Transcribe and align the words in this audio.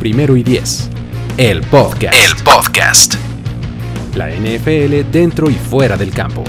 Primero 0.00 0.34
y 0.34 0.42
Diez. 0.42 0.88
El 1.36 1.60
podcast. 1.60 2.14
El 2.14 2.42
podcast. 2.42 3.14
La 4.14 4.30
NFL 4.30 5.10
dentro 5.12 5.50
y 5.50 5.52
fuera 5.52 5.98
del 5.98 6.10
campo. 6.10 6.42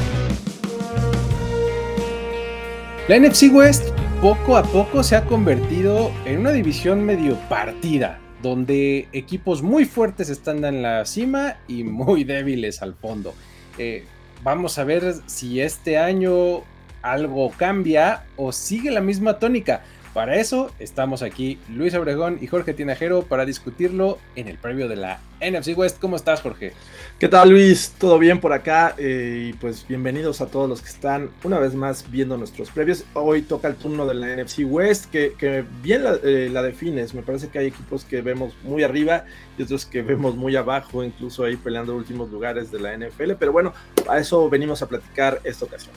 La 3.09 3.19
NFC 3.19 3.53
West 3.53 3.89
poco 4.21 4.55
a 4.55 4.63
poco 4.63 5.03
se 5.03 5.17
ha 5.17 5.25
convertido 5.25 6.13
en 6.23 6.39
una 6.39 6.53
división 6.53 7.03
medio 7.03 7.35
partida, 7.49 8.21
donde 8.41 9.09
equipos 9.11 9.61
muy 9.61 9.83
fuertes 9.83 10.29
están 10.29 10.63
en 10.63 10.81
la 10.81 11.05
cima 11.05 11.57
y 11.67 11.83
muy 11.83 12.23
débiles 12.23 12.81
al 12.81 12.93
fondo. 12.93 13.33
Eh, 13.77 14.05
vamos 14.43 14.77
a 14.77 14.85
ver 14.85 15.15
si 15.25 15.59
este 15.59 15.97
año 15.97 16.61
algo 17.01 17.51
cambia 17.57 18.23
o 18.37 18.53
sigue 18.53 18.91
la 18.91 19.01
misma 19.01 19.39
tónica. 19.39 19.83
Para 20.13 20.35
eso 20.35 20.70
estamos 20.79 21.21
aquí 21.21 21.57
Luis 21.70 21.93
Obregón 21.95 22.38
y 22.41 22.47
Jorge 22.47 22.73
Tinajero 22.73 23.21
para 23.21 23.45
discutirlo 23.45 24.17
en 24.35 24.49
el 24.49 24.57
previo 24.57 24.90
de 24.90 24.98
la 24.98 25.21
NFC 25.40 25.77
West. 25.77 26.01
¿Cómo 26.01 26.17
estás, 26.17 26.41
Jorge? 26.41 26.73
¿Qué 27.17 27.29
tal, 27.29 27.51
Luis? 27.51 27.95
¿Todo 27.98 28.20
bien 28.20 28.41
por 28.41 28.51
acá? 28.51 28.93
Eh, 28.98 29.48
y 29.49 29.54
pues 29.54 29.87
bienvenidos 29.87 30.41
a 30.41 30.48
todos 30.48 30.67
los 30.67 30.82
que 30.82 30.89
están 30.89 31.29
una 31.45 31.59
vez 31.59 31.76
más 31.76 32.12
viendo 32.12 32.35
nuestros 32.35 32.71
previos. 32.71 33.05
Hoy 33.13 33.41
toca 33.41 33.70
el 33.70 33.76
turno 33.76 34.05
de 34.05 34.15
la 34.15 34.35
NFC 34.35 34.65
West, 34.65 35.05
que, 35.09 35.63
bien 35.82 36.04
eh, 36.23 36.49
la, 36.51 36.62
defines. 36.62 37.13
Me 37.13 37.21
parece 37.21 37.48
que 37.48 37.59
hay 37.59 37.67
equipos 37.67 38.04
que 38.04 38.21
vemos 38.21 38.54
muy 38.63 38.84
arriba 38.84 39.23
y 39.57 39.63
otros 39.63 39.85
que 39.85 40.01
vemos 40.01 40.35
muy 40.35 40.57
abajo, 40.57 41.05
incluso 41.05 41.45
ahí 41.45 41.55
peleando 41.55 41.95
últimos 41.95 42.29
lugares 42.29 42.70
de 42.70 42.82
la 42.82 42.98
NFL. 42.98 43.32
Pero 43.39 43.54
bueno, 43.54 43.73
a 44.09 44.17
eso 44.17 44.49
venimos 44.49 44.82
a 44.82 44.89
platicar 44.89 45.39
esta 45.45 45.63
ocasión. 45.63 45.95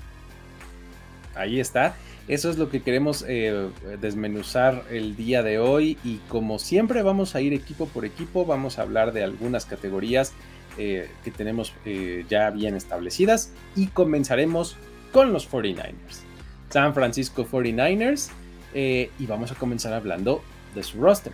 Ahí 1.34 1.58
está. 1.58 1.96
Eso 2.26 2.48
es 2.48 2.56
lo 2.56 2.70
que 2.70 2.80
queremos 2.80 3.22
eh, 3.28 3.68
desmenuzar 4.00 4.84
el 4.90 5.14
día 5.14 5.42
de 5.42 5.58
hoy 5.58 5.98
y 6.02 6.16
como 6.28 6.58
siempre 6.58 7.02
vamos 7.02 7.34
a 7.34 7.42
ir 7.42 7.52
equipo 7.52 7.86
por 7.86 8.06
equipo, 8.06 8.46
vamos 8.46 8.78
a 8.78 8.82
hablar 8.82 9.12
de 9.12 9.22
algunas 9.22 9.66
categorías 9.66 10.32
eh, 10.78 11.10
que 11.22 11.30
tenemos 11.30 11.74
eh, 11.84 12.24
ya 12.26 12.48
bien 12.48 12.76
establecidas 12.76 13.52
y 13.76 13.88
comenzaremos 13.88 14.78
con 15.12 15.34
los 15.34 15.50
49ers. 15.50 16.22
San 16.70 16.94
Francisco 16.94 17.46
49ers 17.46 18.30
y 18.74 19.26
vamos 19.26 19.52
a 19.52 19.54
comenzar 19.54 19.92
hablando 19.92 20.42
de 20.74 20.82
su 20.82 21.00
roster. 21.00 21.32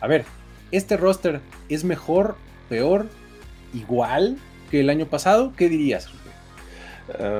A 0.00 0.08
ver, 0.08 0.26
¿este 0.72 0.98
roster 0.98 1.40
es 1.70 1.84
mejor, 1.84 2.36
peor, 2.68 3.06
igual 3.72 4.36
que 4.70 4.80
el 4.80 4.90
año 4.90 5.06
pasado? 5.06 5.54
¿Qué 5.56 5.68
dirías? 5.68 6.08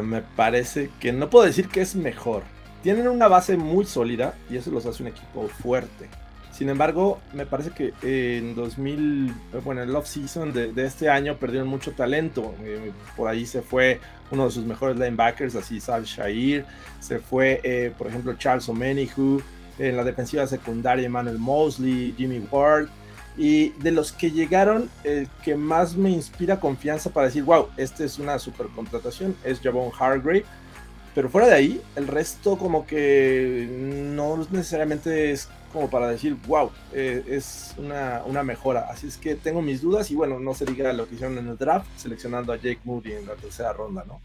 me 0.02 0.22
parece 0.22 0.90
que 1.00 1.12
no 1.12 1.30
puedo 1.30 1.46
decir 1.46 1.68
que 1.68 1.80
es 1.80 1.94
mejor 1.94 2.42
tienen 2.82 3.08
una 3.08 3.28
base 3.28 3.56
muy 3.56 3.84
sólida 3.84 4.34
y 4.50 4.56
eso 4.56 4.70
los 4.70 4.86
hace 4.86 5.02
un 5.02 5.08
equipo 5.08 5.48
fuerte. 5.48 6.08
Sin 6.52 6.68
embargo, 6.68 7.18
me 7.32 7.46
parece 7.46 7.70
que 7.70 7.92
en 8.02 8.54
2000, 8.54 9.34
bueno, 9.64 9.82
en 9.82 9.88
el 9.88 9.96
off-season 9.96 10.52
de, 10.52 10.72
este 10.84 11.08
año 11.08 11.36
perdieron 11.38 11.66
mucho 11.66 11.92
talento. 11.92 12.54
Eh, 12.62 12.92
por 13.16 13.28
ahí 13.28 13.46
se 13.46 13.62
fue 13.62 14.00
uno 14.30 14.44
de 14.44 14.50
sus 14.50 14.64
mejores 14.64 14.96
linebackers, 14.96 15.54
así 15.54 15.80
Sal 15.80 16.04
Shair. 16.04 16.66
Se 17.00 17.20
fue, 17.20 17.60
eh, 17.64 17.92
por 17.96 18.06
ejemplo, 18.06 18.34
Charles 18.34 18.68
Omenihu. 18.68 19.42
En 19.78 19.96
la 19.96 20.04
defensiva 20.04 20.46
secundaria, 20.46 21.06
Emmanuel 21.06 21.38
Mosley, 21.38 22.14
Jimmy 22.18 22.46
Ward. 22.50 22.88
Y 23.38 23.70
de 23.70 23.90
los 23.90 24.12
que 24.12 24.30
llegaron, 24.30 24.90
el 25.04 25.26
que 25.42 25.56
más 25.56 25.96
me 25.96 26.10
inspira 26.10 26.60
confianza 26.60 27.08
para 27.08 27.28
decir, 27.28 27.44
wow, 27.44 27.68
esta 27.78 28.04
es 28.04 28.18
una 28.18 28.38
super 28.38 28.66
contratación, 28.66 29.34
es 29.42 29.58
Javon 29.58 29.90
Hargrave 29.98 30.44
pero 31.14 31.28
fuera 31.28 31.46
de 31.46 31.54
ahí, 31.54 31.82
el 31.96 32.08
resto 32.08 32.56
como 32.56 32.86
que 32.86 33.68
no 33.70 34.46
necesariamente 34.50 35.32
es 35.32 35.48
como 35.72 35.88
para 35.90 36.08
decir, 36.08 36.36
wow, 36.46 36.70
eh, 36.92 37.24
es 37.28 37.74
una, 37.78 38.22
una, 38.26 38.42
mejora. 38.42 38.88
Así 38.90 39.06
es 39.06 39.16
que 39.16 39.34
tengo 39.34 39.62
mis 39.62 39.80
dudas 39.80 40.10
y 40.10 40.14
bueno, 40.14 40.38
no 40.38 40.54
se 40.54 40.64
diga 40.64 40.92
lo 40.92 41.08
que 41.08 41.14
hicieron 41.14 41.38
en 41.38 41.48
el 41.48 41.56
draft, 41.56 41.86
seleccionando 41.96 42.52
a 42.52 42.56
Jake 42.56 42.80
Moody 42.84 43.12
en 43.12 43.26
la 43.26 43.34
tercera 43.34 43.72
ronda, 43.72 44.04
¿no? 44.06 44.20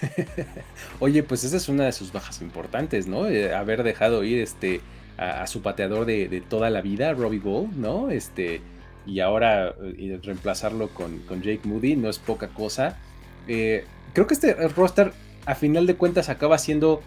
Oye, 1.00 1.22
pues 1.22 1.44
esa 1.44 1.56
es 1.56 1.68
una 1.68 1.84
de 1.84 1.92
sus 1.92 2.12
bajas 2.12 2.42
importantes, 2.42 3.06
¿no? 3.06 3.26
Eh, 3.28 3.54
haber 3.54 3.82
dejado 3.82 4.24
ir 4.24 4.40
este, 4.40 4.82
a, 5.16 5.46
su 5.46 5.62
pateador 5.62 6.04
de, 6.04 6.42
toda 6.48 6.68
la 6.68 6.82
vida, 6.82 7.14
Robbie 7.14 7.40
Gold, 7.40 7.76
¿no? 7.76 8.10
Este, 8.10 8.60
y 9.06 9.20
ahora 9.20 9.74
eh, 9.82 10.20
reemplazarlo 10.22 10.90
con, 10.90 11.18
con, 11.20 11.42
Jake 11.42 11.62
Moody 11.64 11.96
no 11.96 12.10
es 12.10 12.18
poca 12.18 12.48
cosa. 12.48 12.98
creo 13.46 14.26
que 14.26 14.34
este 14.34 14.54
roster 14.68 15.12
a 15.48 15.54
final 15.54 15.86
de 15.86 15.96
cuentas 15.96 16.28
acaba 16.28 16.58
siendo 16.58 17.00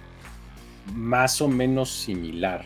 más 0.96 1.41
o 1.41 1.47
menos 1.47 1.91
similar. 1.91 2.66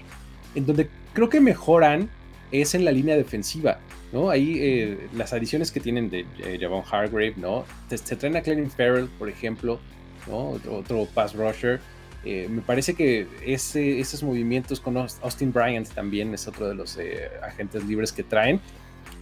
En 0.55 0.65
donde 0.65 0.89
creo 1.11 1.27
que 1.27 1.41
mejoran 1.41 2.09
es 2.49 2.75
en 2.75 2.85
la 2.85 2.93
línea 2.93 3.17
defensiva, 3.17 3.79
¿no? 4.13 4.29
Ahí 4.29 4.57
eh, 4.57 5.09
las 5.17 5.33
adiciones 5.33 5.73
que 5.73 5.81
tienen 5.81 6.09
de 6.09 6.25
eh, 6.39 6.57
Javon 6.61 6.81
Hargrave, 6.89 7.33
¿no? 7.35 7.65
Se, 7.89 8.15
traen 8.15 8.37
a 8.37 8.41
Clelin 8.41 8.71
Farrell, 8.71 9.09
por 9.19 9.27
ejemplo, 9.27 9.81
¿no? 10.27 10.51
Otro, 10.71 11.09
pass 11.13 11.35
rusher. 11.35 11.81
Eh, 12.23 12.47
me 12.49 12.61
parece 12.61 12.93
que 12.93 13.27
ese, 13.45 13.99
esos 13.99 14.23
movimientos 14.23 14.79
con 14.79 14.95
Austin 14.95 15.51
Bryant 15.51 15.89
también 15.89 16.33
es 16.33 16.47
otro 16.47 16.69
de 16.69 16.75
los 16.75 16.97
agentes 17.43 17.83
libres 17.83 18.13
que 18.13 18.23
traen. 18.23 18.61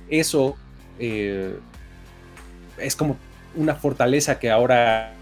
Eso 0.07 0.55
es 0.99 2.95
como 2.95 3.17
una 3.55 3.73
fortaleza 3.73 4.37
que 4.37 4.51
ahora 4.51 5.15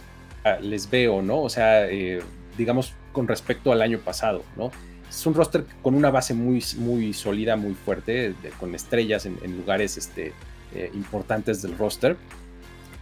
les 0.62 0.90
veo, 0.90 1.22
¿no? 1.22 1.41
O 1.41 1.50
sea, 1.50 1.88
eh, 1.90 2.22
digamos, 2.57 2.94
con 3.12 3.28
respecto 3.28 3.72
al 3.72 3.81
año 3.81 4.00
pasado, 4.00 4.44
¿no? 4.56 4.72
Es 5.09 5.25
un 5.25 5.34
roster 5.34 5.66
con 5.81 5.96
una 5.96 6.09
base 6.09 6.34
muy, 6.34 6.63
muy 6.78 7.13
sólida, 7.13 7.56
muy 7.56 7.74
fuerte, 7.74 8.34
con 8.59 8.74
estrellas 8.74 9.25
en, 9.25 9.57
lugares 9.57 9.97
este, 9.97 10.34
eh, 10.74 10.90
importantes 10.94 11.62
del 11.62 11.78
roster. 11.78 12.16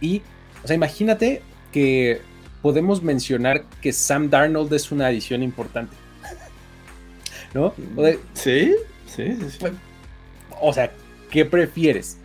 Y, 0.00 0.22
o 0.64 0.66
sea, 0.66 0.74
imagínate 0.74 1.42
que 1.72 2.20
podemos 2.62 3.02
mencionar 3.02 3.64
que 3.80 3.92
Sam 3.92 4.28
Darnold 4.28 4.72
es 4.72 4.90
una 4.90 5.06
adición 5.06 5.42
importante. 5.42 5.96
¿No? 7.54 7.72
sí, 8.34 8.74
sí, 9.06 9.36
sí. 9.36 9.58
Pues, 9.60 9.72
o 10.60 10.72
sea, 10.72 10.92
¿qué 11.30 11.44
prefieres? 11.44 12.18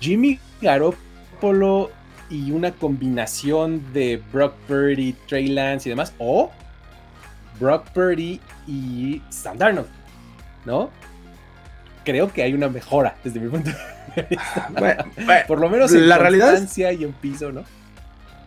Jimmy 0.00 0.40
Garoppolo 0.60 1.90
y 2.30 2.50
una 2.50 2.72
combinación 2.72 3.92
de 3.92 4.22
Brock 4.32 4.54
Purdy, 4.66 5.14
Trey 5.28 5.48
Lance 5.48 5.88
y 5.88 5.90
demás, 5.90 6.12
o 6.18 6.50
Brock 7.60 7.88
Purdy 7.90 8.40
y 8.66 9.22
Sam 9.30 9.58
Darnold, 9.58 9.88
¿no? 10.64 10.90
Creo 12.04 12.32
que 12.32 12.42
hay 12.42 12.54
una 12.54 12.68
mejora 12.68 13.16
desde 13.24 13.40
mi 13.40 13.48
punto 13.48 13.70
de 14.14 14.22
vista. 14.22 15.46
Por 15.46 15.60
lo 15.60 15.68
menos 15.68 15.92
en 15.92 16.08
la 16.08 16.18
realidad 16.18 16.60
y 16.76 17.04
en 17.04 17.12
piso, 17.12 17.52
¿no? 17.52 17.64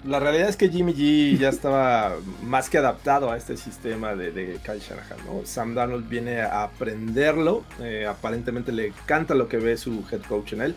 La 0.06 0.20
realidad 0.22 0.48
es 0.48 0.56
que 0.56 0.70
Jimmy 0.70 0.94
G 0.94 1.38
ya 1.38 1.50
estaba 1.50 2.14
más 2.42 2.70
que 2.70 2.78
adaptado 2.78 3.32
a 3.32 3.38
este 3.38 3.58
sistema 3.58 4.16
de, 4.16 4.32
de 4.32 4.58
Kyle 4.64 4.80
Shanahan, 4.80 5.18
¿no? 5.26 5.46
Sam 5.46 5.76
Darnold 5.76 6.08
viene 6.08 6.40
a 6.40 6.64
aprenderlo, 6.64 7.66
eh, 7.82 8.08
aparentemente 8.08 8.72
le 8.72 8.94
canta 9.06 9.36
lo 9.36 9.50
que 9.50 9.58
ve 9.58 9.76
su 9.76 10.06
head 10.10 10.22
coach 10.22 10.54
en 10.54 10.62
él. 10.62 10.76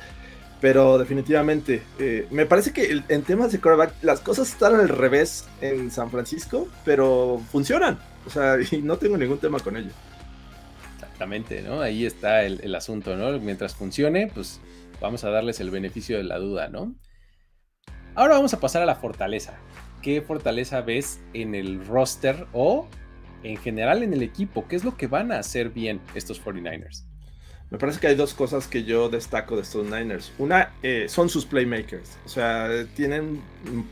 Pero 0.62 0.96
definitivamente, 0.96 1.82
eh, 1.98 2.28
me 2.30 2.46
parece 2.46 2.72
que 2.72 3.02
en 3.08 3.22
temas 3.22 3.50
de 3.50 3.58
quarterback 3.60 3.96
las 4.00 4.20
cosas 4.20 4.48
están 4.48 4.76
al 4.76 4.88
revés 4.88 5.48
en 5.60 5.90
San 5.90 6.08
Francisco, 6.08 6.68
pero 6.84 7.42
funcionan. 7.50 7.98
O 8.24 8.30
sea, 8.30 8.56
y 8.70 8.80
no 8.80 8.96
tengo 8.96 9.18
ningún 9.18 9.38
tema 9.38 9.58
con 9.58 9.76
ello. 9.76 9.90
Exactamente, 10.94 11.62
¿no? 11.62 11.80
Ahí 11.80 12.06
está 12.06 12.44
el, 12.44 12.72
asunto, 12.76 13.16
¿no? 13.16 13.36
Mientras 13.40 13.74
funcione, 13.74 14.30
pues 14.32 14.60
vamos 15.00 15.24
a 15.24 15.30
darles 15.30 15.58
el 15.58 15.72
beneficio 15.72 16.16
de 16.16 16.22
la 16.22 16.38
duda, 16.38 16.68
¿no? 16.68 16.94
Ahora 18.14 18.34
vamos 18.34 18.54
a 18.54 18.60
pasar 18.60 18.82
a 18.82 18.86
la 18.86 18.94
fortaleza. 18.94 19.58
¿Qué 20.00 20.22
fortaleza 20.22 20.80
ves 20.80 21.20
en 21.34 21.56
el 21.56 21.84
roster 21.84 22.46
o 22.52 22.86
en 23.42 23.56
general 23.56 24.04
en 24.04 24.12
el 24.12 24.22
equipo? 24.22 24.68
¿Qué 24.68 24.76
es 24.76 24.84
lo 24.84 24.96
que 24.96 25.08
van 25.08 25.32
a 25.32 25.40
hacer 25.40 25.70
bien 25.70 26.00
estos 26.14 26.40
49ers? 26.40 27.11
Me 27.72 27.78
parece 27.78 28.00
que 28.00 28.06
hay 28.08 28.14
dos 28.14 28.34
cosas 28.34 28.68
que 28.68 28.84
yo 28.84 29.08
destaco 29.08 29.56
de 29.56 29.62
estos 29.62 29.86
Niners. 29.86 30.30
Una 30.36 30.74
eh, 30.82 31.06
son 31.08 31.30
sus 31.30 31.46
playmakers. 31.46 32.18
O 32.26 32.28
sea, 32.28 32.68
tienen 32.94 33.40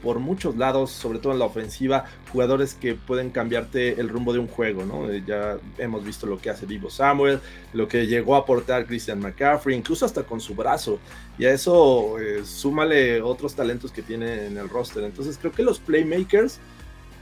por 0.03 0.19
muchos 0.19 0.59
lados, 0.59 0.91
sobre 0.91 1.19
todo 1.19 1.33
en 1.33 1.39
la 1.39 1.47
ofensiva, 1.47 2.05
jugadores 2.31 2.75
que 2.75 2.95
pueden 2.95 3.31
cambiarte 3.31 3.99
el 3.99 4.11
rumbo 4.11 4.35
de 4.35 4.39
un 4.39 4.49
juego, 4.49 4.85
¿no? 4.85 5.11
Eh, 5.11 5.23
ya 5.27 5.57
hemos 5.79 6.05
visto 6.05 6.27
lo 6.27 6.37
que 6.37 6.51
hace 6.51 6.67
Divo 6.67 6.91
Samuel, 6.91 7.41
lo 7.73 7.89
que 7.89 8.07
llegó 8.07 8.35
a 8.35 8.41
aportar 8.41 8.85
Christian 8.85 9.19
McCaffrey, 9.19 9.75
incluso 9.79 10.05
hasta 10.05 10.25
con 10.25 10.43
su 10.43 10.55
brazo. 10.55 10.99
Y 11.39 11.47
a 11.47 11.53
eso 11.55 12.19
eh, 12.19 12.43
súmale 12.45 13.23
otros 13.23 13.55
talentos 13.55 13.93
que 13.93 14.03
tiene 14.03 14.45
en 14.45 14.59
el 14.59 14.69
roster. 14.69 15.05
Entonces 15.05 15.39
creo 15.39 15.53
que 15.53 15.63
los 15.63 15.79
playmakers 15.79 16.59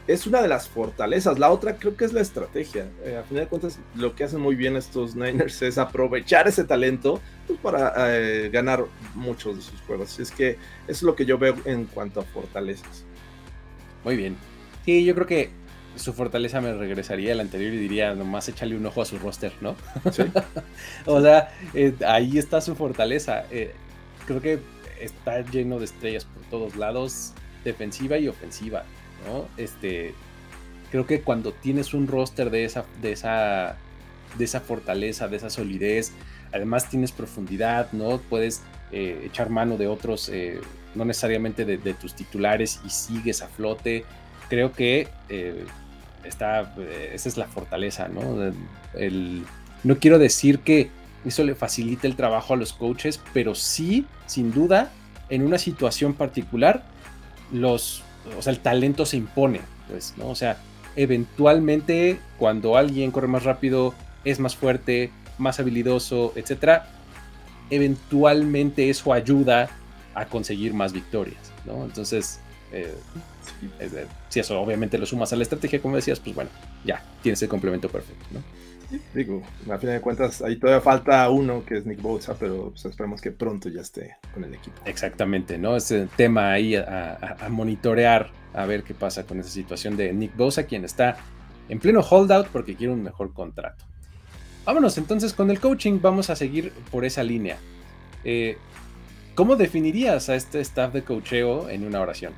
es 0.09 0.27
una 0.27 0.41
de 0.41 0.49
las 0.49 0.69
fortalezas. 0.69 1.39
La 1.39 1.51
otra 1.51 1.77
creo 1.77 1.95
que 1.95 2.07
es 2.07 2.15
la 2.15 2.23
estrategia. 2.23 2.89
Eh, 3.05 3.19
a 3.19 3.23
final 3.25 3.45
de 3.45 3.49
cuentas, 3.49 3.79
lo 3.95 4.17
que 4.17 4.25
hacen 4.25 4.41
muy 4.41 4.57
bien 4.57 4.75
estos 4.75 5.15
Niners 5.15 5.61
es 5.61 5.77
aprovechar 5.77 6.49
ese 6.49 6.65
talento 6.65 7.21
pues, 7.47 7.59
para 7.61 7.93
eh, 8.17 8.49
ganar 8.49 8.87
muchos 9.15 9.57
de 9.57 9.63
sus 9.63 9.81
juegos. 9.83 10.19
Es 10.19 10.31
que 10.31 10.53
eso 10.53 10.59
es 10.87 11.03
lo 11.03 11.15
que 11.15 11.27
yo 11.27 11.37
veo 11.37 11.55
en 11.67 11.85
cuanto 11.85 12.21
a 12.21 12.25
fortalezas. 12.25 13.05
Muy 14.03 14.17
bien. 14.17 14.37
Sí, 14.87 15.05
yo 15.05 15.15
creo 15.15 15.27
que 15.27 15.51
su 15.95 16.15
fortaleza 16.15 16.63
me 16.63 16.73
regresaría 16.73 17.33
al 17.33 17.41
anterior 17.41 17.75
y 17.75 17.77
diría, 17.77 18.15
nomás 18.15 18.49
échale 18.49 18.77
un 18.77 18.87
ojo 18.87 19.03
a 19.03 19.05
su 19.05 19.19
roster, 19.19 19.53
¿no? 19.61 19.77
Sí. 20.11 20.23
o 21.05 21.21
sea, 21.21 21.51
eh, 21.75 21.93
ahí 22.07 22.39
está 22.39 22.63
su 22.63 22.75
fortaleza. 22.75 23.45
creo 24.27 24.41
que 24.41 24.59
está 25.01 25.43
lleno 25.43 25.79
de 25.79 25.85
estrellas 25.85 26.25
por 26.25 26.43
todos 26.45 26.77
lados, 26.77 27.35
defensiva 27.63 28.17
y 28.17 28.29
ofensiva. 28.29 28.85
Este, 29.57 30.15
creo 30.91 31.07
que 31.07 31.21
cuando 31.21 31.53
tienes 31.53 31.95
un 31.95 32.07
roster 32.07 32.51
de 32.51 32.65
esa, 32.65 32.85
de 33.03 33.13
esa, 33.13 33.77
de 34.37 34.45
esa 34.45 34.61
fortaleza, 34.61 35.29
de 35.29 35.37
esa 35.37 35.51
solidez, 35.51 36.13
además 36.53 36.89
tienes 36.89 37.13
profundidad, 37.13 37.93
¿no? 37.93 38.19
Puedes 38.19 38.63
eh, 38.93 39.25
echar 39.27 39.51
mano 39.51 39.77
de 39.77 39.87
otros, 39.87 40.29
eh, 40.31 40.61
no 40.95 41.05
necesariamente 41.05 41.65
de, 41.65 41.95
tus 41.95 42.15
titulares 42.15 42.81
y 42.85 42.91
sigues 42.91 43.43
a 43.43 43.49
flote. 43.49 44.05
Creo 44.49 44.73
que 44.73 45.09
eh, 45.29 45.65
está, 46.25 46.75
esa 47.13 47.29
es 47.29 47.37
la 47.37 47.47
fortaleza, 47.47 48.09
¿no? 48.09 48.53
no 49.85 49.99
quiero 49.99 50.19
decir 50.19 50.61
que 50.61 50.91
eso 51.25 51.45
le 51.45 51.55
facilite 51.55 52.07
el 52.07 52.17
trabajo 52.17 52.55
a 52.55 52.57
los 52.57 52.73
coaches, 52.73 53.21
pero 53.33 53.55
sí, 53.55 54.07
sin 54.27 54.53
duda, 54.53 54.91
en 55.29 55.43
una 55.43 55.59
situación 55.59 56.15
particular, 56.15 56.85
los 57.53 58.03
o 58.37 58.43
sea, 58.43 58.53
el 58.53 58.61
talento 58.61 59.07
se 59.07 59.17
impone, 59.17 59.61
pues, 59.89 60.15
¿no? 60.17 60.29
O 60.29 60.35
sea, 60.35 60.59
eventualmente 60.97 62.19
cuando 62.39 62.77
alguien 62.77 63.11
corre 63.11 63.29
más 63.29 63.45
rápido, 63.45 63.95
es 64.25 64.41
más 64.41 64.57
fuerte, 64.57 65.11
más 65.39 65.61
habilidoso, 65.61 66.33
etcétera, 66.37 66.89
eventualmente 67.71 68.91
eso 68.91 69.13
ayuda 69.13 69.71
a 70.15 70.27
conseguir 70.27 70.75
más 70.75 70.93
victorias, 70.93 71.53
¿no? 71.65 71.85
Entonces, 71.85 72.41
eh, 72.73 72.95
si 74.29 74.41
eso 74.41 74.61
obviamente 74.61 74.99
lo 74.99 75.07
sumas 75.07 75.33
a 75.33 75.37
la 75.37 75.43
estrategia, 75.43 75.81
como 75.81 75.97
decías, 75.97 76.21
pues 76.21 76.35
bueno, 76.35 76.51
ya 76.85 77.03
tienes 77.23 77.41
el 77.43 77.49
complemento 77.49 77.89
perfecto, 77.89 78.27
¿no? 78.33 78.43
Digo, 79.13 79.43
a 79.71 79.77
fin 79.79 79.91
de 79.91 80.01
cuentas, 80.01 80.41
ahí 80.41 80.57
todavía 80.57 80.81
falta 80.81 81.29
uno 81.29 81.65
que 81.65 81.77
es 81.77 81.87
Nick 81.87 82.01
Bosa, 82.01 82.35
pero 82.39 82.71
pues, 82.71 82.87
esperemos 82.87 83.21
que 83.21 83.33
pronto 83.33 83.69
ya 83.69 83.83
esté 83.83 84.17
con 84.33 84.45
el 84.45 84.55
equipo. 84.55 84.81
Exactamente, 84.87 85.59
¿no? 85.59 85.77
Ese 85.77 86.09
tema 86.17 86.53
ahí 86.53 86.75
a, 86.75 87.37
monitorear, 87.51 88.31
a 88.55 88.65
ver 88.65 88.85
qué 88.85 88.95
pasa 88.95 89.25
con 89.25 89.41
esa 89.41 89.51
situación 89.51 89.97
de 89.97 90.13
Nick 90.15 90.35
Bosa, 90.37 90.65
quien 90.65 90.85
está 90.85 91.19
en 91.69 91.79
pleno 91.81 92.01
holdout 92.01 92.49
porque 92.49 92.77
quiere 92.77 92.93
un 92.93 93.03
mejor 93.03 93.35
contrato. 93.35 93.85
Vámonos 94.65 94.97
entonces 94.97 95.35
con 95.35 95.51
el 95.51 95.61
coaching, 95.61 96.01
vamos 96.01 96.31
a 96.31 96.37
seguir 96.37 96.73
por 96.91 97.05
esa 97.05 97.23
línea. 97.23 97.59
Eh, 98.25 98.57
¿Cómo 99.35 99.57
definirías 99.57 100.31
a 100.31 100.35
este 100.35 100.61
staff 100.61 100.93
de 100.93 101.03
coacheo 101.03 101.69
en 101.69 101.85
una 101.85 102.01
oración? 102.01 102.33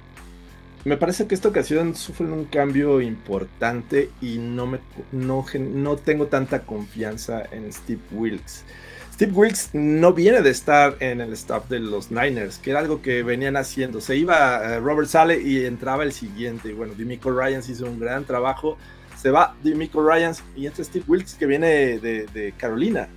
Me 0.84 0.96
parece 0.96 1.26
que 1.26 1.34
esta 1.34 1.48
ocasión 1.48 1.94
sufren 1.94 2.32
un 2.32 2.46
cambio 2.46 3.00
importante 3.00 4.10
y 4.22 4.38
no, 4.38 4.66
me, 4.66 4.78
no, 5.12 5.44
no 5.58 5.96
tengo 5.96 6.26
tanta 6.26 6.62
confianza 6.62 7.42
en 7.52 7.70
Steve 7.72 8.00
Wilkes. 8.12 8.64
Steve 9.12 9.32
Wilkes 9.32 9.70
no 9.74 10.14
viene 10.14 10.40
de 10.40 10.48
estar 10.48 10.96
en 11.00 11.20
el 11.20 11.34
staff 11.34 11.68
de 11.68 11.78
los 11.78 12.10
Niners, 12.10 12.56
que 12.56 12.70
era 12.70 12.80
algo 12.80 13.02
que 13.02 13.22
venían 13.22 13.58
haciendo. 13.58 14.00
Se 14.00 14.16
iba 14.16 14.64
eh, 14.64 14.80
Robert 14.80 15.08
Sale 15.08 15.42
y 15.42 15.66
entraba 15.66 16.04
el 16.04 16.12
siguiente. 16.12 16.70
Y 16.70 16.72
bueno, 16.72 16.94
Dimico 16.94 17.30
Ryans 17.30 17.68
hizo 17.68 17.84
un 17.84 18.00
gran 18.00 18.24
trabajo. 18.24 18.78
Se 19.20 19.30
va 19.30 19.54
Dimico 19.62 20.02
Ryans 20.02 20.42
y 20.56 20.66
entra 20.66 20.82
Steve 20.82 21.04
Wilkes 21.06 21.34
que 21.34 21.44
viene 21.44 21.98
de, 21.98 22.54
Carolina. 22.56 23.08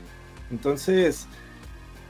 Entonces, 0.51 1.25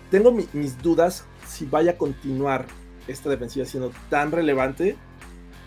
tengo 0.10 0.36
mis 0.54 0.82
dudas 0.82 1.26
si 1.48 1.66
vaya 1.66 1.92
a 1.92 1.98
continuar 1.98 2.66
esta 3.08 3.30
defensiva 3.30 3.68
siendo 3.68 3.92
tan 4.10 4.32
relevante 4.32 4.96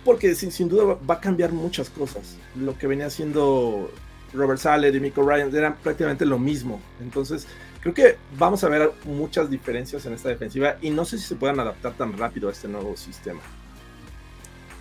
porque 0.07 0.37
sin, 0.37 0.69
duda 0.69 0.97
va 1.09 1.15
a 1.17 1.21
cambiar 1.21 1.51
muchas 1.51 1.91
cosas. 1.91 2.37
Lo 2.55 2.79
que 2.79 2.87
venía 2.87 3.07
haciendo 3.07 3.91
Robert 4.33 4.61
Sale 4.61 4.89
y 4.89 5.01
Miko 5.01 5.29
Ryan 5.29 5.55
eran 5.55 5.77
prácticamente 5.79 6.25
lo 6.25 6.39
mismo. 6.39 6.81
Entonces, 7.01 7.49
creo 7.81 7.93
que 7.93 8.17
vamos 8.39 8.63
a 8.63 8.69
ver 8.69 8.93
muchas 9.05 9.51
diferencias 9.51 10.07
en 10.07 10.13
esta 10.13 10.29
defensiva 10.29 10.77
y 10.81 10.91
no 10.91 11.05
sé 11.05 11.19
si 11.19 11.25
se 11.25 11.35
puedan 11.35 11.59
adaptar 11.59 11.95
tan 11.95 12.17
rápido 12.17 12.49
a 12.49 12.53
este 12.53 12.69
nuevo 12.69 12.97
sistema. 12.97 13.41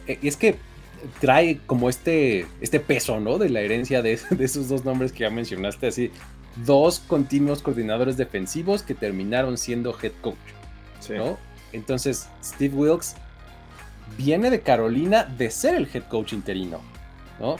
Eh, 0.05 0.19
y 0.21 0.27
es 0.27 0.37
que 0.37 0.57
trae 1.19 1.59
como 1.65 1.89
este, 1.89 2.45
este 2.61 2.79
peso, 2.79 3.19
¿no? 3.19 3.39
De 3.39 3.49
la 3.49 3.61
herencia 3.61 4.01
de, 4.03 4.19
esos 4.37 4.69
dos 4.69 4.85
nombres 4.85 5.11
que 5.11 5.21
ya 5.21 5.31
mencionaste, 5.31 5.87
así, 5.87 6.11
dos 6.67 6.99
continuos 6.99 7.63
coordinadores 7.63 8.15
defensivos 8.15 8.83
que 8.83 8.93
terminaron 8.93 9.57
siendo 9.57 9.97
head 9.99 10.13
coach, 10.21 10.37
¿no? 11.09 11.39
Entonces, 11.73 12.29
Steve 12.43 12.75
Wilkes 12.75 13.15
viene 14.17 14.49
de 14.49 14.61
Carolina 14.61 15.23
de 15.23 15.49
ser 15.49 15.75
el 15.75 15.89
head 15.93 16.03
coach 16.03 16.33
interino, 16.33 16.81
¿no? 17.39 17.57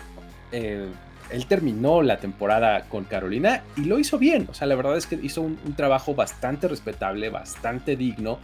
Eh, 0.52 0.88
él 1.32 1.46
terminó 1.48 2.02
la 2.02 2.18
temporada 2.18 2.86
con 2.88 3.04
Carolina 3.06 3.64
y 3.76 3.86
lo 3.86 4.00
hizo 4.00 4.18
bien. 4.18 4.48
O 4.50 4.54
sea, 4.54 4.68
la 4.68 4.76
verdad 4.76 4.98
es 4.98 5.08
que 5.08 5.16
hizo 5.22 5.42
un, 5.42 5.58
trabajo 5.76 6.14
bastante 6.14 6.68
respetable, 6.68 7.30
bastante 7.30 7.96
digno. 7.96 8.40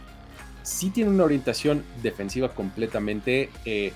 Sí 0.62 0.90
tiene 0.90 1.10
una 1.10 1.24
orientación 1.24 1.84
defensiva 2.02 2.50
completamente. 2.50 3.50
Eh, 3.64 3.92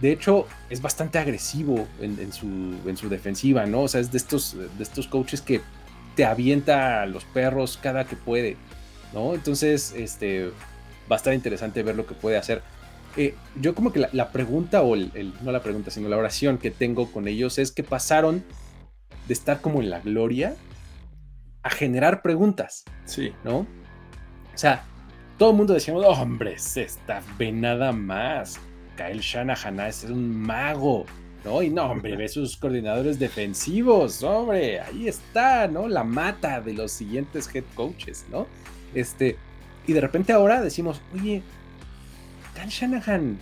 de 0.00 0.12
hecho, 0.12 0.46
es 0.70 0.80
bastante 0.80 1.18
agresivo 1.18 1.88
en, 2.00 2.32
su, 2.32 2.46
en, 2.86 2.96
su, 2.96 3.08
defensiva, 3.08 3.66
¿no? 3.66 3.82
O 3.82 3.88
sea, 3.88 4.00
es 4.00 4.12
de 4.12 4.18
estos, 4.18 4.56
de 4.56 4.82
estos 4.82 5.08
coaches 5.08 5.40
que 5.40 5.60
te 6.14 6.24
avienta 6.24 7.02
a 7.02 7.06
los 7.06 7.24
perros 7.24 7.78
cada 7.82 8.04
que 8.04 8.16
puede, 8.16 8.56
¿no? 9.12 9.34
Entonces, 9.34 9.92
este, 9.96 10.50
va 11.10 11.14
a 11.14 11.16
estar 11.16 11.34
interesante 11.34 11.82
ver 11.82 11.96
lo 11.96 12.06
que 12.06 12.14
puede 12.14 12.36
hacer. 12.36 12.62
Eh, 13.18 13.34
yo 13.60 13.74
como 13.74 13.92
que 13.92 14.06
la, 14.12 14.30
pregunta, 14.30 14.82
o 14.82 14.94
el, 14.94 15.34
no 15.42 15.50
la 15.50 15.60
pregunta, 15.60 15.90
sino 15.90 16.08
la 16.08 16.16
oración 16.16 16.56
que 16.56 16.70
tengo 16.70 17.10
con 17.10 17.26
ellos 17.26 17.58
es 17.58 17.72
que 17.72 17.82
pasaron 17.82 18.44
de 19.26 19.34
estar 19.34 19.60
como 19.60 19.80
en 19.80 19.90
la 19.90 19.98
gloria 19.98 20.54
a 21.64 21.70
generar 21.70 22.22
preguntas. 22.22 22.84
Sí. 23.06 23.32
¿No? 23.42 23.58
O 23.58 23.66
sea, 24.54 24.84
todo 25.36 25.50
el 25.50 25.56
mundo 25.56 25.74
decíamos, 25.74 26.04
hombre, 26.06 26.60
se 26.60 26.82
está 26.82 27.20
ve 27.36 27.50
nada 27.50 27.90
más. 27.90 28.60
Kyle 28.96 29.20
Shanahan 29.20 29.80
es 29.80 30.04
un 30.04 30.40
mago. 30.40 31.04
¿no? 31.44 31.60
Y 31.60 31.70
no, 31.70 31.90
hombre, 31.90 32.14
ve 32.14 32.28
sus 32.28 32.56
coordinadores 32.56 33.18
defensivos, 33.18 34.22
hombre, 34.22 34.80
ahí 34.80 35.08
está, 35.08 35.66
¿no? 35.66 35.88
La 35.88 36.04
mata 36.04 36.60
de 36.60 36.72
los 36.72 36.92
siguientes 36.92 37.52
head 37.52 37.64
coaches, 37.74 38.26
¿no? 38.30 38.46
Este, 38.94 39.36
y 39.86 39.92
de 39.92 40.00
repente 40.00 40.32
ahora 40.32 40.60
decimos, 40.60 41.00
oye, 41.14 41.42
Kyle 42.58 42.70
Shanahan, 42.70 43.38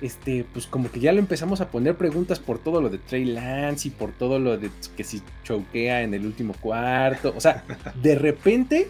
este, 0.00 0.44
pues 0.52 0.66
como 0.66 0.90
que 0.90 1.00
ya 1.00 1.12
lo 1.12 1.18
empezamos 1.18 1.60
a 1.60 1.70
poner 1.70 1.96
preguntas 1.96 2.38
por 2.38 2.58
todo 2.58 2.80
lo 2.80 2.90
de 2.90 2.98
Trey 2.98 3.24
Lance 3.24 3.88
y 3.88 3.90
por 3.90 4.12
todo 4.12 4.38
lo 4.38 4.56
de 4.56 4.70
que 4.96 5.04
si 5.04 5.22
choquea 5.42 6.02
en 6.02 6.14
el 6.14 6.24
último 6.24 6.54
cuarto. 6.60 7.32
O 7.36 7.40
sea, 7.40 7.64
de 8.02 8.14
repente 8.14 8.88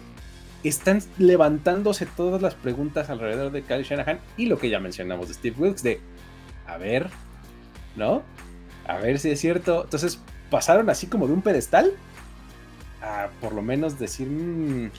están 0.63 1.01
levantándose 1.17 2.05
todas 2.05 2.41
las 2.41 2.55
preguntas 2.55 3.09
alrededor 3.09 3.51
de 3.51 3.63
Kyle 3.63 3.83
Shanahan 3.83 4.19
y 4.37 4.45
lo 4.45 4.59
que 4.59 4.69
ya 4.69 4.79
mencionamos 4.79 5.27
de 5.29 5.33
Steve 5.33 5.55
Wilkes 5.57 5.83
de, 5.83 5.99
a 6.67 6.77
ver, 6.77 7.09
¿no? 7.95 8.21
A 8.85 8.97
ver 8.97 9.19
si 9.19 9.31
es 9.31 9.39
cierto. 9.39 9.85
Entonces 9.85 10.19
pasaron 10.51 10.89
así 10.89 11.07
como 11.07 11.27
de 11.27 11.33
un 11.33 11.41
pedestal 11.41 11.93
a 13.01 13.29
por 13.41 13.53
lo 13.53 13.61
menos 13.61 13.97
decir, 13.97 14.27
mmm, 14.27 14.89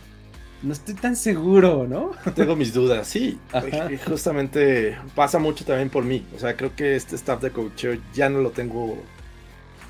no 0.63 0.73
estoy 0.73 0.95
tan 0.95 1.17
seguro, 1.17 1.87
¿no? 1.89 2.13
Tengo 2.35 2.57
mis 2.57 2.73
dudas, 2.73 3.07
sí. 3.07 3.39
Justamente 4.07 4.97
pasa 5.15 5.39
mucho 5.39 5.65
también 5.65 5.91
por 5.91 6.05
mí. 6.05 6.27
O 6.35 6.39
sea, 6.39 6.57
creo 6.57 6.75
que 6.75 6.97
este 6.97 7.17
staff 7.17 7.41
de 7.41 7.51
coacheo 7.51 7.97
ya 8.13 8.29
no 8.29 8.41
lo 8.41 8.51
tengo 8.51 8.99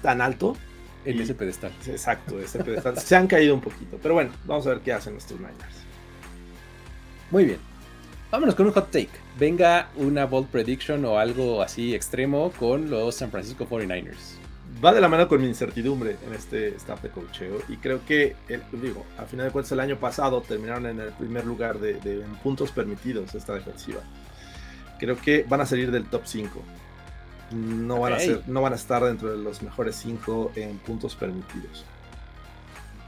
tan 0.02 0.20
alto. 0.20 0.56
En 1.04 1.20
ese 1.20 1.34
pedestal. 1.34 1.72
Exacto, 1.86 2.38
ese 2.38 2.62
pedestal. 2.62 2.98
Se 2.98 3.16
han 3.16 3.26
caído 3.26 3.54
un 3.54 3.62
poquito. 3.62 3.98
Pero 4.02 4.14
bueno, 4.14 4.30
vamos 4.44 4.66
a 4.66 4.70
ver 4.70 4.80
qué 4.80 4.92
hacen 4.92 5.16
estos 5.16 5.38
Niners. 5.38 5.54
Muy 7.30 7.44
bien. 7.46 7.58
Vámonos 8.30 8.54
con 8.54 8.66
un 8.66 8.72
hot 8.72 8.90
take. 8.90 9.08
Venga 9.38 9.88
una 9.96 10.26
bold 10.26 10.48
prediction 10.48 11.02
o 11.06 11.18
algo 11.18 11.62
así 11.62 11.94
extremo 11.94 12.52
con 12.58 12.90
los 12.90 13.14
San 13.14 13.30
Francisco 13.30 13.66
49ers. 13.66 14.47
Va 14.84 14.92
de 14.92 15.00
la 15.00 15.08
mano 15.08 15.28
con 15.28 15.40
mi 15.40 15.46
incertidumbre 15.46 16.16
en 16.26 16.34
este 16.34 16.68
staff 16.76 17.02
de 17.02 17.10
cocheo. 17.10 17.60
Y 17.68 17.76
creo 17.76 18.04
que, 18.04 18.36
digo, 18.72 19.04
a 19.18 19.24
final 19.24 19.46
de 19.46 19.52
cuentas, 19.52 19.72
el 19.72 19.80
año 19.80 19.96
pasado 19.98 20.40
terminaron 20.40 20.86
en 20.86 21.00
el 21.00 21.12
primer 21.12 21.44
lugar 21.44 21.78
de, 21.78 21.98
en 22.02 22.34
puntos 22.42 22.70
permitidos 22.70 23.34
esta 23.34 23.54
defensiva. 23.54 24.00
Creo 24.98 25.16
que 25.16 25.44
van 25.48 25.60
a 25.60 25.66
salir 25.66 25.90
del 25.90 26.06
top 26.06 26.22
5. 26.24 26.62
No, 27.52 28.00
van 28.00 28.12
a 28.12 28.18
ser, 28.18 28.42
no 28.46 28.60
van 28.60 28.72
a 28.72 28.76
estar 28.76 29.02
dentro 29.02 29.30
de 29.30 29.38
los 29.38 29.62
mejores 29.62 29.96
5 29.96 30.52
en 30.56 30.78
puntos 30.78 31.16
permitidos. 31.16 31.84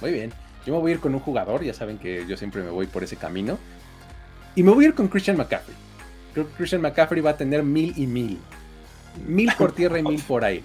Muy 0.00 0.12
bien. 0.12 0.32
Yo 0.66 0.74
me 0.74 0.80
voy 0.80 0.92
a 0.92 0.94
ir 0.94 1.00
con 1.00 1.14
un 1.14 1.20
jugador, 1.20 1.62
ya 1.62 1.74
saben 1.74 1.98
que 1.98 2.26
yo 2.26 2.36
siempre 2.36 2.62
me 2.62 2.70
voy 2.70 2.86
por 2.86 3.02
ese 3.02 3.16
camino. 3.16 3.58
Y 4.54 4.62
me 4.62 4.72
voy 4.72 4.84
a 4.84 4.88
ir 4.88 4.94
con 4.94 5.08
Christian 5.08 5.36
McCaffrey. 5.36 5.76
Creo 6.32 6.48
que 6.48 6.54
Christian 6.54 6.82
McCaffrey 6.82 7.20
va 7.22 7.30
a 7.30 7.36
tener 7.36 7.62
mil 7.62 7.92
y 7.96 8.06
mil. 8.06 8.38
Mil 9.26 9.50
por 9.58 9.72
tierra 9.72 9.98
y 9.98 10.02
mil 10.02 10.22
por 10.22 10.44
aire. 10.44 10.64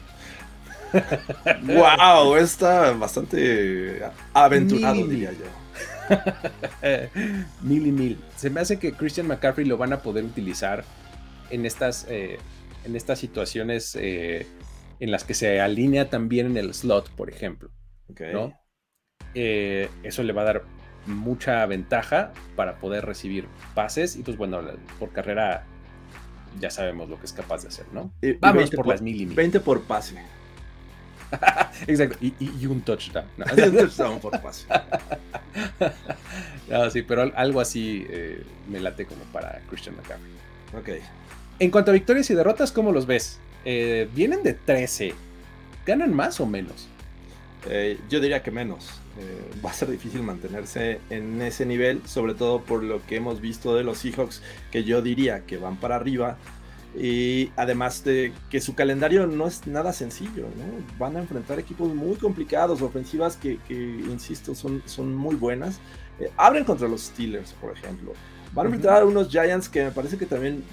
Wow, 1.63 2.35
está 2.35 2.91
bastante 2.91 4.01
aventurado, 4.33 5.05
diría 5.07 5.31
yo. 5.31 5.45
mil 7.61 7.87
y 7.87 7.91
mil. 7.91 8.19
Se 8.35 8.49
me 8.49 8.61
hace 8.61 8.77
que 8.77 8.93
Christian 8.93 9.27
McCaffrey 9.27 9.65
lo 9.65 9.77
van 9.77 9.93
a 9.93 10.01
poder 10.01 10.23
utilizar 10.23 10.83
en 11.49 11.65
estas, 11.65 12.05
eh, 12.09 12.37
en 12.83 12.95
estas 12.95 13.19
situaciones 13.19 13.97
eh, 13.99 14.47
en 14.99 15.11
las 15.11 15.23
que 15.23 15.33
se 15.33 15.59
alinea 15.59 16.09
también 16.09 16.47
en 16.47 16.57
el 16.57 16.73
slot, 16.73 17.09
por 17.11 17.29
ejemplo. 17.29 17.69
Eh, 19.33 19.89
eso 20.03 20.23
le 20.23 20.33
va 20.33 20.43
a 20.43 20.45
dar 20.45 20.63
mucha 21.05 21.65
ventaja 21.65 22.33
para 22.55 22.77
poder 22.79 23.05
recibir 23.05 23.47
pases 23.73 24.15
y 24.15 24.23
pues 24.23 24.37
bueno, 24.37 24.61
por 24.99 25.11
carrera 25.11 25.65
ya 26.59 26.69
sabemos 26.69 27.09
lo 27.09 27.19
que 27.19 27.25
es 27.25 27.33
capaz 27.33 27.63
de 27.63 27.67
hacer, 27.67 27.85
¿no? 27.91 28.13
Vamos 28.39 28.71
por, 28.71 28.87
las 28.87 29.01
mil 29.01 29.21
y 29.21 29.25
mil. 29.25 29.35
20 29.35 29.59
por 29.59 29.83
pase. 29.83 30.15
Exacto, 31.87 32.17
y, 32.21 32.65
un 32.65 32.81
touchdown. 32.81 33.25
¿no? 33.37 33.45
un 33.65 33.77
touchdown 33.77 34.19
por 34.19 34.41
pase. 34.41 34.67
no, 36.69 36.89
sí, 36.89 37.01
pero 37.01 37.31
algo 37.35 37.61
así 37.61 38.05
eh, 38.09 38.43
me 38.69 38.79
late 38.79 39.05
como 39.05 39.23
para 39.25 39.61
Christian 39.69 39.95
McCaffrey. 39.95 40.31
Ok. 40.77 41.03
En 41.59 41.71
cuanto 41.71 41.91
a 41.91 41.93
victorias 41.93 42.29
y 42.29 42.33
derrotas, 42.33 42.71
¿cómo 42.71 42.91
los 42.91 43.05
ves? 43.05 43.39
Eh, 43.63 44.09
vienen 44.13 44.43
de 44.43 44.53
13. 44.53 45.13
¿Ganan 45.85 46.13
más 46.13 46.39
o 46.39 46.45
menos? 46.45 46.87
Eh, 47.69 47.99
yo 48.09 48.19
diría 48.19 48.43
que 48.43 48.51
menos. 48.51 48.89
va 49.63 49.71
a 49.71 49.73
ser 49.73 49.89
difícil 49.89 50.21
mantenerse 50.21 50.99
en 51.09 51.41
ese 51.41 51.65
nivel, 51.65 52.01
sobre 52.05 52.33
todo 52.33 52.61
por 52.61 52.83
lo 52.83 53.05
que 53.05 53.15
hemos 53.15 53.39
visto 53.39 53.73
de 53.73 53.83
los 53.83 53.99
Seahawks, 53.99 54.41
que 54.71 54.83
yo 54.83 55.01
diría 55.01 55.45
que 55.45 55.57
van 55.57 55.77
para 55.77 55.95
arriba 55.95 56.37
y 56.97 57.51
además 57.57 58.03
de 58.03 58.31
que 58.49 58.61
su 58.61 58.73
calendario 58.73 59.27
no 59.27 59.47
es 59.47 59.67
nada 59.67 59.91
sencillo, 59.91 60.47
¿no? 60.55 60.97
Van 60.97 61.17
a 61.17 61.19
enfrentar 61.19 61.59
equipos 61.59 61.93
muy 61.93 62.15
complicados, 62.15 62.81
ofensivas 62.81 63.35
que, 63.35 63.59
insisto, 63.69 64.55
son, 64.55 64.81
son 64.85 65.13
muy 65.13 65.35
buenas. 65.35 65.79
Eh, 66.19 66.31
abren 66.37 66.63
contra 66.63 66.87
los 66.87 67.01
Steelers, 67.01 67.51
por 67.53 67.73
ejemplo. 67.73 68.13
Van 68.53 68.67
a 68.67 68.69
enfrentar 68.69 69.01
a 69.01 69.05
unos 69.05 69.29
Giants 69.29 69.67
que 69.67 69.83
me 69.83 69.91
parece 69.91 70.17
que 70.17 70.25
también 70.25 70.63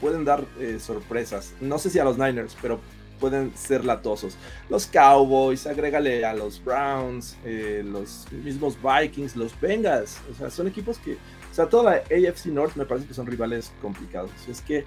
pueden 0.00 0.24
dar 0.24 0.44
eh, 0.58 0.78
sorpresas. 0.80 1.52
No 1.60 1.78
sé 1.78 1.90
si 1.90 2.00
a 2.00 2.04
los 2.04 2.18
Niners, 2.18 2.56
pero 2.60 2.80
pueden 3.20 3.56
ser 3.56 3.84
latosos. 3.84 4.36
Los 4.68 4.86
Cowboys, 4.86 5.68
agrégale 5.68 6.24
a 6.24 6.34
los 6.34 6.62
Browns, 6.64 7.36
eh, 7.44 7.84
los 7.84 8.26
mismos 8.32 8.76
Vikings, 8.82 9.36
los 9.36 9.58
Bengals. 9.60 10.18
O 10.32 10.34
sea, 10.34 10.50
son 10.50 10.66
equipos 10.66 10.98
que, 10.98 11.14
o 11.14 11.54
sea, 11.54 11.68
toda 11.68 11.92
la 11.92 11.96
AFC 11.98 12.46
North 12.46 12.74
me 12.74 12.84
parece 12.84 13.06
que 13.06 13.14
son 13.14 13.26
rivales 13.26 13.72
complicados. 13.80 14.30
Es 14.48 14.60
que 14.60 14.84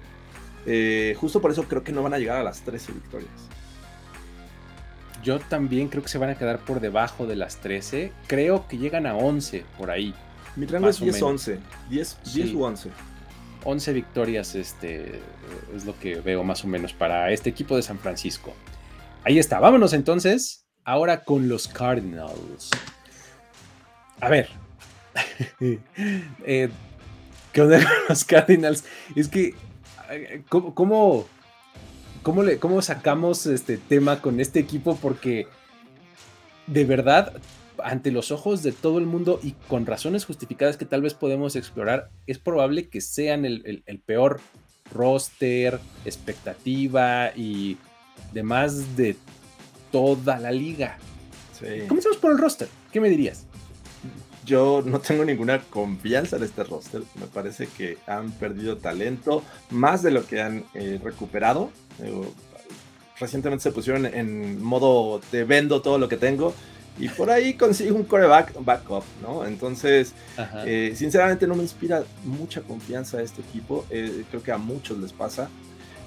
eh, 0.66 1.16
justo 1.18 1.40
por 1.40 1.50
eso 1.50 1.64
creo 1.64 1.82
que 1.82 1.92
no 1.92 2.02
van 2.02 2.14
a 2.14 2.18
llegar 2.18 2.38
a 2.38 2.42
las 2.42 2.60
13 2.62 2.92
victorias. 2.92 3.30
Yo 5.22 5.38
también 5.38 5.88
creo 5.88 6.02
que 6.02 6.08
se 6.08 6.18
van 6.18 6.30
a 6.30 6.34
quedar 6.36 6.58
por 6.58 6.80
debajo 6.80 7.26
de 7.26 7.36
las 7.36 7.58
13. 7.58 8.12
Creo 8.26 8.66
que 8.66 8.78
llegan 8.78 9.06
a 9.06 9.14
11 9.14 9.64
por 9.78 9.90
ahí. 9.90 10.14
Mi 10.56 10.66
rango 10.66 10.88
es 10.88 11.00
10-11. 11.00 11.58
10, 11.90 12.18
10 12.34 12.54
u 12.54 12.64
11. 12.64 12.90
11 13.64 13.92
victorias 13.92 14.54
este, 14.56 15.20
es 15.74 15.84
lo 15.84 15.96
que 15.98 16.16
veo 16.16 16.42
más 16.42 16.64
o 16.64 16.66
menos 16.66 16.92
para 16.92 17.30
este 17.30 17.50
equipo 17.50 17.76
de 17.76 17.82
San 17.82 17.98
Francisco. 17.98 18.52
Ahí 19.24 19.38
está. 19.38 19.60
Vámonos 19.60 19.92
entonces 19.92 20.66
ahora 20.84 21.24
con 21.24 21.48
los 21.48 21.68
Cardinals. 21.68 22.70
A 24.20 24.28
ver. 24.28 24.48
eh, 26.44 26.68
¿Qué 27.52 27.60
onda 27.60 27.78
con 27.78 27.92
los 28.08 28.24
Cardinals? 28.24 28.84
Es 29.14 29.28
que 29.28 29.54
¿Cómo, 30.48 31.26
cómo, 32.22 32.42
le, 32.42 32.58
cómo 32.58 32.82
sacamos 32.82 33.46
este 33.46 33.76
tema 33.76 34.20
con 34.20 34.40
este 34.40 34.60
equipo? 34.60 34.96
Porque 34.96 35.46
de 36.66 36.84
verdad, 36.84 37.34
ante 37.82 38.10
los 38.10 38.30
ojos 38.30 38.62
de 38.62 38.72
todo 38.72 38.98
el 38.98 39.06
mundo 39.06 39.40
y 39.42 39.52
con 39.68 39.86
razones 39.86 40.24
justificadas 40.24 40.76
que 40.76 40.84
tal 40.84 41.02
vez 41.02 41.14
podemos 41.14 41.56
explorar, 41.56 42.10
es 42.26 42.38
probable 42.38 42.88
que 42.88 43.00
sean 43.00 43.44
el, 43.44 44.02
peor 44.04 44.40
roster, 44.92 45.78
expectativa 46.04 47.32
y 47.34 47.78
demás 48.32 48.96
de 48.96 49.16
toda 49.90 50.38
la 50.38 50.50
liga. 50.50 50.98
Sí. 51.58 51.86
Comencemos 51.88 52.18
por 52.18 52.32
el 52.32 52.38
roster. 52.38 52.68
¿Qué 52.92 53.00
me 53.00 53.08
dirías? 53.08 53.46
Yo 54.44 54.82
no 54.84 55.00
tengo 55.00 55.24
ninguna 55.24 55.60
confianza 55.60 56.36
en 56.36 56.44
este 56.44 56.64
roster. 56.64 57.02
Me 57.18 57.26
parece 57.26 57.66
que 57.66 57.98
han 58.06 58.32
perdido 58.32 58.76
talento 58.78 59.42
más 59.70 60.02
de 60.02 60.10
lo 60.10 60.26
que 60.26 60.40
han 60.40 60.64
eh, 60.74 61.00
recuperado. 61.02 61.70
recientemente 63.18 63.62
se 63.62 63.72
pusieron 63.72 64.06
en 64.06 64.62
modo 64.62 65.20
te 65.30 65.44
vendo 65.44 65.80
todo 65.80 65.96
lo 65.98 66.08
que 66.08 66.16
tengo 66.16 66.52
y 66.98 67.08
por 67.08 67.30
ahí 67.30 67.54
consigo 67.54 67.96
un 67.96 68.04
coreback 68.04 68.52
backup, 68.64 69.04
¿no? 69.22 69.46
Entonces, 69.46 70.12
eh, 70.66 70.92
sinceramente 70.94 71.46
no 71.46 71.54
me 71.54 71.62
inspira 71.62 72.04
mucha 72.24 72.60
confianza 72.62 73.22
este 73.22 73.40
equipo. 73.42 73.86
Eh, 73.90 74.24
creo 74.28 74.42
que 74.42 74.52
a 74.52 74.58
muchos 74.58 74.98
les 74.98 75.12
pasa. 75.12 75.48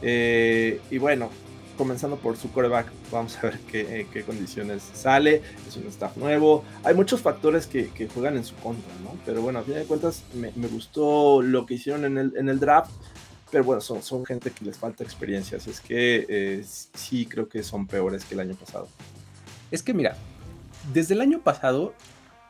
y 0.01 0.97
bueno, 0.97 1.29
comenzando 1.75 2.17
por 2.17 2.37
su 2.37 2.51
coreback, 2.51 2.91
vamos 3.11 3.37
a 3.37 3.41
ver 3.43 3.59
qué, 3.71 4.07
qué, 4.11 4.23
condiciones 4.23 4.83
sale, 4.93 5.41
es 5.67 5.75
un 5.77 5.87
staff 5.87 6.17
nuevo, 6.17 6.63
hay 6.83 6.95
muchos 6.95 7.21
factores 7.21 7.67
que, 7.67 7.89
que 7.89 8.07
juegan 8.07 8.37
en 8.37 8.43
su 8.43 8.55
contra, 8.55 8.91
¿no? 9.03 9.15
Pero 9.25 9.41
bueno, 9.41 9.59
a 9.59 9.63
fin 9.63 9.75
de 9.75 9.83
cuentas 9.85 10.23
me, 10.33 10.51
me 10.55 10.67
gustó 10.67 11.41
lo 11.41 11.65
que 11.65 11.75
hicieron 11.75 12.05
en 12.05 12.17
el, 12.17 12.33
en 12.37 12.49
el, 12.49 12.59
draft, 12.59 12.91
pero 13.51 13.63
bueno, 13.63 13.81
son, 13.81 14.01
son 14.01 14.25
gente 14.25 14.51
que 14.51 14.65
les 14.65 14.77
falta 14.77 15.03
experiencia, 15.03 15.57
es 15.57 15.79
que 15.81 16.25
eh, 16.27 16.63
sí 16.65 17.25
creo 17.25 17.47
que 17.47 17.63
son 17.63 17.87
peores 17.87 18.25
que 18.25 18.33
el 18.33 18.39
año 18.41 18.55
pasado. 18.55 18.87
Es 19.71 19.83
que 19.83 19.93
mira, 19.93 20.15
desde 20.93 21.13
el 21.13 21.21
año 21.21 21.39
pasado, 21.39 21.93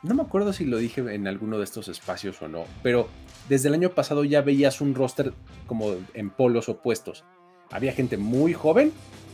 no 0.03 0.13
me 0.13 0.21
acuerdo 0.21 0.53
si 0.53 0.65
lo 0.65 0.77
dije 0.77 1.01
en 1.13 1.27
alguno 1.27 1.57
de 1.57 1.63
estos 1.63 1.87
espacios 1.87 2.41
o 2.41 2.47
no, 2.47 2.65
pero 2.83 3.07
desde 3.49 3.69
el 3.69 3.73
año 3.73 3.89
pasado 3.89 4.23
ya 4.23 4.41
veías 4.41 4.81
un 4.81 4.95
roster 4.95 5.33
como 5.67 5.95
en 6.13 6.29
polos 6.29 6.69
opuestos 6.69 7.23
había 7.71 7.93
gente 7.93 8.17
muy 8.17 8.53
joven 8.53 8.91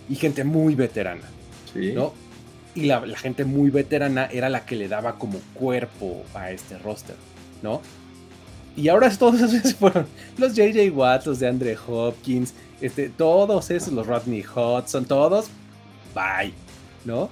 y 0.09 0.15
gente 0.15 0.43
muy 0.43 0.75
veterana. 0.75 1.29
¿no? 1.75 2.13
Y 2.75 2.83
la, 2.83 3.01
gente 3.17 3.45
muy 3.45 3.69
veterana 3.69 4.27
era 4.31 4.49
la 4.49 4.65
que 4.65 4.75
le 4.75 4.87
daba 4.87 5.17
como 5.17 5.39
cuerpo 5.53 6.23
a 6.33 6.51
este 6.51 6.77
roster, 6.77 7.15
¿no? 7.61 7.81
Y 8.75 8.87
ahora 8.87 9.09
todos 9.17 9.41
esos 9.41 9.73
fueron 9.79 10.07
los 10.37 10.53
JJ 10.53 10.91
Watts, 10.91 11.27
los 11.27 11.39
de 11.39 11.47
Andre 11.47 11.77
Hopkins, 11.87 12.53
este, 12.79 13.09
todos 13.09 13.69
esos, 13.71 13.93
los 13.93 14.07
Rodney 14.07 14.43
Hudson, 14.43 15.05
todos, 15.05 15.47
bye, 16.15 16.53
¿no? 17.05 17.29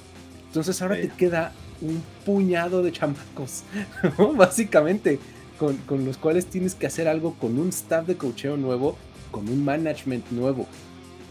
Entonces 0.48 0.82
ahora 0.82 0.96
te 0.96 1.10
queda 1.10 1.54
un 1.82 2.04
puñado 2.26 2.84
de 2.84 2.92
chamacos, 2.92 3.64
¿no? 4.18 4.34
Básicamente, 4.34 5.20
con, 5.58 5.78
con, 5.78 6.06
los 6.06 6.18
cuales 6.18 6.46
tienes 6.48 6.76
que 6.76 6.88
hacer 6.88 7.08
algo 7.08 7.36
con 7.36 7.58
un 7.60 7.70
staff 7.70 8.06
de 8.08 8.16
cocheo 8.16 8.58
nuevo, 8.58 8.98
con 9.32 9.48
un 9.48 9.64
management 9.64 10.30
nuevo. 10.32 10.68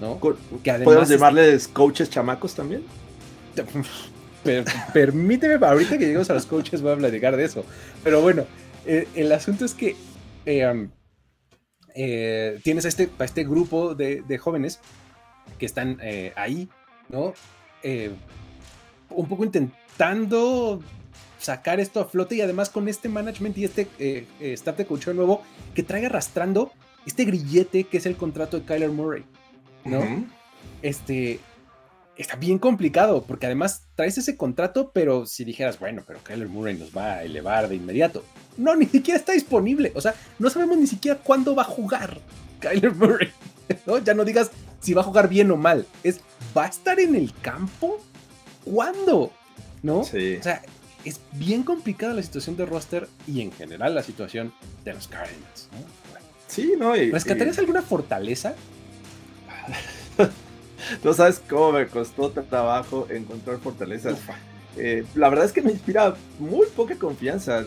¿No? 0.01 0.19
¿Podemos 0.19 1.09
llamarles 1.09 1.69
coaches 1.69 2.11
chamacos 2.11 2.55
también? 2.55 2.85
permíteme, 4.93 5.65
ahorita 5.65 5.99
que 5.99 6.05
lleguemos 6.05 6.31
a 6.31 6.35
los 6.35 6.47
coaches 6.47 6.81
voy 6.83 6.93
a 6.93 6.97
platicar 6.97 7.37
de 7.37 7.45
eso. 7.45 7.65
Pero 8.05 8.21
bueno, 8.21 8.45
eh, 8.87 9.09
el 9.15 9.33
asunto 9.33 9.65
es 9.65 9.75
que 9.75 9.97
eh, 10.47 10.89
eh, 11.95 12.61
tienes 12.63 12.85
a 12.85 12.89
este, 12.89 13.11
este 13.21 13.45
grupo 13.45 13.95
de, 13.95 14.39
jóvenes 14.39 14.81
que 15.59 15.67
están 15.67 15.99
ahí, 16.37 16.69
¿no? 17.09 17.35
un 19.11 19.29
poco 19.29 19.45
intentando 19.45 20.83
sacar 21.39 21.81
esto 21.81 22.01
a 22.01 22.05
flote 22.05 22.35
y 22.35 22.41
además 22.41 22.69
con 22.69 22.89
este 22.89 23.09
management 23.09 23.57
y 23.57 23.65
este 23.65 23.89
staff 24.41 24.77
de 24.77 24.85
coach 24.85 25.09
nuevo 25.09 25.43
que 25.75 25.83
traiga 25.83 26.09
arrastrando 26.09 26.73
este 27.07 27.25
grillete 27.25 27.85
que 27.85 27.97
es 27.97 28.07
el 28.07 28.17
contrato 28.17 28.59
de 28.59 28.67
Kyler 28.67 28.91
Murray. 28.91 29.25
¿No? 29.85 30.27
Este, 30.83 31.41
está 32.17 32.37
bien 32.37 32.59
complicado, 32.59 33.25
porque 33.25 33.47
además 33.47 33.85
traes 33.95 34.19
ese 34.19 34.37
contrato, 34.37 34.91
pero 34.93 35.27
si 35.27 35.45
dijeras, 35.45 35.79
bueno, 35.79 36.03
pero 36.07 36.21
Kyler 36.23 36.49
Murray 36.49 36.77
nos 36.77 36.97
va 36.97 37.15
a 37.15 37.25
elevar 37.25 37.69
de 37.69 37.77
inmediato. 37.77 38.25
No, 38.57 38.75
ni 38.75 38.87
siquiera 38.87 39.19
está 39.19 39.33
disponible. 39.33 39.93
O 39.95 40.01
sea, 40.01 40.15
no 40.39 40.51
sabemos 40.51 40.79
ni 40.79 40.87
siquiera 40.87 41.19
cuándo 41.19 41.55
va 41.55 41.63
a 41.63 41.67
jugar 41.67 42.21
Kyler 42.61 42.95
Murray. 42.95 43.31
¿no? 43.87 43.99
Ya 43.99 44.15
no 44.15 44.25
digas 44.25 44.51
si 44.81 44.95
va 44.95 45.03
a 45.03 45.05
jugar 45.05 45.29
bien 45.29 45.51
o 45.51 45.57
mal. 45.57 45.87
Es, 46.03 46.21
¿va 46.57 46.65
a 46.65 46.69
estar 46.69 46.99
en 47.01 47.15
el 47.15 47.33
campo? 47.41 48.01
¿Cuándo? 48.65 49.33
¿No? 49.83 50.05
Sí. 50.05 50.37
O 50.37 50.43
sea, 50.43 50.63
es 51.05 51.21
bien 51.33 51.63
complicada 51.63 52.15
la 52.15 52.23
situación 52.23 52.57
de 52.57 52.67
roster 52.67 53.09
y 53.27 53.41
en 53.41 53.53
general 53.53 53.95
la 53.95 54.03
situación 54.03 54.53
de 54.85 54.95
los 54.95 55.09
Cardinals. 55.09 55.69
Sí, 56.49 56.75
¿no? 56.79 56.95
¿Rescatarías 56.95 57.59
alguna 57.59 57.83
fortaleza? 57.83 58.55
no 61.05 61.13
sabes 61.13 61.43
cómo 61.49 61.73
me 61.73 61.87
costó 61.87 62.31
trabajo 62.31 63.07
encontrar 63.11 63.59
fortalezas. 63.59 64.19
Eh, 64.77 65.05
la 65.15 65.29
verdad 65.29 65.47
es 65.47 65.53
que 65.53 65.63
me 65.63 65.73
inspira 65.73 66.15
muy 66.39 66.67
poca 66.69 66.95
confianza. 66.97 67.65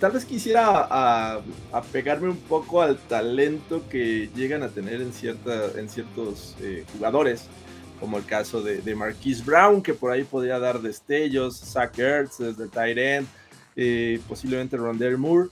Tal 0.00 0.12
vez 0.12 0.24
quisiera 0.24 1.40
apegarme 1.72 2.28
un 2.30 2.36
poco 2.36 2.80
al 2.80 2.96
talento 2.96 3.82
que 3.90 4.30
llegan 4.34 4.62
a 4.62 4.68
tener 4.68 5.02
en, 5.02 5.12
cierta, 5.12 5.78
en 5.78 5.88
ciertos 5.88 6.56
eh, 6.62 6.84
jugadores, 6.92 7.46
como 7.98 8.16
el 8.16 8.24
caso 8.24 8.62
de, 8.62 8.80
de, 8.80 8.94
Marquise 8.94 9.44
Brown, 9.44 9.82
que 9.82 9.92
por 9.92 10.10
ahí 10.10 10.24
podría 10.24 10.58
dar 10.58 10.80
destellos, 10.80 11.58
Zach 11.58 11.98
Ertz 11.98 12.38
desde 12.38 12.66
tight 12.68 12.96
end, 12.96 13.26
eh, 13.76 14.20
posiblemente 14.26 14.78
Rondell 14.78 15.18
Moore, 15.18 15.50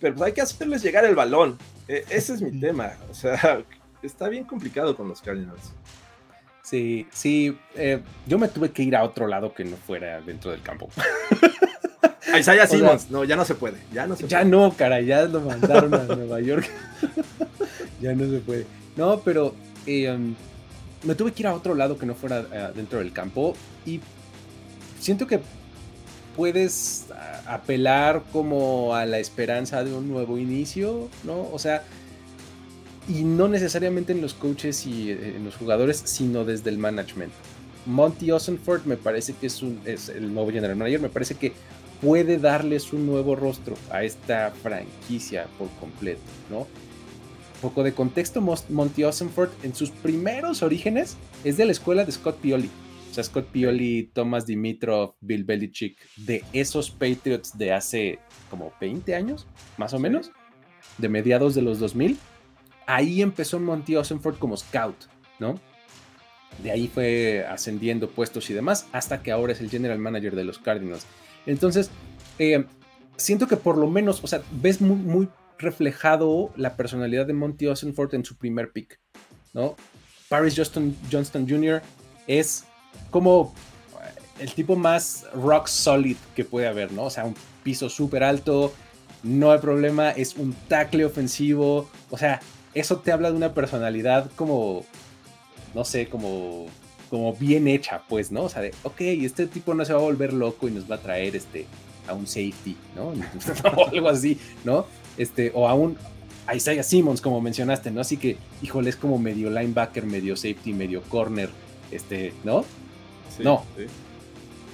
pero 0.00 0.14
pues 0.14 0.26
hay 0.26 0.32
que 0.32 0.42
hacerles 0.42 0.82
llegar 0.82 1.04
el 1.04 1.14
balón. 1.14 1.58
E, 1.88 2.04
ese 2.08 2.34
es 2.34 2.42
mi 2.42 2.58
tema. 2.60 2.92
O 3.10 3.14
sea, 3.14 3.64
está 4.02 4.28
bien 4.28 4.44
complicado 4.44 4.96
con 4.96 5.08
los 5.08 5.20
Cardinals. 5.20 5.72
Sí, 6.62 7.06
sí, 7.12 7.56
eh, 7.74 8.00
yo 8.26 8.38
me 8.38 8.48
tuve 8.48 8.70
que 8.70 8.82
ir 8.82 8.94
a 8.94 9.02
otro 9.02 9.26
lado 9.26 9.52
que 9.52 9.64
no 9.64 9.76
fuera 9.76 10.20
dentro 10.20 10.52
del 10.52 10.62
campo. 10.62 10.88
A 12.32 12.38
Isaiah 12.38 12.66
Simmons, 12.68 13.10
no, 13.10 13.24
ya 13.24 13.36
no 13.36 13.44
se 13.44 13.54
puede. 13.54 13.78
Ya 13.92 14.06
no, 14.06 14.16
ya 14.16 14.44
no, 14.44 14.72
cara, 14.72 15.00
ya 15.00 15.24
lo 15.24 15.40
mandaron 15.40 15.92
a 15.94 16.04
Nueva 16.04 16.40
York. 16.40 16.68
ya 18.00 18.14
no 18.14 18.30
se 18.30 18.38
puede. 18.38 18.66
No, 18.96 19.20
pero 19.20 19.54
eh, 19.86 20.10
um, 20.10 20.34
me 21.02 21.14
tuve 21.16 21.32
que 21.32 21.42
ir 21.42 21.48
a 21.48 21.54
otro 21.54 21.74
lado 21.74 21.98
que 21.98 22.06
no 22.06 22.14
fuera 22.14 22.46
eh, 22.52 22.70
dentro 22.76 23.00
del 23.00 23.12
campo 23.12 23.54
y 23.84 24.00
siento 25.00 25.26
que 25.26 25.40
puedes 26.36 27.06
apelar 27.46 28.22
como 28.32 28.94
a 28.94 29.04
la 29.04 29.18
esperanza 29.18 29.84
de 29.84 29.92
un 29.92 30.08
nuevo 30.08 30.38
inicio, 30.38 31.08
¿no? 31.24 31.48
O 31.52 31.58
sea, 31.58 31.82
y 33.08 33.24
no 33.24 33.48
necesariamente 33.48 34.12
en 34.12 34.20
los 34.20 34.34
coaches 34.34 34.86
y 34.86 35.10
eh, 35.10 35.36
en 35.36 35.44
los 35.44 35.56
jugadores, 35.56 36.02
sino 36.04 36.44
desde 36.44 36.70
el 36.70 36.78
management. 36.78 37.32
Monty 37.86 38.30
Osenford 38.30 38.84
me 38.84 38.96
parece 38.96 39.34
que 39.34 39.46
es, 39.46 39.62
un, 39.62 39.80
es 39.84 40.08
el 40.08 40.32
nuevo 40.32 40.50
general 40.50 40.76
manager, 40.76 41.00
me 41.00 41.08
parece 41.08 41.34
que 41.34 41.52
puede 42.00 42.38
darles 42.38 42.92
un 42.92 43.06
nuevo 43.06 43.34
rostro 43.36 43.76
a 43.90 44.04
esta 44.04 44.52
franquicia 44.62 45.46
por 45.58 45.68
completo, 45.80 46.20
¿no? 46.50 46.66
Poco 47.60 47.84
de 47.84 47.92
contexto, 47.92 48.40
Monty 48.40 49.04
Osenford 49.04 49.50
en 49.62 49.74
sus 49.74 49.90
primeros 49.90 50.62
orígenes 50.62 51.16
es 51.44 51.56
de 51.56 51.64
la 51.64 51.72
escuela 51.72 52.04
de 52.04 52.10
Scott 52.10 52.38
Pioli. 52.40 52.70
O 53.08 53.14
sea, 53.14 53.22
Scott 53.22 53.46
Pioli, 53.46 54.10
Thomas 54.12 54.46
Dimitrov, 54.46 55.14
Bill 55.20 55.44
Belichick, 55.44 55.96
de 56.16 56.42
esos 56.52 56.90
Patriots 56.90 57.56
de 57.56 57.72
hace 57.72 58.18
como 58.50 58.72
20 58.80 59.14
años, 59.14 59.46
más 59.76 59.94
o 59.94 60.00
menos, 60.00 60.32
de 60.98 61.08
mediados 61.08 61.54
de 61.54 61.62
los 61.62 61.78
2000 61.78 62.18
ahí 62.86 63.22
empezó 63.22 63.58
Monty 63.60 63.96
Osenford 63.96 64.38
como 64.38 64.56
scout, 64.56 64.96
¿no? 65.38 65.58
De 66.62 66.70
ahí 66.70 66.88
fue 66.88 67.46
ascendiendo 67.48 68.10
puestos 68.10 68.50
y 68.50 68.54
demás, 68.54 68.86
hasta 68.92 69.22
que 69.22 69.32
ahora 69.32 69.52
es 69.52 69.60
el 69.60 69.70
general 69.70 69.98
manager 69.98 70.36
de 70.36 70.44
los 70.44 70.58
Cardinals. 70.58 71.06
Entonces, 71.46 71.90
eh, 72.38 72.64
siento 73.16 73.46
que 73.48 73.56
por 73.56 73.78
lo 73.78 73.88
menos, 73.88 74.22
o 74.22 74.26
sea, 74.26 74.42
ves 74.50 74.80
muy, 74.80 75.28
reflejado 75.58 76.50
la 76.56 76.76
personalidad 76.76 77.24
de 77.24 77.34
Monty 77.34 77.68
Osenford 77.68 78.16
en 78.16 78.24
su 78.24 78.36
primer 78.36 78.72
pick, 78.72 78.98
¿no? 79.52 79.76
Paris 80.28 80.54
Johnston, 80.56 80.96
Johnston 81.08 81.48
Jr. 81.48 81.80
es 82.26 82.64
como 83.12 83.54
el 84.40 84.52
tipo 84.54 84.74
más 84.74 85.24
rock 85.34 85.68
solid 85.68 86.16
que 86.34 86.44
puede 86.44 86.66
haber, 86.66 86.90
¿no? 86.90 87.04
O 87.04 87.10
sea, 87.10 87.24
un 87.24 87.36
piso 87.62 87.88
súper 87.88 88.24
alto, 88.24 88.72
no 89.22 89.52
hay 89.52 89.60
problema, 89.60 90.10
es 90.10 90.34
un 90.34 90.52
tackle 90.68 91.04
ofensivo, 91.04 91.88
o 92.10 92.18
sea, 92.18 92.40
eso 92.74 92.98
te 92.98 93.12
habla 93.12 93.30
de 93.30 93.36
una 93.36 93.54
personalidad 93.54 94.30
como, 94.36 94.84
no 95.74 95.84
sé, 95.84 96.08
como, 96.08 96.66
como 97.10 97.34
bien 97.34 97.68
hecha, 97.68 98.02
pues, 98.08 98.32
¿no? 98.32 98.44
O 98.44 98.48
sea, 98.48 98.62
de, 98.62 98.74
ok, 98.82 99.00
este 99.00 99.46
tipo 99.46 99.74
no 99.74 99.84
se 99.84 99.92
va 99.92 99.98
a 99.98 100.02
volver 100.02 100.32
loco 100.32 100.68
y 100.68 100.70
nos 100.70 100.90
va 100.90 100.96
a 100.96 101.00
traer 101.00 101.36
este, 101.36 101.66
a 102.08 102.14
un 102.14 102.26
safety, 102.26 102.76
¿no? 102.96 103.12
o 103.76 103.88
algo 103.88 104.08
así, 104.08 104.38
¿no? 104.64 104.86
Este, 105.16 105.52
o 105.54 105.68
a 105.68 105.74
un 105.74 105.96
a 106.46 106.56
Isaiah 106.56 106.82
Simmons, 106.82 107.20
como 107.20 107.40
mencionaste, 107.40 107.90
¿no? 107.90 108.00
Así 108.00 108.16
que, 108.16 108.36
híjole, 108.62 108.90
es 108.90 108.96
como 108.96 109.18
medio 109.18 109.48
linebacker, 109.48 110.04
medio 110.06 110.34
safety, 110.34 110.72
medio 110.72 111.02
corner, 111.02 111.50
este, 111.90 112.32
¿no? 112.42 112.64
no. 113.38 113.64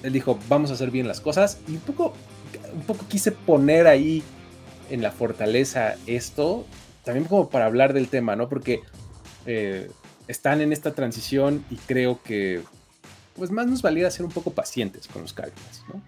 Él 0.02 0.12
dijo, 0.12 0.38
vamos 0.48 0.70
a 0.70 0.74
hacer 0.74 0.90
bien 0.90 1.06
las 1.06 1.20
cosas 1.20 1.58
y 1.68 1.72
un 1.72 1.80
poco, 1.80 2.14
un 2.72 2.82
poco 2.82 3.04
quise 3.08 3.32
poner 3.32 3.86
ahí 3.86 4.22
en 4.90 5.02
la 5.02 5.10
fortaleza 5.10 5.96
esto 6.06 6.64
también 7.08 7.24
como 7.24 7.48
para 7.48 7.64
hablar 7.64 7.94
del 7.94 8.08
tema, 8.08 8.36
¿no? 8.36 8.50
Porque 8.50 8.82
eh, 9.46 9.90
están 10.26 10.60
en 10.60 10.74
esta 10.74 10.92
transición 10.92 11.64
y 11.70 11.76
creo 11.76 12.20
que 12.22 12.60
pues 13.34 13.50
más 13.50 13.66
nos 13.66 13.80
valía 13.80 14.10
ser 14.10 14.26
un 14.26 14.30
poco 14.30 14.50
pacientes 14.50 15.08
con 15.08 15.22
los 15.22 15.32
Cardinals, 15.32 15.84
¿no? 15.88 16.02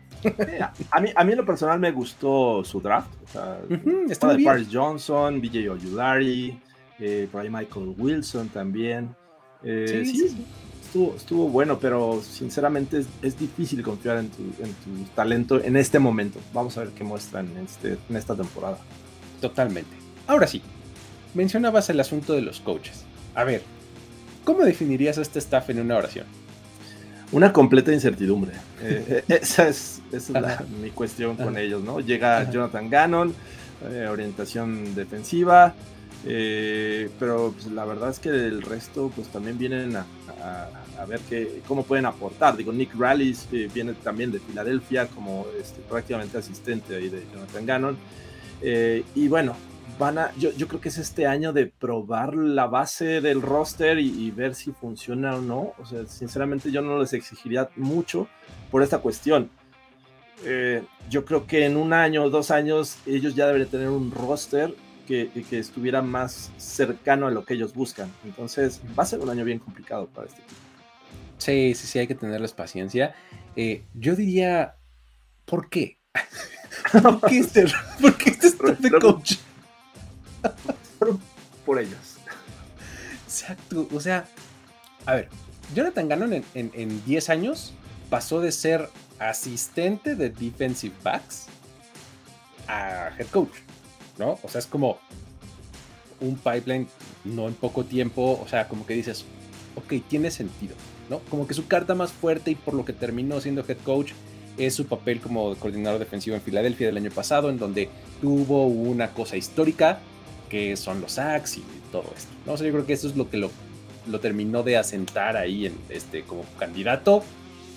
a, 0.90 1.00
mí, 1.00 1.08
a 1.14 1.24
mí 1.24 1.32
en 1.32 1.38
lo 1.38 1.46
personal 1.46 1.80
me 1.80 1.90
gustó 1.90 2.62
su 2.64 2.82
draft. 2.82 3.08
O 3.24 3.32
sea, 3.32 3.60
de 3.62 4.44
Paris 4.44 4.68
Johnson, 4.70 5.40
BJ 5.40 5.70
Oyudari, 5.70 6.60
eh, 6.98 7.26
por 7.32 7.40
ahí 7.40 7.48
Michael 7.48 7.94
Wilson 7.96 8.50
también. 8.50 9.16
Eh, 9.62 10.02
sí, 10.04 10.46
Estuvo, 10.84 11.14
estuvo, 11.16 11.48
bueno, 11.48 11.78
pero 11.78 12.20
sinceramente 12.20 13.06
es, 13.22 13.38
difícil 13.38 13.82
confiar 13.82 14.18
en 14.18 14.28
tu, 14.28 14.42
en 14.42 14.74
tu, 14.74 15.10
talento 15.14 15.64
en 15.64 15.76
este 15.76 15.98
momento. 15.98 16.40
Vamos 16.52 16.76
a 16.76 16.80
ver 16.80 16.90
qué 16.90 17.04
muestran 17.04 17.48
en, 17.56 17.64
este, 17.64 17.96
en 18.10 18.16
esta 18.16 18.36
temporada. 18.36 18.76
Totalmente. 19.40 19.96
Ahora 20.26 20.46
sí, 20.46 20.62
mencionabas 21.34 21.90
el 21.90 22.00
asunto 22.00 22.32
de 22.32 22.42
los 22.42 22.60
coaches. 22.60 23.04
A 23.34 23.44
ver, 23.44 23.62
¿cómo 24.44 24.64
definirías 24.64 25.18
a 25.18 25.22
este 25.22 25.38
staff 25.38 25.70
en 25.70 25.80
una 25.80 25.96
oración? 25.96 26.26
Una 27.32 27.52
completa 27.52 27.92
incertidumbre. 27.92 28.52
Eh, 28.82 29.24
eh, 29.28 29.40
esa 29.42 29.68
es, 29.68 30.00
mi 30.80 30.88
cuestión 30.88 31.36
con 31.36 31.58
ellos, 31.58 31.84
¿no? 31.84 32.00
Llega 32.00 32.50
Jonathan 32.50 32.88
Gannon, 32.88 33.34
eh, 33.90 34.08
orientación 34.10 34.94
defensiva, 34.94 35.74
pero 36.24 37.52
pues, 37.52 37.66
la 37.66 37.84
verdad 37.84 38.08
es 38.08 38.18
que 38.20 38.30
el 38.30 38.62
resto 38.62 39.12
pues 39.14 39.28
también 39.28 39.58
vienen 39.58 39.96
a, 39.96 41.04
ver 41.06 41.20
qué, 41.28 41.60
cómo 41.68 41.82
pueden 41.82 42.06
aportar. 42.06 42.56
Digo, 42.56 42.72
Nick 42.72 42.98
Rallis 42.98 43.46
viene 43.50 43.92
también 43.92 44.32
de 44.32 44.40
Filadelfia 44.40 45.08
como 45.08 45.44
este, 45.60 45.82
prácticamente 45.82 46.38
asistente 46.38 46.96
ahí 46.96 47.10
de 47.10 47.22
Jonathan 47.30 47.66
Gannon. 47.66 47.98
y 49.14 49.28
bueno, 49.28 49.56
yo, 50.38 50.68
creo 50.68 50.80
que 50.80 50.88
es 50.88 50.98
este 50.98 51.26
año 51.26 51.52
de 51.52 51.66
probar 51.66 52.34
la 52.34 52.66
base 52.66 53.20
del 53.20 53.42
roster 53.42 53.98
y, 53.98 54.30
ver 54.30 54.54
si 54.54 54.72
funciona 54.72 55.36
o 55.36 55.40
no. 55.40 55.74
O 55.78 55.84
sea, 55.84 56.06
sinceramente 56.06 56.70
yo 56.70 56.80
no 56.80 56.98
les 56.98 57.12
exigiría 57.12 57.68
mucho 57.76 58.28
por 58.70 58.82
esta 58.82 58.98
cuestión. 58.98 59.50
Eh, 60.44 60.82
yo 61.10 61.24
creo 61.26 61.46
que 61.46 61.66
en 61.66 61.76
un 61.76 61.92
año 61.92 62.24
o 62.24 62.30
dos 62.30 62.50
años 62.50 62.96
ellos 63.04 63.34
ya 63.34 63.46
deberían 63.46 63.68
tener 63.68 63.88
un 63.90 64.10
roster 64.10 64.74
que, 65.06 65.28
que, 65.50 65.58
estuviera 65.58 66.00
más 66.00 66.50
cercano 66.56 67.26
a 67.26 67.30
lo 67.30 67.44
que 67.44 67.54
ellos 67.54 67.74
buscan. 67.74 68.10
Entonces 68.24 68.80
va 68.98 69.02
a 69.02 69.06
ser 69.06 69.20
un 69.20 69.28
año 69.28 69.44
bien 69.44 69.58
complicado 69.58 70.06
para 70.06 70.28
este 70.28 70.40
equipo. 70.40 70.60
Sí, 71.36 71.74
sí, 71.74 71.86
sí, 71.86 71.98
hay 71.98 72.06
que 72.06 72.14
tenerles 72.14 72.52
paciencia. 72.52 73.14
Eh, 73.56 73.82
yo 73.94 74.16
diría, 74.16 74.76
¿por 75.44 75.68
qué? 75.68 75.98
¿Por 76.92 77.20
qué 77.28 77.38
este, 77.38 77.66
¿por 78.00 78.16
qué 78.16 78.30
este 78.30 78.72
de 78.78 78.90
coach? 78.98 79.34
Por 81.64 81.78
ellos. 81.78 82.16
Exacto, 83.24 83.88
o 83.92 84.00
sea, 84.00 84.26
a 85.06 85.14
ver, 85.14 85.28
Jonathan 85.74 86.08
Gannon 86.08 86.44
en, 86.54 87.04
10 87.04 87.30
años 87.30 87.72
pasó 88.08 88.40
de 88.40 88.50
ser 88.52 88.88
asistente 89.18 90.16
de 90.16 90.30
defensive 90.30 90.94
backs 91.02 91.46
a 92.66 93.10
head 93.18 93.26
coach, 93.28 93.52
¿no? 94.18 94.38
O 94.42 94.48
sea, 94.48 94.58
es 94.58 94.66
como 94.66 94.98
un 96.20 96.36
pipeline, 96.36 96.88
no 97.24 97.46
en 97.46 97.54
poco 97.54 97.84
tiempo, 97.84 98.40
o 98.42 98.48
sea, 98.48 98.68
como 98.68 98.84
que 98.84 98.94
dices, 98.94 99.24
ok, 99.76 100.02
tiene 100.08 100.30
sentido, 100.30 100.74
¿no? 101.08 101.20
Como 101.30 101.46
que 101.46 101.54
su 101.54 101.66
carta 101.66 101.94
más 101.94 102.12
fuerte 102.12 102.50
y 102.50 102.54
por 102.56 102.74
lo 102.74 102.84
que 102.84 102.92
terminó 102.92 103.40
siendo 103.40 103.64
head 103.66 103.78
coach 103.84 104.12
es 104.58 104.74
su 104.74 104.86
papel 104.86 105.20
como 105.20 105.54
coordinador 105.54 105.98
defensivo 105.98 106.36
en 106.36 106.42
Filadelfia 106.42 106.88
del 106.88 106.96
año 106.96 107.10
pasado, 107.10 107.50
en 107.50 107.58
donde 107.58 107.88
tuvo 108.20 108.66
una 108.66 109.12
cosa 109.12 109.36
histórica 109.36 110.00
que 110.50 110.76
son 110.76 111.00
los 111.00 111.12
sacks 111.12 111.56
y 111.56 111.64
todo 111.90 112.04
esto. 112.14 112.30
¿no? 112.44 112.56
yo 112.56 112.70
creo 112.72 112.84
que 112.84 112.92
eso 112.92 113.08
es 113.08 113.16
lo 113.16 113.30
que 113.30 113.38
lo, 113.38 113.50
terminó 114.20 114.62
de 114.62 114.76
asentar 114.76 115.36
ahí 115.36 115.66
en, 115.66 115.78
este, 115.88 116.24
como 116.24 116.44
candidato 116.58 117.22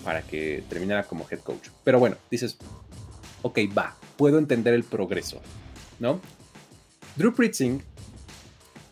para 0.04 0.22
que 0.24 0.64
terminara 0.68 1.04
como 1.04 1.26
head 1.30 1.40
coach. 1.40 1.70
Pero 1.86 2.00
bueno, 2.00 2.18
dices, 2.30 2.58
ok, 3.42 3.60
va, 3.78 3.96
puedo 4.18 4.38
entender 4.38 4.74
el 4.74 4.84
progreso, 4.84 5.40
¿no? 6.00 6.20
Drew 7.16 7.34
Pritzing, 7.34 7.82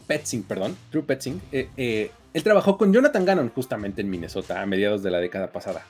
Petzing, 0.07 0.43
perdón, 0.43 0.77
Drew 0.91 1.03
Petzing, 1.03 1.41
eh, 1.51 1.69
eh, 1.75 2.11
Él 2.33 2.43
trabajó 2.43 2.77
con 2.77 2.93
Jonathan 2.93 3.25
Gannon 3.25 3.49
justamente 3.49 4.01
en 4.01 4.09
Minnesota 4.09 4.61
a 4.61 4.65
mediados 4.65 5.03
de 5.03 5.11
la 5.11 5.19
década 5.19 5.51
pasada. 5.51 5.85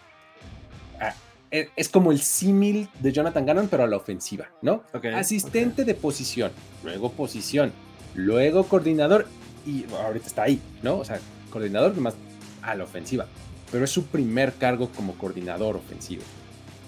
Ah, 1.00 1.14
es 1.52 1.90
como 1.90 2.12
el 2.12 2.22
símil 2.22 2.88
de 3.00 3.12
Jonathan 3.12 3.46
Gannon, 3.46 3.68
pero 3.68 3.84
a 3.84 3.88
la 3.88 3.98
ofensiva, 3.98 4.50
¿no? 4.62 4.84
Asistente 5.16 5.84
de 5.84 5.94
posición, 5.94 6.52
luego 6.84 7.12
posición, 7.12 7.74
luego 8.16 8.64
coordinador 8.66 9.28
y 9.66 9.86
ahorita 9.94 10.28
está 10.28 10.44
ahí, 10.44 10.62
¿no? 10.82 10.98
O 10.98 11.06
sea, 11.06 11.20
coordinador 11.50 11.96
más 11.98 12.16
a 12.62 12.76
la 12.76 12.84
ofensiva. 12.84 13.28
Pero 13.72 13.86
es 13.86 13.92
su 13.92 14.06
primer 14.06 14.54
cargo 14.54 14.90
como 14.90 15.18
coordinador 15.18 15.76
ofensivo, 15.76 16.24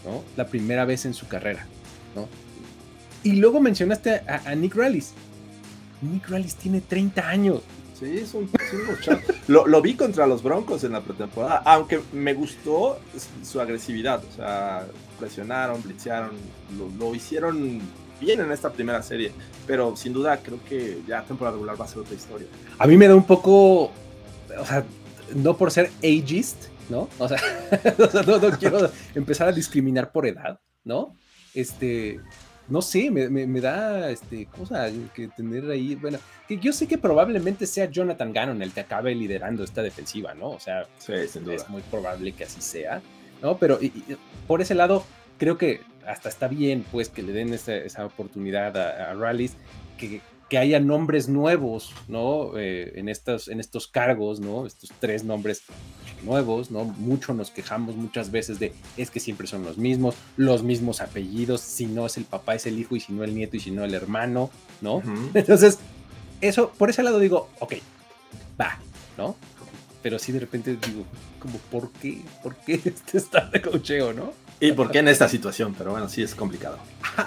¿no? 0.06 0.24
La 0.36 0.48
primera 0.48 0.86
vez 0.86 1.06
en 1.06 1.14
su 1.14 1.28
carrera, 1.28 1.66
¿no? 2.16 2.28
Y 3.24 3.34
luego 3.34 3.62
mencionaste 3.62 4.22
a, 4.28 4.54
Nick 4.56 4.76
Rallis. 4.76 5.14
Nick 6.02 6.28
Rallis 6.30 6.56
tiene 6.56 6.82
30 6.82 7.28
años. 7.28 7.62
Sí, 7.94 8.18
es 8.18 8.34
un, 8.34 8.50
lo, 9.48 9.68
lo, 9.68 9.82
vi 9.82 9.96
contra 9.96 10.26
los 10.26 10.42
Broncos 10.42 10.84
en 10.84 10.94
la 10.94 11.02
pretemporada, 11.02 11.62
aunque 11.66 12.02
me 12.12 12.34
gustó 12.34 13.00
su 13.44 13.62
agresividad. 13.62 14.24
O 14.24 14.36
sea, 14.36 14.88
presionaron, 15.20 15.82
blitzearon, 15.84 16.32
lo, 16.78 16.90
lo, 16.98 17.16
hicieron 17.16 17.82
bien 18.20 18.42
en 18.42 18.52
esta 18.52 18.72
primera 18.72 19.02
serie. 19.02 19.32
Pero 19.68 19.96
sin 19.96 20.14
duda 20.14 20.38
creo 20.38 20.60
que 20.68 21.02
ya 21.08 21.24
temporada 21.24 21.56
regular 21.56 21.80
va 21.80 21.86
a 21.86 21.88
ser 21.88 22.00
otra 22.00 22.16
historia. 22.16 22.48
A 22.80 22.88
mí 22.88 22.98
me 22.98 23.08
da 23.08 23.16
un 23.16 23.26
poco, 23.26 23.84
o 23.86 24.66
sea, 24.66 24.84
no 25.36 25.56
por 25.56 25.72
ser 25.72 25.92
ageist, 26.00 26.66
¿no? 26.90 27.10
O 27.20 27.28
sea, 27.28 27.40
no, 28.28 28.38
no 28.40 28.58
quiero 28.58 28.90
empezar 29.16 29.48
a 29.48 29.52
discriminar 29.52 30.12
por 30.12 30.26
edad, 30.26 30.60
¿no? 30.84 31.16
Este, 31.54 32.20
no 32.70 32.82
sé, 32.82 33.12
me, 33.12 33.62
da 33.62 34.10
este, 34.10 34.46
cosa 34.46 34.90
que 35.14 35.28
tener 35.28 35.70
ahí, 35.70 35.96
bueno, 35.96 36.18
que 36.48 36.58
yo 36.58 36.72
sé 36.72 36.88
que 36.88 36.98
probablemente 36.98 37.68
sea 37.68 37.90
Jonathan 37.90 38.32
Gannon 38.32 38.62
el 38.62 38.72
que 38.72 38.82
acabe 38.82 39.14
liderando 39.14 39.64
esta 39.64 39.82
defensiva, 39.82 40.34
¿no? 40.34 40.52
O 40.52 40.60
sea, 40.60 40.88
es 41.08 41.70
muy 41.70 41.82
probable 41.84 42.32
que 42.32 42.46
así 42.46 42.62
sea, 42.62 43.02
¿no? 43.42 43.58
Pero 43.58 43.80
por 44.48 44.62
ese 44.62 44.76
lado, 44.76 45.04
creo 45.38 45.58
que 45.58 45.82
hasta 46.08 46.30
está 46.30 46.48
bien, 46.48 46.86
pues, 46.92 47.10
que 47.10 47.22
le 47.22 47.34
den 47.34 47.54
esa, 47.54 48.06
oportunidad 48.06 48.78
a, 48.78 49.12
a 49.12 49.38
que, 49.98 50.22
que, 50.54 50.58
haya 50.60 50.80
nombres 50.80 51.28
nuevos, 51.28 51.94
¿no? 52.08 52.58
Eh, 52.58 52.94
en, 52.96 53.10
estos, 53.10 53.48
en 53.48 53.60
estos 53.60 53.88
cargos, 53.88 54.40
¿no? 54.40 54.68
Estos 54.68 54.92
tres 55.00 55.24
nombres 55.24 55.64
nuevos, 56.24 56.70
¿no? 56.70 56.84
Mucho 56.86 57.34
nos 57.34 57.50
quejamos 57.50 57.96
muchas 57.96 58.30
veces 58.32 58.60
de 58.60 58.72
es 58.96 59.10
que 59.10 59.20
siempre 59.20 59.48
son 59.48 59.64
los 59.64 59.78
mismos, 59.78 60.16
los 60.38 60.62
mismos 60.62 61.02
apellidos, 61.02 61.62
si 61.62 61.88
no 61.88 62.06
es 62.06 62.18
el 62.18 62.26
papá 62.26 62.56
es 62.56 62.66
el 62.68 62.80
hijo 62.80 62.96
y 62.96 63.00
si 63.00 63.14
no 63.14 63.24
el 63.24 63.34
nieto 63.34 63.58
y 63.58 63.60
si 63.62 63.72
no 63.72 63.84
el 63.84 63.94
hermano, 63.94 64.52
¿no? 64.82 65.02
Entonces, 65.34 65.80
eso, 66.40 66.72
por 66.78 66.90
ese 66.90 67.02
lado 67.02 67.20
digo, 67.20 67.50
ok, 67.60 67.74
va, 68.60 68.80
¿no? 69.18 69.36
Pero 70.04 70.20
sí 70.20 70.32
de 70.32 70.40
repente 70.40 70.78
digo, 70.86 71.06
como, 71.40 71.58
¿por 71.72 71.92
qué? 71.94 72.22
¿Por 72.44 72.56
qué 72.58 72.74
este 72.86 73.18
está 73.18 73.50
de 73.50 73.62
cocheo, 73.62 74.14
no? 74.14 74.34
¿Y 74.60 74.72
por 74.74 74.92
qué 74.92 75.00
en 75.00 75.08
esta 75.08 75.28
situación? 75.28 75.74
Pero 75.76 75.92
bueno, 75.92 76.08
sí 76.08 76.22
es 76.22 76.36
complicado. 76.36 76.78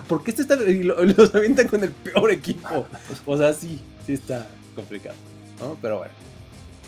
¿Por 0.07 0.23
qué 0.23 0.31
este 0.31 0.43
está 0.43 0.55
y 0.63 0.85
los 0.85 1.35
avientan 1.35 1.67
con 1.67 1.83
el 1.83 1.91
peor 1.91 2.31
equipo? 2.31 2.87
O 3.27 3.37
sea, 3.37 3.53
sí, 3.53 3.81
sí 4.07 4.13
está 4.13 4.47
complicado, 4.75 5.17
¿no? 5.59 5.77
Pero 5.83 5.99
bueno. 5.99 6.13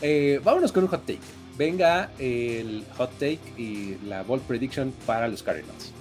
Eh, 0.01 0.41
vámonos 0.45 0.71
con 0.71 0.85
un 0.85 0.91
hot 0.91 1.05
take 1.05 1.19
venga 1.59 2.11
el 2.19 2.85
hot 2.97 3.11
take 3.19 3.41
y 3.59 3.99
la 4.07 4.23
bold 4.23 4.43
prediction 4.43 4.95
para 5.05 5.29
los 5.29 5.43
Cardinals. 5.43 5.93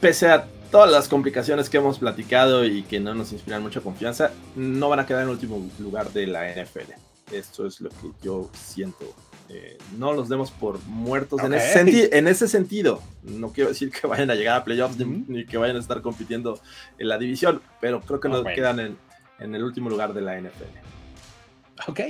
Pese 0.00 0.28
a 0.28 0.46
todas 0.70 0.90
las 0.92 1.08
complicaciones 1.08 1.68
que 1.68 1.78
hemos 1.78 1.98
platicado 1.98 2.64
y 2.64 2.82
que 2.82 3.00
no 3.00 3.14
nos 3.14 3.32
inspiran 3.32 3.62
mucha 3.62 3.80
confianza, 3.80 4.30
no 4.54 4.88
van 4.88 5.00
a 5.00 5.06
quedar 5.06 5.24
en 5.24 5.30
último 5.30 5.68
lugar 5.80 6.12
de 6.12 6.26
la 6.26 6.52
NFL. 6.52 6.92
Esto 7.30 7.66
es 7.66 7.80
lo 7.80 7.90
que 7.90 8.10
yo 8.22 8.50
siento. 8.52 9.14
Eh, 9.48 9.78
no 9.98 10.12
los 10.12 10.28
demos 10.28 10.52
por 10.52 10.78
muertos 10.84 11.40
en, 11.42 11.54
ese 11.54 12.46
sentido. 12.48 13.02
No 13.24 13.52
quiero 13.52 13.70
decir 13.70 13.90
que 13.90 14.06
vayan 14.06 14.30
a 14.30 14.36
llegar 14.36 14.56
a 14.56 14.64
playoffs 14.64 14.96
ni, 14.98 15.44
que 15.44 15.56
vayan 15.56 15.76
a 15.76 15.80
estar 15.80 16.02
compitiendo 16.02 16.60
en 16.98 17.08
la 17.08 17.18
división, 17.18 17.60
pero 17.80 18.00
creo 18.00 18.20
que 18.20 18.28
no 18.28 18.44
quedan 18.44 18.78
en, 18.78 18.96
en, 19.40 19.54
el 19.54 19.64
último 19.64 19.90
lugar 19.90 20.14
de 20.14 20.20
la 20.20 20.40
NFL. 20.40 21.88
Ok, 21.88 22.00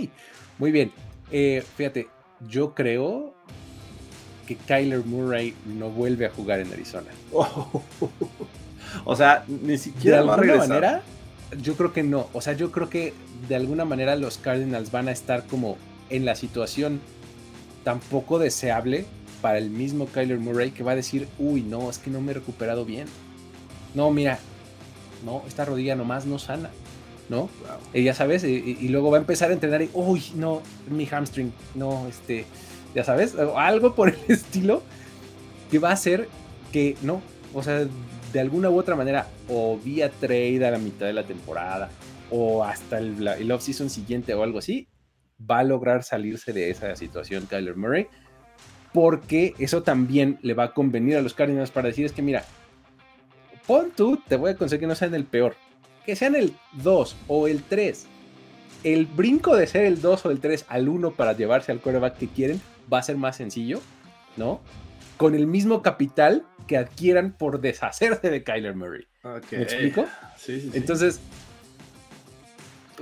muy 0.58 0.70
bien. 0.70 0.92
Eh, 1.30 1.64
fíjate, 1.76 2.08
yo 2.46 2.74
creo 2.74 3.34
que 4.46 4.56
Kyler 4.56 5.04
Murray 5.04 5.54
no 5.64 5.90
vuelve 5.90 6.26
a 6.26 6.30
jugar 6.30 6.60
en 6.60 6.72
Arizona. 6.72 7.10
o 9.04 9.16
sea, 9.16 9.44
ni 9.48 9.78
siquiera 9.78 10.22
de 10.22 10.30
alguna 10.30 10.56
manera. 10.56 11.02
Yo 11.62 11.74
creo 11.74 11.92
que 11.92 12.02
no. 12.02 12.28
O 12.32 12.40
sea, 12.40 12.52
yo 12.52 12.70
creo 12.70 12.90
que 12.90 13.14
de 13.48 13.56
alguna 13.56 13.84
manera 13.84 14.16
los 14.16 14.38
Cardinals 14.38 14.90
van 14.90 15.08
a 15.08 15.12
estar 15.12 15.46
como 15.46 15.76
en 16.08 16.24
la 16.24 16.34
situación 16.34 17.00
tan 17.84 18.00
poco 18.00 18.38
deseable 18.38 19.06
para 19.40 19.58
el 19.58 19.70
mismo 19.70 20.06
Kyler 20.06 20.38
Murray 20.38 20.70
que 20.70 20.82
va 20.82 20.92
a 20.92 20.96
decir, 20.96 21.28
uy, 21.38 21.62
no, 21.62 21.88
es 21.88 21.98
que 21.98 22.10
no 22.10 22.20
me 22.20 22.32
he 22.32 22.34
recuperado 22.34 22.84
bien. 22.84 23.06
No, 23.94 24.10
mira, 24.10 24.38
no, 25.24 25.42
esta 25.46 25.64
rodilla 25.64 25.96
nomás 25.96 26.26
no 26.26 26.38
sana. 26.38 26.70
¿no? 27.30 27.48
Y 27.94 28.02
ya 28.02 28.12
sabes, 28.12 28.42
y, 28.42 28.88
luego 28.88 29.10
va 29.10 29.18
a 29.18 29.20
empezar 29.20 29.50
a 29.50 29.52
entrenar 29.52 29.80
y, 29.80 29.90
uy, 29.94 30.20
no, 30.34 30.62
mi 30.90 31.06
hamstring, 31.06 31.52
no, 31.76 32.08
este, 32.08 32.44
ya 32.92 33.04
sabes, 33.04 33.36
algo 33.56 33.94
por 33.94 34.08
el 34.08 34.18
estilo 34.28 34.82
que 35.70 35.78
va 35.78 35.90
a 35.90 35.92
hacer 35.92 36.28
que, 36.72 36.96
no, 37.02 37.22
o 37.54 37.62
sea, 37.62 37.86
de 38.32 38.40
alguna 38.40 38.68
u 38.68 38.76
otra 38.76 38.96
manera, 38.96 39.28
o 39.48 39.78
vía 39.78 40.10
trade 40.10 40.66
a 40.66 40.72
la 40.72 40.78
mitad 40.78 41.06
de 41.06 41.12
la 41.12 41.22
temporada, 41.22 41.88
o 42.30 42.64
hasta 42.64 42.98
el, 42.98 43.26
el 43.26 43.52
off-season 43.52 43.90
siguiente 43.90 44.34
o 44.34 44.42
algo 44.42 44.58
así, 44.58 44.88
va 45.48 45.60
a 45.60 45.64
lograr 45.64 46.02
salirse 46.02 46.52
de 46.52 46.70
esa 46.70 46.94
situación 46.96 47.46
Kyler 47.46 47.76
Murray, 47.76 48.08
porque 48.92 49.54
eso 49.58 49.82
también 49.82 50.38
le 50.42 50.54
va 50.54 50.64
a 50.64 50.74
convenir 50.74 51.16
a 51.16 51.22
los 51.22 51.34
Cardinals 51.34 51.70
para 51.70 51.88
decir 51.88 52.04
es 52.04 52.12
que, 52.12 52.22
mira, 52.22 52.44
pon 53.66 53.92
tú, 53.94 54.20
te 54.28 54.36
voy 54.36 54.50
a 54.50 54.56
conseguir 54.56 54.80
que 54.80 54.86
no 54.86 54.94
sean 54.94 55.14
el 55.14 55.24
peor, 55.24 55.54
que 56.04 56.16
sean 56.16 56.34
el 56.34 56.54
2 56.82 57.16
o 57.28 57.46
el 57.46 57.62
3, 57.62 58.06
el 58.84 59.06
brinco 59.06 59.56
de 59.56 59.66
ser 59.66 59.84
el 59.84 60.00
2 60.00 60.26
o 60.26 60.30
el 60.30 60.40
3 60.40 60.66
al 60.68 60.88
1 60.88 61.12
para 61.12 61.34
llevarse 61.34 61.72
al 61.72 61.80
quarterback 61.80 62.16
que 62.16 62.28
quieren 62.28 62.60
va 62.92 62.98
a 62.98 63.02
ser 63.02 63.16
más 63.16 63.36
sencillo, 63.36 63.80
¿no? 64.36 64.60
Con 65.16 65.34
el 65.34 65.46
mismo 65.46 65.82
capital 65.82 66.46
que 66.66 66.78
adquieran 66.78 67.32
por 67.32 67.60
deshacerse 67.60 68.30
de 68.30 68.42
Kyler 68.42 68.74
Murray. 68.74 69.06
¿Me 69.50 69.62
explico? 69.62 70.06
Sí, 70.36 70.60
sí, 70.60 70.70
Entonces, 70.72 71.20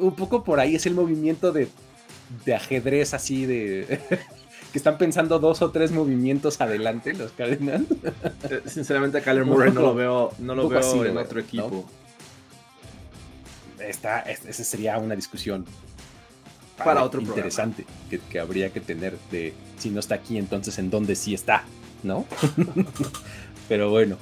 un 0.01 0.15
poco 0.15 0.45
por 0.45 0.61
ahí 0.61 0.77
es 0.77 0.87
el 0.87 0.95
movimiento 0.95 1.53
de, 1.53 1.69
de 2.45 2.55
ajedrez 2.55 3.15
así 3.15 3.47
de... 3.47 4.01
que 4.73 4.77
están 4.77 4.99
pensando 4.99 5.39
dos 5.39 5.63
o 5.63 5.71
tres 5.71 5.93
movimientos 5.93 6.61
adelante 6.61 7.15
los 7.15 7.33
Cardinals. 7.33 7.87
Eh, 8.51 8.61
sinceramente, 8.67 9.23
Kyler 9.23 9.47
Murray 9.47 9.73
no 9.73 9.81
lo 9.81 9.95
veo, 9.95 10.33
no 10.39 10.55
lo 10.55 10.69
veo 10.69 11.05
en 11.07 11.17
otro 11.17 11.41
equipo 11.41 11.87
esta, 13.81 14.21
esa 14.21 14.65
sería 14.65 14.99
una 14.99 15.15
discusión 15.15 15.65
para, 16.77 17.03
otro 17.03 17.21
interesante 17.21 17.85
que, 18.31 18.39
habría 18.39 18.71
que 18.71 18.81
tener 18.81 19.17
de 19.31 19.53
si 19.79 19.91
no 19.91 20.01
está 20.01 20.17
aquí, 20.17 20.39
entonces 20.39 20.79
en 20.79 20.91
dónde 20.91 21.17
sí 21.17 21.35
está, 21.35 21.65
¿no? 22.03 22.25
Pero 23.69 23.91
bueno. 23.91 24.17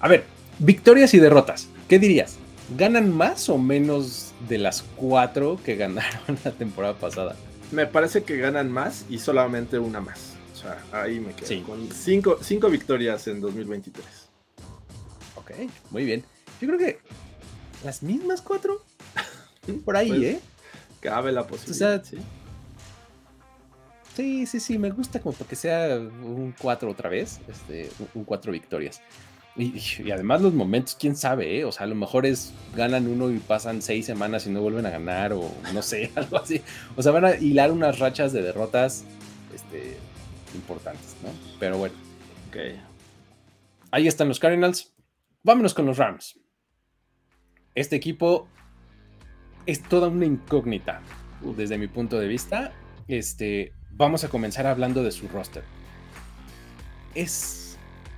A 0.00 0.08
ver, 0.08 0.24
victorias 0.58 1.14
y 1.14 1.18
derrotas. 1.18 1.68
¿Qué 1.88 1.98
dirías? 1.98 2.36
¿Ganan 2.70 3.14
más 3.14 3.48
o 3.50 3.58
menos 3.58 4.32
de 4.48 4.58
las 4.58 4.82
cuatro 4.96 5.58
que 5.62 5.76
ganaron 5.76 6.38
la 6.44 6.50
temporada 6.52 6.94
pasada? 6.94 7.36
Me 7.72 7.86
parece 7.86 8.24
que 8.24 8.38
ganan 8.38 8.70
más 8.70 9.04
y 9.10 9.18
solamente 9.18 9.78
una 9.78 10.00
más. 10.00 10.34
O 10.54 10.56
sea, 10.56 10.82
ahí 10.92 11.20
me 11.20 11.34
quedo. 11.34 11.66
Con 11.66 11.90
cinco, 11.90 12.38
cinco 12.40 12.70
victorias 12.70 13.26
en 13.26 13.40
2023. 13.40 14.06
Ok, 15.36 15.50
muy 15.90 16.04
bien. 16.04 16.24
Yo 16.60 16.68
creo 16.68 16.78
que 16.78 17.00
las 17.84 18.02
mismas 18.02 18.40
cuatro. 18.40 18.82
Por 19.84 19.96
ahí, 19.96 20.08
pues, 20.08 20.22
¿eh? 20.22 20.40
Cabe 21.00 21.32
la 21.32 21.46
posibilidad. 21.46 22.02
¿sí? 22.02 22.18
sí, 24.16 24.46
sí, 24.46 24.60
sí, 24.60 24.78
me 24.78 24.90
gusta 24.90 25.20
como 25.20 25.34
para 25.34 25.48
que 25.48 25.56
sea 25.56 25.98
un 25.98 26.54
cuatro 26.58 26.90
otra 26.90 27.10
vez, 27.10 27.40
este, 27.46 27.90
un 28.14 28.24
cuatro 28.24 28.52
victorias. 28.52 29.02
Y, 29.56 30.10
además 30.10 30.42
los 30.42 30.52
momentos, 30.52 30.96
quién 30.98 31.16
sabe, 31.16 31.58
¿eh? 31.58 31.64
O 31.64 31.70
sea, 31.70 31.84
a 31.84 31.86
lo 31.88 31.94
mejor 31.94 32.26
es 32.26 32.52
ganan 32.74 33.06
uno 33.06 33.30
y 33.30 33.38
pasan 33.38 33.82
seis 33.82 34.06
semanas 34.06 34.46
y 34.46 34.50
no 34.50 34.60
vuelven 34.60 34.86
a 34.86 34.90
ganar, 34.90 35.32
o 35.32 35.48
no 35.72 35.82
sé, 35.82 36.10
algo 36.16 36.38
así. 36.38 36.60
O 36.96 37.02
sea, 37.02 37.12
van 37.12 37.24
a 37.24 37.36
hilar 37.36 37.70
unas 37.70 37.98
rachas 37.98 38.32
de 38.32 38.42
derrotas 38.42 39.04
este, 39.54 39.96
importantes, 40.54 41.16
¿no? 41.22 41.28
Pero 41.60 41.78
bueno. 41.78 41.94
Ok. 42.48 42.56
Ahí 43.90 44.08
están 44.08 44.28
los 44.28 44.40
Cardinals. 44.40 44.92
Vámonos 45.42 45.74
con 45.74 45.86
los 45.86 45.98
Rams 45.98 46.38
este 47.74 47.96
equipo 47.96 48.48
es 49.66 49.82
toda 49.82 50.08
una 50.08 50.26
incógnita 50.26 51.00
desde 51.56 51.78
mi 51.78 51.88
punto 51.88 52.18
de 52.18 52.28
vista. 52.28 52.72
Este, 53.08 53.72
vamos 53.90 54.24
a 54.24 54.28
comenzar 54.28 54.66
hablando 54.66 55.02
de 55.02 55.10
su 55.10 55.28
roster. 55.28 55.64
Es 57.14 57.63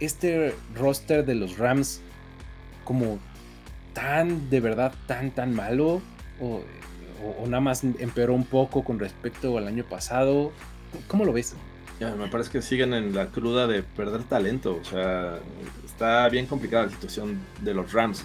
este 0.01 0.55
roster 0.75 1.25
de 1.25 1.35
los 1.35 1.59
Rams 1.59 2.01
como 2.85 3.19
tan, 3.93 4.51
de 4.51 4.61
verdad, 4.61 4.93
tan, 5.07 5.31
tan 5.31 5.55
malo. 5.55 6.01
o, 6.41 6.63
nada 7.47 7.61
más 7.61 7.83
empeoró 7.83 8.35
un 8.35 8.45
poco 8.45 8.85
con 8.85 8.99
respecto 8.99 9.57
al 9.57 9.67
año 9.67 9.85
pasado. 9.85 10.53
¿Cómo 11.09 11.25
lo 11.25 11.33
ves? 11.33 11.57
Me 11.99 12.29
parece 12.29 12.51
que 12.51 12.63
siguen 12.63 12.93
en 12.93 13.15
la 13.15 13.27
cruda 13.27 13.67
de 13.67 13.83
perder 13.83 14.25
talento. 14.25 14.79
O 14.81 14.85
sea, 14.85 15.39
está 15.85 16.29
bien 16.29 16.47
complicada 16.47 16.85
la 16.85 16.91
situación 16.91 17.41
de 17.63 17.73
los 17.73 17.93
Rams. 17.93 18.25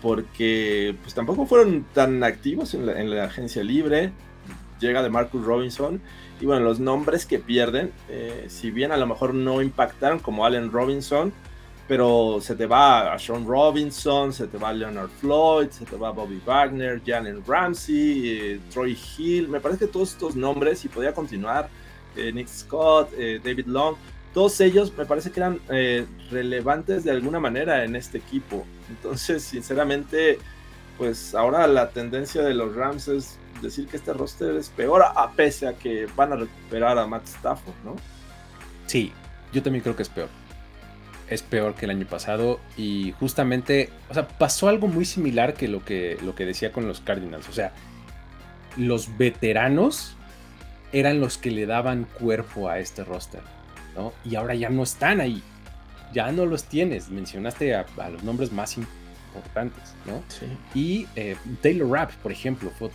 Porque 0.00 0.96
pues 1.02 1.14
tampoco 1.14 1.46
fueron 1.46 1.86
tan 1.94 2.24
activos 2.24 2.74
en 2.74 3.10
la 3.10 3.24
agencia 3.24 3.62
libre. 3.62 4.10
Llega 4.82 5.00
de 5.02 5.10
Marcus 5.10 5.44
Robinson. 5.44 6.00
Y 6.40 6.46
bueno, 6.46 6.64
los 6.64 6.80
nombres 6.80 7.24
que 7.24 7.38
pierden, 7.38 7.92
eh, 8.08 8.46
si 8.48 8.72
bien 8.72 8.90
a 8.90 8.96
lo 8.96 9.06
mejor 9.06 9.32
no 9.32 9.62
impactaron 9.62 10.18
como 10.18 10.44
Allen 10.44 10.72
Robinson, 10.72 11.32
pero 11.86 12.40
se 12.40 12.56
te 12.56 12.66
va 12.66 13.14
a 13.14 13.18
Sean 13.18 13.46
Robinson, 13.46 14.32
se 14.32 14.48
te 14.48 14.58
va 14.58 14.70
a 14.70 14.72
Leonard 14.72 15.08
Floyd, 15.20 15.68
se 15.70 15.84
te 15.84 15.96
va 15.96 16.08
a 16.08 16.10
Bobby 16.10 16.42
Wagner, 16.44 17.00
Jalen 17.06 17.44
Ramsey, 17.46 18.28
eh, 18.28 18.60
Troy 18.72 18.98
Hill. 19.16 19.48
Me 19.48 19.60
parece 19.60 19.86
que 19.86 19.92
todos 19.92 20.10
estos 20.10 20.34
nombres, 20.34 20.84
y 20.84 20.88
podría 20.88 21.14
continuar, 21.14 21.68
eh, 22.16 22.32
Nick 22.32 22.48
Scott, 22.48 23.12
David 23.12 23.66
Long, 23.66 23.94
todos 24.34 24.60
ellos 24.60 24.92
me 24.98 25.06
parece 25.06 25.30
que 25.30 25.38
eran 25.38 25.60
relevantes 26.30 27.04
de 27.04 27.12
alguna 27.12 27.38
manera 27.38 27.84
en 27.84 27.94
este 27.94 28.18
equipo. 28.18 28.66
Entonces, 28.88 29.44
sinceramente, 29.44 30.40
pues 30.98 31.36
ahora 31.36 31.68
la 31.68 31.90
tendencia 31.90 32.42
de 32.42 32.54
los 32.54 32.74
Rams 32.74 33.06
es 33.08 33.38
decir 33.62 33.86
que 33.86 33.96
este 33.96 34.12
roster 34.12 34.56
es 34.56 34.68
peor, 34.68 35.02
a 35.02 35.30
pese 35.32 35.68
a 35.68 35.74
que 35.74 36.06
van 36.16 36.32
a 36.32 36.36
recuperar 36.36 36.98
a 36.98 37.06
Matt 37.06 37.26
Stafford, 37.26 37.74
¿no? 37.84 37.96
Sí, 38.86 39.12
yo 39.52 39.62
también 39.62 39.82
creo 39.82 39.96
que 39.96 40.02
es 40.02 40.08
peor. 40.08 40.28
Es 41.28 41.42
peor 41.42 41.74
que 41.74 41.86
el 41.86 41.92
año 41.92 42.06
pasado 42.06 42.60
y 42.76 43.12
justamente, 43.18 43.90
o 44.10 44.14
sea, 44.14 44.28
pasó 44.28 44.68
algo 44.68 44.88
muy 44.88 45.04
similar 45.04 45.54
que 45.54 45.68
lo 45.68 45.84
que, 45.84 46.18
lo 46.22 46.34
que 46.34 46.44
decía 46.44 46.72
con 46.72 46.86
los 46.86 47.00
Cardinals. 47.00 47.48
O 47.48 47.52
sea, 47.52 47.72
los 48.76 49.16
veteranos 49.16 50.16
eran 50.92 51.20
los 51.20 51.38
que 51.38 51.50
le 51.50 51.64
daban 51.64 52.04
cuerpo 52.04 52.68
a 52.68 52.78
este 52.78 53.04
roster, 53.04 53.40
¿no? 53.96 54.12
Y 54.24 54.34
ahora 54.34 54.54
ya 54.54 54.68
no 54.68 54.82
están 54.82 55.20
ahí. 55.20 55.42
Ya 56.12 56.30
no 56.32 56.44
los 56.44 56.64
tienes. 56.64 57.08
Mencionaste 57.08 57.74
a, 57.74 57.86
los 58.10 58.22
nombres 58.22 58.52
más 58.52 58.76
importantes, 58.76 59.94
¿no? 60.04 60.22
Sí. 60.28 60.46
Y 60.78 61.06
eh, 61.16 61.36
Taylor 61.62 61.88
Rapp, 61.88 62.12
por 62.16 62.30
ejemplo, 62.30 62.70
fue 62.78 62.90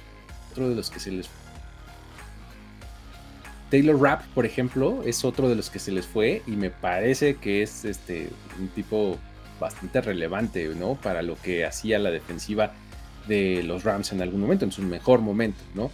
de 0.65 0.75
los 0.75 0.89
que 0.89 0.99
se 0.99 1.11
les 1.11 1.29
Taylor 3.69 3.99
Rapp, 3.99 4.23
por 4.33 4.45
ejemplo, 4.45 5.03
es 5.03 5.25
otro 5.25 5.49
de 5.49 5.55
los 5.55 5.69
que 5.69 5.79
se 5.79 5.91
les 5.91 6.05
fue 6.05 6.41
y 6.47 6.51
me 6.51 6.69
parece 6.69 7.35
que 7.35 7.61
es 7.61 7.83
este 7.83 8.29
un 8.59 8.69
tipo 8.69 9.17
bastante 9.59 10.01
relevante, 10.01 10.69
¿no? 10.75 10.95
Para 10.95 11.21
lo 11.21 11.35
que 11.35 11.65
hacía 11.65 11.99
la 11.99 12.11
defensiva 12.11 12.73
de 13.27 13.63
los 13.63 13.83
Rams 13.83 14.13
en 14.13 14.21
algún 14.21 14.39
momento, 14.39 14.65
en 14.65 14.71
su 14.71 14.81
mejor 14.81 15.19
momento, 15.19 15.59
¿no? 15.75 15.91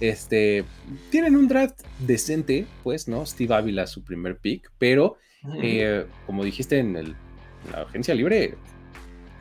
Este, 0.00 0.64
tienen 1.10 1.36
un 1.36 1.48
draft 1.48 1.80
decente, 2.00 2.66
pues, 2.82 3.08
¿no? 3.08 3.24
Steve 3.24 3.54
Ávila, 3.54 3.86
su 3.86 4.02
primer 4.02 4.36
pick, 4.36 4.70
pero 4.78 5.16
eh, 5.62 6.06
como 6.26 6.44
dijiste 6.44 6.78
en, 6.78 6.96
el, 6.96 7.06
en, 7.06 7.72
la 7.72 7.82
agencia 7.82 8.14
libre, 8.14 8.56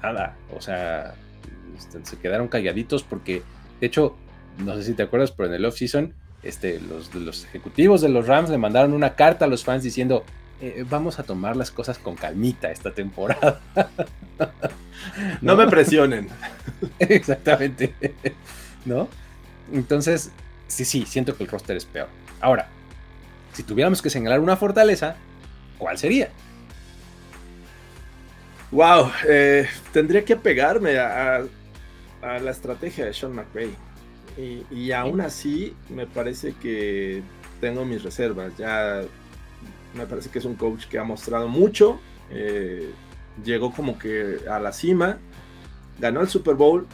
nada, 0.01 0.38
o 0.55 0.62
sea, 0.62 1.15
este, 1.77 2.05
se 2.05 2.17
quedaron 2.17 2.47
calladitos 2.47 3.03
porque, 3.03 3.41
de 3.81 3.88
hecho, 3.88 4.15
no 4.57 4.75
sé 4.75 4.83
si 4.83 4.93
te 4.93 5.03
acuerdas, 5.03 5.31
pero 5.31 5.49
en 5.49 5.55
el 5.55 5.65
off-season, 5.65 6.13
este, 6.43 6.79
los, 6.79 7.13
los 7.15 7.45
ejecutivos 7.45 8.01
de 8.01 8.09
los 8.09 8.27
Rams 8.27 8.49
le 8.49 8.57
mandaron 8.57 8.93
una 8.93 9.15
carta 9.15 9.45
a 9.45 9.47
los 9.47 9.63
fans 9.63 9.83
diciendo, 9.83 10.23
eh, 10.61 10.85
vamos 10.89 11.19
a 11.19 11.23
tomar 11.23 11.55
las 11.55 11.71
cosas 11.71 11.97
con 11.97 12.15
calmita 12.15 12.71
esta 12.71 12.91
temporada. 12.91 13.59
no 15.41 15.55
me 15.55 15.67
presionen. 15.67 16.29
Exactamente. 16.99 17.93
¿No? 18.85 19.09
Entonces, 19.73 20.31
sí, 20.67 20.85
sí, 20.85 21.05
siento 21.05 21.35
que 21.35 21.43
el 21.43 21.49
roster 21.49 21.75
es 21.75 21.85
peor. 21.85 22.07
Ahora, 22.39 22.67
si 23.53 23.63
tuviéramos 23.63 24.01
que 24.01 24.09
señalar 24.09 24.39
una 24.39 24.55
fortaleza, 24.55 25.15
¿cuál 25.77 25.97
sería? 25.97 26.29
Wow, 28.71 29.11
eh, 29.27 29.67
tendría 29.91 30.25
que 30.25 30.35
pegarme 30.35 30.97
a, 30.97 31.43
a, 32.21 32.39
la 32.39 32.51
estrategia 32.51 33.05
de 33.05 33.13
Sean 33.13 33.33
McVay. 33.33 33.75
Y, 34.38 34.91
aún 34.91 35.22
así, 35.22 35.76
me 35.89 36.08
parece 36.08 36.54
que 36.54 37.22
tengo 37.62 37.86
mis 37.86 38.04
reservas. 38.04 38.56
Ya 38.58 39.02
me 39.93 40.06
parece 40.06 40.30
que 40.30 40.39
es 40.39 40.46
un 40.46 40.56
coach 40.56 40.86
que 40.86 40.98
ha 40.98 41.04
mostrado 41.04 41.48
mucho. 41.48 42.00
Eh, 42.32 42.89
llegó 43.43 43.72
como 43.72 43.98
que 44.00 44.39
a 44.50 44.60
la 44.60 44.72
cima. 44.74 45.19
Ganó 46.00 46.22
el 46.22 46.28
Super 46.28 46.56
Bowl. 46.56 46.88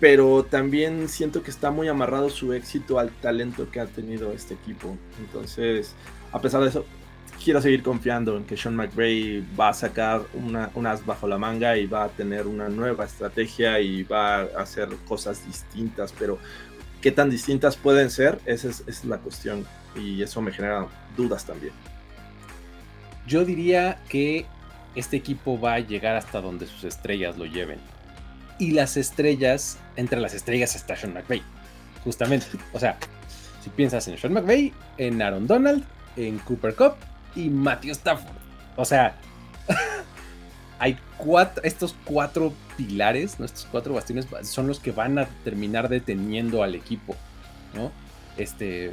Pero 0.00 0.44
también 0.44 1.08
siento 1.08 1.42
que 1.42 1.50
está 1.50 1.70
muy 1.70 1.88
amarrado 1.88 2.28
su 2.28 2.52
éxito 2.52 2.98
al 2.98 3.10
talento 3.10 3.70
que 3.70 3.80
ha 3.80 3.86
tenido 3.86 4.32
este 4.32 4.54
equipo. 4.54 4.96
Entonces, 5.20 5.94
a 6.32 6.40
pesar 6.40 6.62
de 6.62 6.68
eso, 6.68 6.84
quiero 7.42 7.60
seguir 7.60 7.82
confiando 7.82 8.36
en 8.36 8.44
que 8.44 8.56
Sean 8.56 8.76
McVay 8.76 9.44
va 9.58 9.70
a 9.70 9.74
sacar 9.74 10.22
una, 10.34 10.70
un 10.74 10.86
as 10.86 11.04
bajo 11.04 11.26
la 11.26 11.38
manga 11.38 11.76
y 11.76 11.86
va 11.86 12.04
a 12.04 12.08
tener 12.08 12.46
una 12.46 12.68
nueva 12.68 13.04
estrategia 13.04 13.80
y 13.80 14.02
va 14.02 14.40
a 14.40 14.44
hacer 14.58 14.88
cosas 15.06 15.44
distintas, 15.46 16.12
pero 16.18 16.38
qué 17.00 17.10
tan 17.10 17.30
distintas 17.30 17.76
pueden 17.76 18.10
ser, 18.10 18.38
esa 18.46 18.68
es, 18.68 19.04
la 19.04 19.18
cuestión 19.18 19.66
y 19.94 20.22
eso 20.22 20.40
me 20.40 20.52
genera 20.52 20.86
dudas 21.16 21.44
también. 21.44 21.72
Yo 23.26 23.44
diría 23.44 24.00
que 24.08 24.46
este 24.94 25.16
equipo 25.16 25.58
va 25.58 25.74
a 25.74 25.80
llegar 25.80 26.16
hasta 26.16 26.40
donde 26.40 26.66
sus 26.66 26.84
estrellas 26.84 27.36
lo 27.36 27.46
lleven. 27.46 27.78
Y 28.58 28.70
las 28.70 28.96
estrellas, 28.96 29.78
entre 29.96 30.20
las 30.20 30.34
estrellas 30.34 30.76
está 30.76 30.96
Sean 30.96 31.14
McVay, 31.14 31.42
justamente. 32.04 32.46
O 32.72 32.78
sea, 32.78 32.96
si 33.62 33.70
piensas 33.70 34.06
en 34.08 34.16
Sean 34.16 34.32
McVay, 34.32 34.72
en 34.98 35.20
Aaron 35.20 35.46
Donald, 35.46 35.84
en 36.16 36.38
Cooper 36.38 36.74
Cup 36.74 36.94
y 37.34 37.48
Matthew 37.50 37.92
Stafford. 37.92 38.36
O 38.76 38.84
sea, 38.84 39.16
hay 40.78 40.98
cuatro, 41.16 41.62
estos 41.64 41.94
cuatro 42.04 42.52
pilares, 42.76 43.38
¿no? 43.38 43.46
estos 43.46 43.66
cuatro 43.70 43.94
bastiones 43.94 44.26
son 44.42 44.66
los 44.66 44.80
que 44.80 44.92
van 44.92 45.18
a 45.18 45.26
terminar 45.44 45.88
deteniendo 45.88 46.62
al 46.62 46.74
equipo, 46.74 47.16
¿no? 47.74 47.92
Este, 48.36 48.92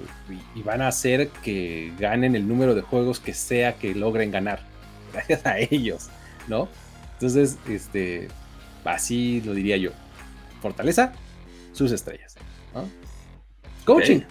y, 0.56 0.62
van 0.62 0.84
a 0.84 0.88
hacer 0.88 1.30
que 1.44 1.92
ganen 1.98 2.36
el 2.36 2.48
número 2.48 2.76
de 2.76 2.82
juegos 2.82 3.20
que 3.20 3.34
sea 3.34 3.74
que 3.74 3.96
logren 3.96 4.30
ganar, 4.30 4.62
gracias 5.14 5.46
a 5.46 5.58
ellos, 5.58 6.10
¿no? 6.48 6.70
Entonces, 7.14 7.58
este, 7.68 8.28
así 8.86 9.42
lo 9.42 9.54
diría 9.54 9.78
yo. 9.78 9.92
Fortaleza, 10.62 11.14
sus 11.74 11.92
estrellas, 11.92 12.36
¿no? 12.74 12.88
Coaching. 13.86 14.22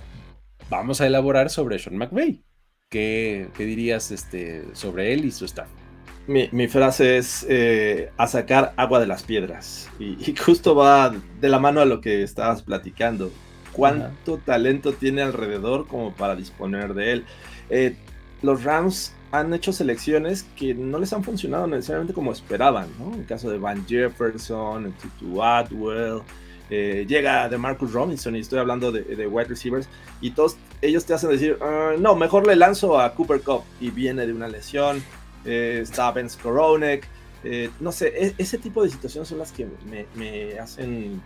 Vamos 0.68 1.00
a 1.00 1.06
elaborar 1.06 1.50
sobre 1.50 1.80
Sean 1.80 1.96
McVay. 1.96 2.44
¿Qué, 2.90 3.48
dirías 3.56 4.10
este, 4.10 4.64
sobre 4.72 5.12
él 5.12 5.24
y 5.24 5.30
su 5.30 5.44
staff? 5.44 5.68
Mi, 6.26 6.66
frase 6.66 7.18
es 7.18 7.46
eh, 7.48 8.10
a 8.16 8.26
sacar 8.26 8.74
agua 8.76 8.98
de 8.98 9.06
las 9.06 9.22
piedras. 9.22 9.88
Y, 10.00 10.34
justo 10.34 10.74
va 10.74 11.14
de 11.40 11.48
la 11.48 11.60
mano 11.60 11.80
a 11.80 11.84
lo 11.84 12.00
que 12.00 12.24
estabas 12.24 12.62
platicando. 12.62 13.30
¿Cuánto 13.70 14.38
talento 14.38 14.92
tiene 14.92 15.22
alrededor 15.22 15.86
como 15.86 16.12
para 16.16 16.34
disponer 16.34 16.94
de 16.94 17.12
él? 17.12 17.24
Eh, 17.68 17.94
los 18.42 18.64
Rams 18.64 19.14
han 19.30 19.54
hecho 19.54 19.72
selecciones 19.72 20.44
que 20.56 20.74
no 20.74 20.98
les 20.98 21.12
han 21.12 21.22
funcionado 21.22 21.68
necesariamente 21.68 22.12
como 22.12 22.32
esperaban, 22.32 22.88
¿no? 22.98 23.14
En 23.14 23.20
el 23.20 23.26
caso 23.26 23.48
de 23.50 23.58
Van 23.58 23.86
Jefferson, 23.86 24.86
el 24.86 24.92
Tutu 24.94 25.40
Atwell, 25.40 26.22
eh, 26.70 27.04
llega 27.08 27.48
de 27.48 27.56
Marcus 27.56 27.92
Robinson 27.92 28.36
y 28.36 28.40
estoy 28.40 28.60
hablando 28.60 28.92
de, 28.92 29.26
wide 29.26 29.48
receivers 29.48 29.88
y 30.20 30.30
todos 30.30 30.56
ellos 30.82 31.04
te 31.04 31.14
hacen 31.14 31.30
decir, 31.30 31.58
ah, 31.60 31.92
no, 31.98 32.16
mejor 32.16 32.46
le 32.46 32.56
lanzo 32.56 32.98
a 32.98 33.14
Cooper 33.14 33.40
Cup 33.42 33.62
y 33.80 33.90
viene 33.90 34.26
de 34.26 34.32
una 34.32 34.48
lesión, 34.48 35.02
eh, 35.44 35.80
está 35.82 36.10
Ben 36.12 36.28
Skoronek, 36.28 37.06
eh, 37.44 37.70
no 37.80 37.92
sé, 37.92 38.08
e, 38.08 38.34
ese 38.38 38.58
tipo 38.58 38.82
de 38.82 38.90
situaciones 38.90 39.28
son 39.28 39.38
las 39.38 39.52
que 39.52 39.66
me, 40.14 40.58
hacen 40.58 41.22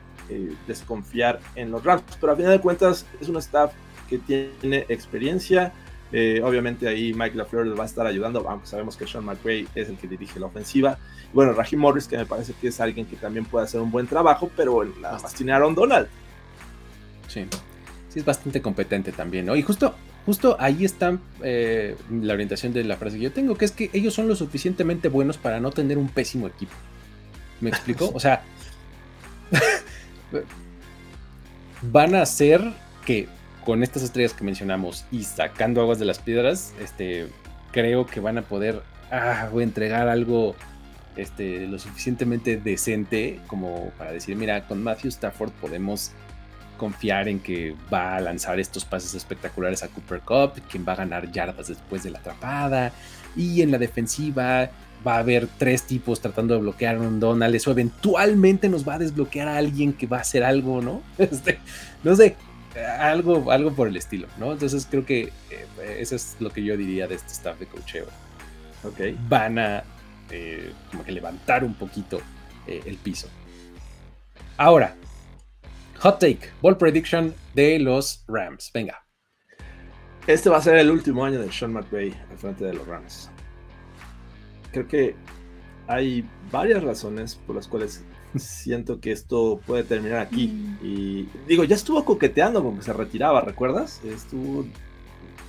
desconfiar 0.66 1.38
en 1.54 1.70
los 1.70 1.84
Rams, 1.84 2.02
pero 2.18 2.32
a 2.32 2.36
final 2.36 2.52
de 2.52 2.60
cuentas 2.60 3.04
es 3.20 3.28
un 3.28 3.36
staff 3.36 3.72
que 4.08 4.18
tiene 4.18 4.86
experiencia, 4.88 5.72
obviamente 6.42 6.88
ahí 6.88 7.12
Mike 7.12 7.36
LaFleur 7.36 7.66
les 7.66 7.78
va 7.78 7.82
a 7.82 7.86
estar 7.86 8.06
ayudando, 8.06 8.48
aunque 8.48 8.66
sabemos 8.66 8.96
que 8.96 9.06
Sean 9.06 9.24
McVay 9.24 9.66
es 9.74 9.88
el 9.88 9.98
que 9.98 10.06
dirige 10.06 10.40
la 10.40 10.46
ofensiva. 10.46 10.98
Bueno, 11.34 11.52
Raheem 11.52 11.80
Morris, 11.80 12.06
que 12.06 12.16
me 12.16 12.24
parece 12.24 12.54
que 12.54 12.68
es 12.68 12.80
alguien 12.80 13.06
que 13.06 13.16
también 13.16 13.44
puede 13.44 13.64
hacer 13.64 13.80
un 13.80 13.90
buen 13.90 14.06
trabajo, 14.06 14.48
pero 14.56 14.84
la 14.84 15.18
más 15.18 15.34
tiene 15.34 15.52
Aaron 15.52 15.74
Donald. 15.74 16.06
Sí, 17.26 17.44
sí 18.14 18.20
es 18.20 18.24
bastante 18.24 18.62
competente 18.62 19.10
también, 19.10 19.44
¿no? 19.44 19.56
Y 19.56 19.62
justo, 19.62 19.92
justo 20.24 20.56
ahí 20.60 20.84
está 20.84 21.18
eh, 21.42 21.96
la 22.08 22.34
orientación 22.34 22.72
de 22.72 22.84
la 22.84 22.96
frase 22.96 23.16
que 23.16 23.24
yo 23.24 23.32
tengo, 23.32 23.56
que 23.56 23.64
es 23.64 23.72
que 23.72 23.90
ellos 23.92 24.14
son 24.14 24.28
lo 24.28 24.36
suficientemente 24.36 25.08
buenos 25.08 25.36
para 25.36 25.58
no 25.58 25.72
tener 25.72 25.98
un 25.98 26.08
pésimo 26.08 26.46
equipo. 26.46 26.72
¿Me 27.60 27.70
explico? 27.70 28.10
O 28.14 28.20
sea, 28.20 28.44
van 31.82 32.14
a 32.14 32.22
hacer 32.22 32.62
que 33.04 33.26
con 33.64 33.82
estas 33.82 34.04
estrellas 34.04 34.32
que 34.32 34.44
mencionamos 34.44 35.04
y 35.10 35.24
sacando 35.24 35.80
aguas 35.80 35.98
de 35.98 36.04
las 36.04 36.20
piedras, 36.20 36.72
este, 36.80 37.26
creo 37.72 38.06
que 38.06 38.20
van 38.20 38.38
a 38.38 38.42
poder 38.42 38.80
ah, 39.10 39.48
entregar 39.58 40.08
algo 40.08 40.54
este, 41.16 41.66
lo 41.66 41.80
suficientemente 41.80 42.58
decente 42.58 43.40
como 43.48 43.90
para 43.98 44.12
decir, 44.12 44.36
mira, 44.36 44.68
con 44.68 44.84
Matthew 44.84 45.08
Stafford 45.08 45.50
podemos 45.60 46.12
confiar 46.76 47.28
en 47.28 47.40
que 47.40 47.74
va 47.92 48.16
a 48.16 48.20
lanzar 48.20 48.58
estos 48.60 48.84
pases 48.84 49.14
espectaculares 49.14 49.82
a 49.82 49.88
Cooper 49.88 50.20
Cup, 50.20 50.62
quien 50.70 50.84
va 50.86 50.92
a 50.92 50.96
ganar 50.96 51.30
yardas 51.30 51.68
después 51.68 52.02
de 52.02 52.10
la 52.10 52.18
atrapada. 52.18 52.92
Y 53.36 53.62
en 53.62 53.70
la 53.70 53.78
defensiva 53.78 54.70
va 55.06 55.16
a 55.16 55.18
haber 55.18 55.46
tres 55.58 55.82
tipos 55.82 56.20
tratando 56.20 56.54
de 56.54 56.60
bloquear 56.60 56.96
a 56.96 57.00
un 57.00 57.20
Donald. 57.20 57.54
Eso 57.54 57.70
eventualmente 57.70 58.68
nos 58.68 58.86
va 58.86 58.94
a 58.94 58.98
desbloquear 58.98 59.48
a 59.48 59.56
alguien 59.58 59.92
que 59.92 60.06
va 60.06 60.18
a 60.18 60.20
hacer 60.20 60.44
algo, 60.44 60.80
¿no? 60.80 61.02
Este, 61.18 61.58
no 62.02 62.14
sé, 62.16 62.36
algo, 62.98 63.50
algo 63.50 63.72
por 63.74 63.88
el 63.88 63.96
estilo, 63.96 64.28
¿no? 64.38 64.52
Entonces 64.52 64.86
creo 64.90 65.04
que 65.04 65.32
eh, 65.50 65.96
eso 65.98 66.16
es 66.16 66.36
lo 66.40 66.50
que 66.50 66.64
yo 66.64 66.76
diría 66.76 67.06
de 67.06 67.16
este 67.16 67.32
staff 67.32 67.58
de 67.58 67.66
cocheo. 67.66 68.06
Ok. 68.84 69.00
Van 69.28 69.58
a 69.58 69.84
eh, 70.30 70.72
como 70.90 71.04
que 71.04 71.12
levantar 71.12 71.64
un 71.64 71.74
poquito 71.74 72.20
eh, 72.66 72.82
el 72.86 72.96
piso. 72.96 73.28
Ahora, 74.56 74.96
hot 76.04 76.20
take, 76.20 76.50
ball 76.60 76.76
prediction 76.76 77.34
de 77.54 77.78
los 77.78 78.22
Rams. 78.28 78.70
Venga. 78.74 79.02
Este 80.26 80.50
va 80.50 80.58
a 80.58 80.60
ser 80.60 80.76
el 80.76 80.90
último 80.90 81.24
año 81.24 81.40
de 81.40 81.50
Sean 81.50 81.72
McVay 81.72 82.14
al 82.30 82.36
frente 82.36 82.62
de 82.62 82.74
los 82.74 82.86
Rams. 82.86 83.30
Creo 84.70 84.86
que 84.86 85.16
hay 85.86 86.28
varias 86.52 86.82
razones 86.82 87.36
por 87.46 87.56
las 87.56 87.68
cuales 87.68 88.04
siento 88.36 89.00
que 89.00 89.12
esto 89.12 89.62
puede 89.66 89.82
terminar 89.82 90.18
aquí. 90.18 90.48
Mm. 90.48 90.78
Y 90.82 91.28
digo, 91.48 91.64
ya 91.64 91.74
estuvo 91.74 92.04
coqueteando 92.04 92.62
con 92.62 92.76
que 92.76 92.82
se 92.82 92.92
retiraba, 92.92 93.40
¿recuerdas? 93.40 94.02
Estuvo 94.04 94.66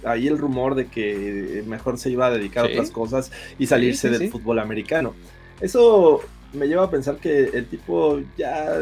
ahí 0.06 0.28
el 0.28 0.38
rumor 0.38 0.76
de 0.76 0.88
que 0.88 1.65
mejor 1.68 1.98
se 1.98 2.12
iba 2.12 2.28
a 2.28 2.32
dedicar 2.32 2.63
a 2.63 2.70
otras 2.70 2.91
cosas 2.91 3.30
y 3.60 3.68
salirse 3.68 4.10
del 4.10 4.32
fútbol 4.32 4.60
americano. 4.60 5.15
Eso 5.60 6.22
me 6.54 6.68
lleva 6.68 6.86
a 6.86 6.89
pensar 6.89 7.18
que 7.18 7.44
el 7.44 7.65
tipo 7.65 8.22
ya 8.38 8.74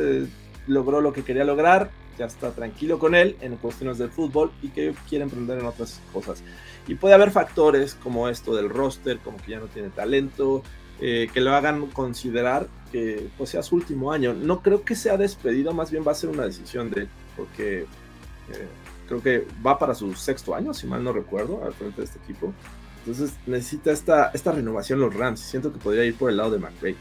logró 0.68 1.02
lo 1.02 1.14
que 1.14 1.24
quería 1.24 1.44
lograr, 1.44 1.92
ya 2.18 2.26
está 2.26 2.52
tranquilo 2.52 3.00
con 3.00 3.16
él 3.16 3.38
en 3.42 3.56
cuestiones 3.58 3.98
del 3.98 4.10
fútbol 4.10 4.52
y 4.62 4.70
que 4.70 4.94
quiere 5.10 5.24
emprender 5.24 5.60
en 5.60 5.66
otras 5.66 6.00
cosas. 6.12 6.44
Y 6.88 6.96
puede 6.96 7.16
haber 7.16 7.32
factores 7.32 7.96
como 7.96 8.30
esto 8.30 8.56
del 8.56 8.70
roster, 8.70 9.20
como 9.20 9.38
que 9.38 9.52
ya 9.52 9.60
no 9.60 9.68
tiene 9.68 9.90
talento, 9.90 10.64
eh, 11.00 11.28
que 11.34 11.42
lo 11.42 11.54
hagan 11.54 11.88
considerar 11.88 12.68
que 12.92 13.30
pues, 13.38 13.50
sea 13.50 13.64
su 13.64 13.76
último 13.76 14.12
año. 14.12 14.34
No 14.34 14.62
creo 14.62 14.84
que 14.84 14.96
sea 14.96 15.18
despedido, 15.18 15.74
más 15.74 15.92
bien 15.92 16.04
va 16.06 16.12
a 16.12 16.16
ser 16.16 16.30
una 16.30 16.44
decisión 16.44 16.90
de 16.92 17.08
porque 17.36 17.82
eh, 17.82 18.68
creo 19.08 19.22
que 19.22 19.48
va 19.66 19.80
para 19.80 19.96
su 19.96 20.14
sexto 20.14 20.54
año, 20.54 20.74
si 20.74 20.86
mal 20.86 21.04
no 21.04 21.12
recuerdo, 21.12 21.64
al 21.66 21.74
frente 21.74 22.02
de 22.02 22.06
este 22.06 22.20
equipo. 22.20 22.54
Entonces 23.00 23.36
necesita 23.46 23.92
esta, 23.92 24.32
esta 24.34 24.52
renovación 24.52 25.00
los 25.00 25.14
Rams. 25.14 25.40
Siento 25.40 25.74
que 25.74 25.80
podría 25.80 26.06
ir 26.06 26.16
por 26.16 26.30
el 26.30 26.38
lado 26.38 26.52
de 26.52 26.60
McVay. 26.60 26.96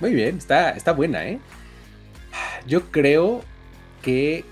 Muy 0.00 0.14
bien, 0.14 0.38
está, 0.38 0.70
está 0.70 0.92
buena, 0.92 1.26
¿eh? 1.26 1.38
Yo 2.66 2.90
creo 2.90 3.42
que 4.02 4.44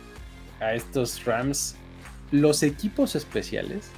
a 0.61 0.75
estos 0.75 1.25
Rams 1.25 1.77
los 2.31 2.63
equipos 2.63 3.17
especiales 3.17 3.91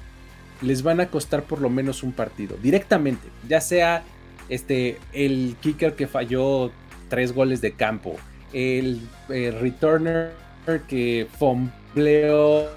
les 0.61 0.83
van 0.83 1.01
a 1.01 1.09
costar 1.09 1.43
por 1.43 1.61
lo 1.61 1.69
menos 1.69 2.03
un 2.03 2.13
partido 2.13 2.57
directamente, 2.63 3.29
ya 3.49 3.61
sea 3.61 4.05
este 4.49 4.99
el 5.13 5.57
kicker 5.61 5.95
que 5.95 6.07
falló 6.07 6.71
tres 7.09 7.33
goles 7.33 7.61
de 7.61 7.73
campo, 7.73 8.17
el, 8.53 9.01
returner 9.29 10.33
que 10.89 11.27
fombleó 11.39 12.69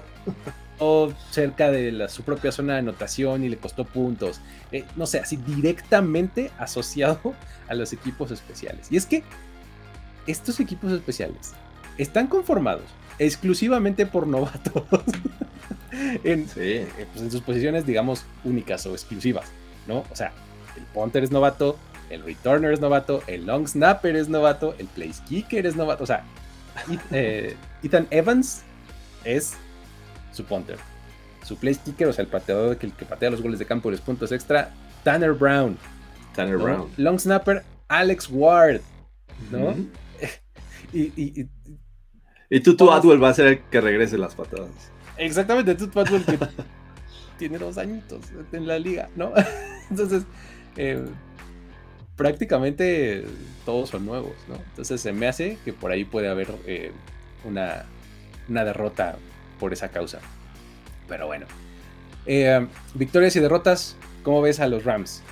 cerca 1.30 1.70
de 1.70 2.06
su 2.08 2.22
propia 2.22 2.52
zona 2.52 2.74
de 2.74 2.78
anotación 2.80 3.44
y 3.44 3.48
le 3.48 3.56
costó 3.56 3.84
puntos. 3.84 4.40
Eh, 4.72 4.84
no 4.96 5.06
sé, 5.06 5.20
así 5.20 5.36
directamente 5.36 6.50
asociado 6.58 7.34
a 7.68 7.74
los 7.74 7.92
equipos 7.92 8.30
especiales. 8.30 8.88
Y 8.90 8.96
es 8.96 9.06
que 9.06 9.22
estos 10.26 10.60
equipos 10.60 10.92
especiales 10.92 11.52
están 11.98 12.26
conformados 12.26 12.84
exclusivamente 13.18 14.06
por 14.06 14.26
novatos. 14.26 14.82
en, 16.24 16.46
eh, 16.56 16.86
pues, 17.12 17.24
en 17.24 17.30
sus 17.30 17.40
posiciones, 17.40 17.86
digamos, 17.86 18.24
únicas 18.44 18.84
o 18.86 18.92
exclusivas, 18.92 19.46
¿no? 19.86 20.04
O 20.10 20.16
sea, 20.16 20.32
el 20.76 20.82
punter 20.84 21.24
es 21.24 21.30
novato, 21.30 21.78
el 22.10 22.22
returner 22.22 22.72
es 22.72 22.80
novato, 22.80 23.22
el 23.26 23.46
long 23.46 23.66
snapper 23.66 24.16
es 24.16 24.28
novato, 24.28 24.74
el 24.78 24.86
place 24.86 25.22
kicker 25.28 25.66
es 25.66 25.76
novato, 25.76 26.04
o 26.04 26.06
sea, 26.06 26.24
eh, 27.10 27.56
Ethan 27.82 28.06
Evans 28.10 28.62
es 29.24 29.54
su 30.32 30.44
punter. 30.44 30.78
Su 31.44 31.56
place 31.56 31.80
kicker, 31.84 32.08
o 32.08 32.12
sea, 32.12 32.24
el 32.24 32.28
pateador 32.28 32.76
que, 32.76 32.86
el 32.86 32.92
que 32.92 33.04
patea 33.04 33.30
los 33.30 33.40
goles 33.40 33.58
de 33.58 33.66
campo 33.66 33.88
y 33.88 33.92
los 33.92 34.00
puntos 34.00 34.32
extra, 34.32 34.70
Tanner 35.04 35.32
Brown. 35.32 35.78
Tanner 36.34 36.58
Brown. 36.58 36.90
Long 36.96 37.18
snapper, 37.18 37.64
Alex 37.88 38.28
Ward, 38.30 38.80
¿no? 39.50 39.74
Y, 40.96 41.12
y, 41.16 41.48
y, 42.50 42.60
Tutu 42.60 42.90
Atwell 42.90 43.22
va 43.22 43.30
a 43.30 43.34
ser 43.34 43.46
el 43.46 43.60
que 43.64 43.80
regrese 43.80 44.16
las 44.18 44.34
patadas. 44.34 44.70
Exactamente, 45.16 45.74
Tutu 45.74 46.00
Atwell 46.00 46.24
que 46.24 46.38
tiene 47.38 47.58
dos 47.58 47.78
añitos 47.78 48.20
en 48.52 48.66
la 48.66 48.78
liga, 48.78 49.08
¿no? 49.16 49.32
Entonces, 49.90 50.24
eh, 50.76 51.04
prácticamente 52.16 53.24
todos 53.64 53.90
son 53.90 54.06
nuevos, 54.06 54.34
¿no? 54.48 54.56
Entonces 54.56 55.00
se 55.00 55.12
me 55.12 55.26
hace 55.26 55.58
que 55.64 55.72
por 55.72 55.90
ahí 55.90 56.04
puede 56.04 56.28
haber 56.28 56.48
eh, 56.66 56.92
una, 57.44 57.84
una 58.48 58.64
derrota 58.64 59.16
por 59.60 59.72
esa 59.72 59.90
causa. 59.90 60.20
Pero 61.08 61.26
bueno. 61.26 61.46
Eh, 62.26 62.66
victorias 62.94 63.36
y 63.36 63.40
derrotas, 63.40 63.96
¿cómo 64.22 64.42
ves 64.42 64.58
a 64.58 64.66
los 64.66 64.84
Rams? 64.84 65.22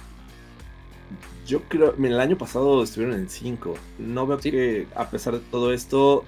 Yo 1.47 1.63
creo, 1.65 1.95
el 1.97 2.21
año 2.21 2.39
pasado 2.39 2.83
estuvieron 2.83 3.19
en 3.19 3.29
5. 3.29 3.75
No 3.99 4.27
veo 4.27 4.39
que 4.39 4.87
a 4.95 5.11
pesar 5.11 5.35
de 5.35 5.41
todo 5.51 5.73
esto 5.73 6.25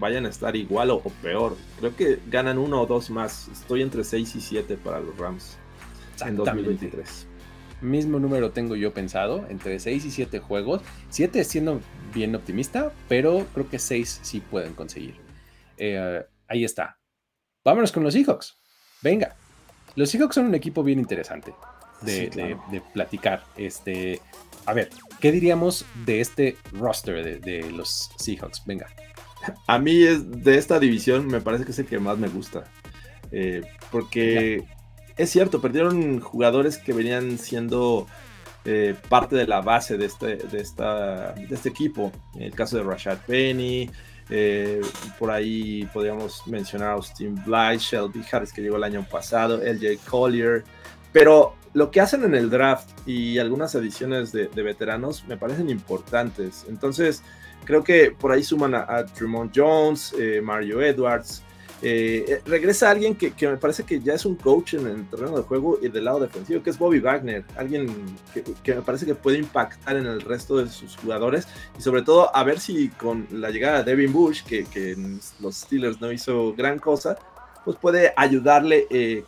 vayan 0.00 0.26
a 0.26 0.28
estar 0.28 0.56
igual 0.56 0.90
o, 0.90 1.00
peor. 1.22 1.56
Creo 1.78 1.94
que 1.94 2.18
ganan 2.28 2.58
uno 2.58 2.82
o 2.82 2.86
dos 2.86 3.10
más. 3.10 3.48
Estoy 3.48 3.82
entre 3.82 4.02
6 4.02 4.34
y 4.34 4.40
7 4.40 4.76
para 4.76 5.00
los 5.00 5.16
Rams 5.16 5.56
en 6.24 6.36
2023 6.36 7.28
mismo 7.80 8.18
número 8.18 8.50
tengo 8.50 8.76
yo 8.76 8.92
pensado, 8.92 9.46
entre 9.48 9.78
6 9.78 10.04
y 10.04 10.10
7 10.10 10.38
juegos. 10.40 10.82
7 11.10 11.44
siendo 11.44 11.80
bien 12.14 12.34
optimista, 12.34 12.92
pero 13.08 13.46
creo 13.54 13.68
que 13.68 13.78
6 13.78 14.20
sí 14.22 14.40
pueden 14.40 14.74
conseguir. 14.74 15.16
Eh, 15.76 16.24
ahí 16.48 16.64
está. 16.64 16.98
Vámonos 17.64 17.92
con 17.92 18.02
los 18.02 18.14
Seahawks. 18.14 18.56
Venga. 19.02 19.36
Los 19.94 20.10
Seahawks 20.10 20.34
son 20.34 20.46
un 20.46 20.54
equipo 20.54 20.82
bien 20.82 20.98
interesante 20.98 21.54
de, 22.02 22.82
platicar. 22.92 23.44
Este, 23.56 24.20
a 24.64 24.72
ver, 24.72 24.90
¿qué 25.20 25.32
diríamos 25.32 25.84
de 26.04 26.20
este 26.20 26.56
roster 26.72 27.40
de, 27.40 27.70
los 27.70 28.10
Seahawks? 28.16 28.62
Venga. 28.66 28.86
A 29.66 29.78
mí 29.78 30.02
es, 30.02 30.28
de 30.42 30.58
esta 30.58 30.80
división 30.80 31.26
me 31.26 31.40
parece 31.40 31.64
que 31.64 31.70
es 31.70 31.78
el 31.78 31.86
que 31.86 31.98
más 31.98 32.18
me 32.18 32.28
gusta. 32.28 32.64
Eh, 33.32 33.62
porque 33.90 34.64
es 35.16 35.30
cierto, 35.30 35.60
perdieron 35.60 36.20
jugadores 36.20 36.78
que 36.78 36.92
venían 36.92 37.38
siendo 37.38 38.06
eh, 38.64 38.96
parte 39.08 39.36
de 39.36 39.46
la 39.46 39.60
base 39.60 39.96
de 39.96 40.06
este, 40.06 40.36
de, 40.36 40.60
esta, 40.60 41.32
de 41.32 41.54
este 41.54 41.68
equipo. 41.68 42.12
En 42.34 42.42
el 42.42 42.52
caso 42.52 42.76
de 42.76 42.82
Rashad 42.82 43.18
Penny, 43.26 43.88
eh, 44.28 44.80
por 45.18 45.30
ahí 45.30 45.88
podríamos 45.92 46.44
mencionar 46.46 46.90
a 46.90 46.92
Austin 46.94 47.36
Blythe, 47.44 47.78
Shelby 47.78 48.24
Harris 48.30 48.52
que 48.52 48.60
llegó 48.60 48.76
el 48.76 48.84
año 48.84 49.06
pasado, 49.08 49.58
LJ 49.58 49.98
Collier, 50.08 50.64
pero 51.12 51.54
lo 51.76 51.90
que 51.90 52.00
hacen 52.00 52.24
en 52.24 52.34
el 52.34 52.48
draft 52.48 52.88
y 53.06 53.36
algunas 53.38 53.74
ediciones 53.74 54.32
de, 54.32 54.48
veteranos 54.48 55.26
me 55.28 55.36
parecen 55.36 55.68
importantes. 55.68 56.64
Entonces, 56.70 57.22
creo 57.66 57.84
que 57.84 58.12
por 58.12 58.32
ahí 58.32 58.42
suman 58.42 58.74
a, 58.74 58.78
a 58.78 59.04
Jones, 59.54 60.14
eh, 60.18 60.40
Mario 60.42 60.80
Edwards, 60.80 61.42
eh, 61.82 62.24
eh, 62.26 62.40
regresa 62.46 62.90
alguien 62.90 63.14
que, 63.14 63.30
me 63.46 63.58
parece 63.58 63.84
que 63.84 64.00
ya 64.00 64.14
es 64.14 64.24
un 64.24 64.36
coach 64.36 64.72
en 64.72 64.86
el 64.86 65.06
terreno 65.10 65.36
de 65.36 65.42
juego 65.42 65.78
y 65.82 65.88
del 65.88 66.06
lado 66.06 66.20
defensivo, 66.20 66.62
que 66.62 66.70
es 66.70 66.78
Bobby 66.78 66.98
Wagner, 66.98 67.44
alguien 67.58 67.94
que, 68.62 68.74
me 68.74 68.80
parece 68.80 69.04
que 69.04 69.14
puede 69.14 69.36
impactar 69.36 69.98
en 69.98 70.06
el 70.06 70.22
resto 70.22 70.56
de 70.56 70.70
sus 70.70 70.96
jugadores 70.96 71.46
y 71.78 71.82
sobre 71.82 72.00
todo 72.00 72.34
a 72.34 72.42
ver 72.42 72.58
si 72.58 72.88
con 72.88 73.26
la 73.30 73.50
llegada 73.50 73.82
de 73.82 73.94
Devin 73.94 74.14
Bush, 74.14 74.42
que, 74.44 74.96
los 75.40 75.56
Steelers 75.56 76.00
no 76.00 76.10
hizo 76.10 76.54
gran 76.54 76.78
cosa, 76.78 77.18
pues 77.66 77.76
puede 77.76 78.14
ayudarle 78.16 78.86
eh, 78.88 79.24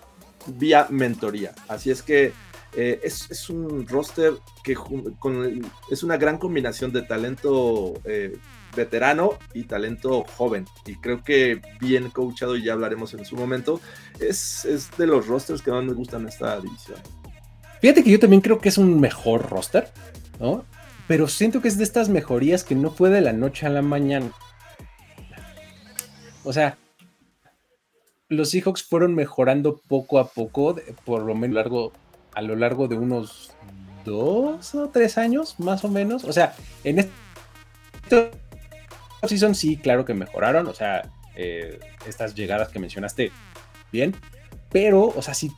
vía 0.46 0.86
mentoría. 0.90 1.52
Así 1.68 1.90
es 1.90 2.02
que 2.02 2.32
es, 2.76 3.50
un 3.50 3.86
roster 3.88 4.34
que 4.62 4.76
es 5.90 6.02
una 6.02 6.16
gran 6.16 6.38
combinación 6.38 6.92
de 6.92 7.02
talento 7.02 7.94
veterano 8.78 9.38
y 9.52 9.64
talento 9.64 10.24
joven. 10.36 10.66
Y 10.86 10.94
creo 10.96 11.22
que 11.22 11.60
bien 11.80 12.10
coachado, 12.10 12.56
y 12.56 12.64
ya 12.64 12.72
hablaremos 12.72 13.14
en 13.14 13.24
su 13.24 13.36
momento, 13.36 13.80
es, 14.20 14.66
de 14.96 15.06
los 15.06 15.26
rosters 15.26 15.62
que 15.62 15.70
más 15.70 15.84
me 15.84 15.92
gustan 15.92 16.26
esta 16.26 16.60
división. 16.60 16.98
Fíjate 17.80 18.02
que 18.02 18.10
yo 18.10 18.18
también 18.18 18.40
creo 18.40 18.58
que 18.58 18.68
es 18.68 18.78
un 18.78 18.98
mejor 19.00 19.48
roster, 19.50 19.92
¿no? 20.40 20.64
Pero 21.06 21.28
siento 21.28 21.62
que 21.62 21.68
es 21.68 21.78
de 21.78 21.84
estas 21.84 22.08
mejorías 22.08 22.64
que 22.64 22.74
no 22.74 22.90
fue 22.90 23.10
de 23.10 23.20
la 23.20 23.32
noche 23.32 23.66
a 23.66 23.70
la 23.70 23.82
mañana. 23.82 24.30
O 26.44 26.52
sea, 26.52 26.76
los 28.28 28.50
Seahawks 28.50 28.82
fueron 28.82 29.14
mejorando 29.14 29.80
poco 29.88 30.18
a 30.18 30.28
poco, 30.28 30.76
por 31.04 31.22
lo 31.22 31.34
menos 31.34 31.54
largo, 31.54 31.92
a 32.34 32.42
lo 32.42 32.56
largo 32.56 32.88
de 32.88 32.96
unos 32.96 33.52
dos 34.04 34.74
o 34.74 34.88
tres 34.88 35.18
años, 35.18 35.58
más 35.58 35.84
o 35.84 35.88
menos. 35.88 36.24
O 36.24 36.32
sea, 36.32 36.54
en 36.84 36.98
este 36.98 38.30
season 39.26 39.54
sí, 39.54 39.76
claro 39.76 40.04
que 40.04 40.14
mejoraron, 40.14 40.66
o 40.66 40.74
sea, 40.74 41.10
eh, 41.36 41.78
estas 42.06 42.34
llegadas 42.34 42.68
que 42.68 42.78
mencionaste, 42.78 43.32
bien, 43.92 44.14
pero, 44.70 45.04
o 45.04 45.22
sea, 45.22 45.34
si, 45.34 45.50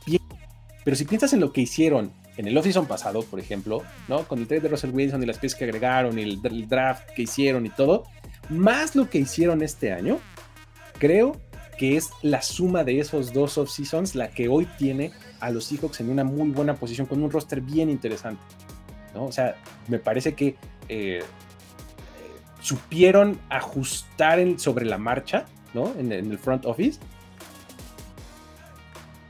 pero 0.83 0.95
si 0.95 1.05
piensas 1.05 1.33
en 1.33 1.39
lo 1.39 1.51
que 1.51 1.61
hicieron 1.61 2.11
en 2.37 2.47
el 2.47 2.57
off-season 2.57 2.87
pasado, 2.87 3.23
por 3.23 3.39
ejemplo, 3.39 3.83
¿no? 4.07 4.23
Con 4.27 4.39
el 4.39 4.47
trade 4.47 4.61
de 4.61 4.69
Russell 4.69 4.91
Wilson 4.91 5.21
y 5.21 5.25
las 5.25 5.37
piezas 5.37 5.59
que 5.59 5.65
agregaron 5.65 6.17
y 6.17 6.23
el, 6.23 6.41
draft 6.67 7.09
que 7.15 7.23
hicieron 7.23 7.65
y 7.65 7.69
todo, 7.69 8.05
más 8.49 8.95
lo 8.95 9.09
que 9.09 9.19
hicieron 9.19 9.61
este 9.61 9.91
año, 9.91 10.19
creo 10.97 11.39
que 11.81 11.97
es 11.97 12.11
la 12.21 12.43
suma 12.43 12.83
de 12.83 12.99
esos 12.99 13.33
dos 13.33 13.57
off-seasons 13.57 14.13
la 14.13 14.29
que 14.29 14.47
hoy 14.47 14.67
tiene 14.77 15.11
a 15.39 15.49
los 15.49 15.65
Seahawks 15.65 15.99
en 16.01 16.11
una 16.11 16.23
muy 16.23 16.51
buena 16.51 16.75
posición 16.75 17.07
con 17.07 17.23
un 17.23 17.31
roster 17.31 17.59
bien 17.59 17.89
interesante. 17.89 18.43
¿no? 19.15 19.25
O 19.25 19.31
sea, 19.31 19.55
me 19.87 19.97
parece 19.97 20.35
que 20.35 20.57
eh, 20.89 21.23
supieron 22.61 23.39
ajustar 23.49 24.37
sobre 24.59 24.85
la 24.85 24.99
marcha, 24.99 25.45
¿no? 25.73 25.91
En, 25.97 26.11
el 26.11 26.37
front 26.37 26.67
office 26.67 26.99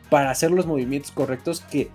para 0.10 0.30
hacer 0.30 0.52
los 0.52 0.66
movimientos 0.66 1.12
correctos 1.12 1.62
que 1.62 1.90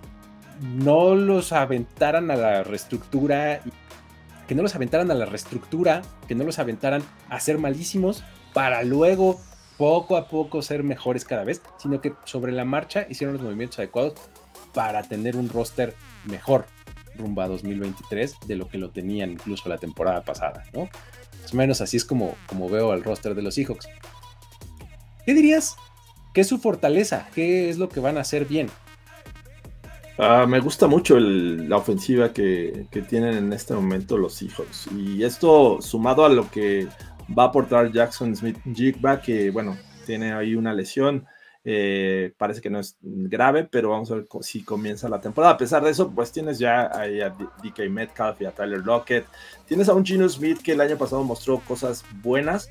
no 0.59 1.13
los 1.13 1.51
aventaran 1.51 2.31
a 2.31 2.35
la 2.35 2.63
reestructura, 2.63 3.61
que 4.47 4.55
no 4.55 4.63
los 4.63 4.73
aventaran 4.73 5.11
a 5.11 5.13
la 5.13 5.27
reestructura, 5.27 6.01
que 6.27 6.33
no 6.33 6.45
los 6.45 6.57
aventaran 6.57 7.03
a 7.29 7.39
ser 7.39 7.59
malísimos 7.59 8.23
para 8.55 8.81
luego 8.81 9.39
poco 9.77 10.17
a 10.17 10.27
poco 10.27 10.61
ser 10.61 10.83
mejores 10.83 11.25
cada 11.25 11.43
vez, 11.43 11.61
sino 11.77 12.01
que 12.01 12.13
sobre 12.25 12.51
la 12.51 12.65
marcha 12.65 13.05
hicieron 13.09 13.35
los 13.35 13.43
movimientos 13.43 13.79
adecuados 13.79 14.13
para 14.73 15.03
tener 15.03 15.35
un 15.35 15.49
roster 15.49 15.95
mejor 16.25 16.65
rumbo 17.15 17.41
a 17.41 17.47
2023 17.47 18.35
de 18.45 18.55
lo 18.55 18.67
que 18.67 18.77
lo 18.77 18.89
tenían 18.89 19.31
incluso 19.31 19.69
la 19.69 19.77
temporada 19.77 20.21
pasada, 20.21 20.63
¿no? 20.73 20.89
Más 21.41 21.53
o 21.53 21.57
menos 21.57 21.81
así 21.81 21.97
es 21.97 22.05
como, 22.05 22.35
como 22.47 22.69
veo 22.69 22.91
al 22.91 23.03
roster 23.03 23.33
de 23.35 23.41
los 23.41 23.55
Seahawks. 23.55 23.87
¿Qué 25.25 25.33
dirías? 25.33 25.75
¿Qué 26.33 26.41
es 26.41 26.47
su 26.47 26.59
fortaleza? 26.59 27.29
¿Qué 27.33 27.69
es 27.69 27.77
lo 27.77 27.89
que 27.89 27.99
van 27.99 28.17
a 28.17 28.21
hacer 28.21 28.45
bien? 28.45 28.69
Ah, 30.19 30.45
me 30.47 30.59
gusta 30.59 30.87
mucho 30.87 31.19
la 31.19 31.77
ofensiva 31.77 32.33
que, 32.33 32.87
tienen 33.07 33.35
en 33.35 33.53
este 33.53 33.73
momento 33.73 34.17
los 34.17 34.33
Seahawks. 34.33 34.87
Y 34.95 35.23
esto 35.23 35.81
sumado 35.81 36.25
a 36.25 36.29
lo 36.29 36.49
que 36.49 36.87
va 37.37 37.43
a 37.43 37.47
aportar 37.47 37.91
Jackson 37.91 38.35
Smith 38.35 38.57
Jigba, 38.73 39.21
que 39.21 39.51
bueno, 39.51 39.77
tiene 40.05 40.33
ahí 40.33 40.55
una 40.55 40.73
lesión. 40.73 41.25
Eh, 41.69 42.33
parece 42.37 42.61
que 42.61 42.69
no 42.69 42.79
es 42.79 42.97
grave, 43.01 43.65
pero 43.65 43.89
vamos 43.89 44.09
a 44.09 44.15
ver 44.15 44.25
si 44.41 44.63
comienza 44.63 45.09
la 45.09 45.19
temporada. 45.19 45.53
A 45.55 45.57
pesar 45.57 45.83
de 45.83 45.91
eso, 45.91 46.09
pues 46.09 46.31
tienes 46.31 46.59
ya 46.59 46.83
a 46.83 47.05
DK 47.61 47.89
Metcalf 47.89 48.41
y 48.41 48.45
a 48.45 48.51
Tyler 48.51 48.79
Lockett. 48.85 49.25
Tienes 49.65 49.89
a 49.89 49.93
un 49.93 50.05
Gino 50.05 50.29
Smith 50.29 50.61
que 50.61 50.71
el 50.71 50.81
año 50.81 50.97
pasado 50.97 51.23
mostró 51.23 51.59
cosas 51.59 52.05
buenas, 52.21 52.69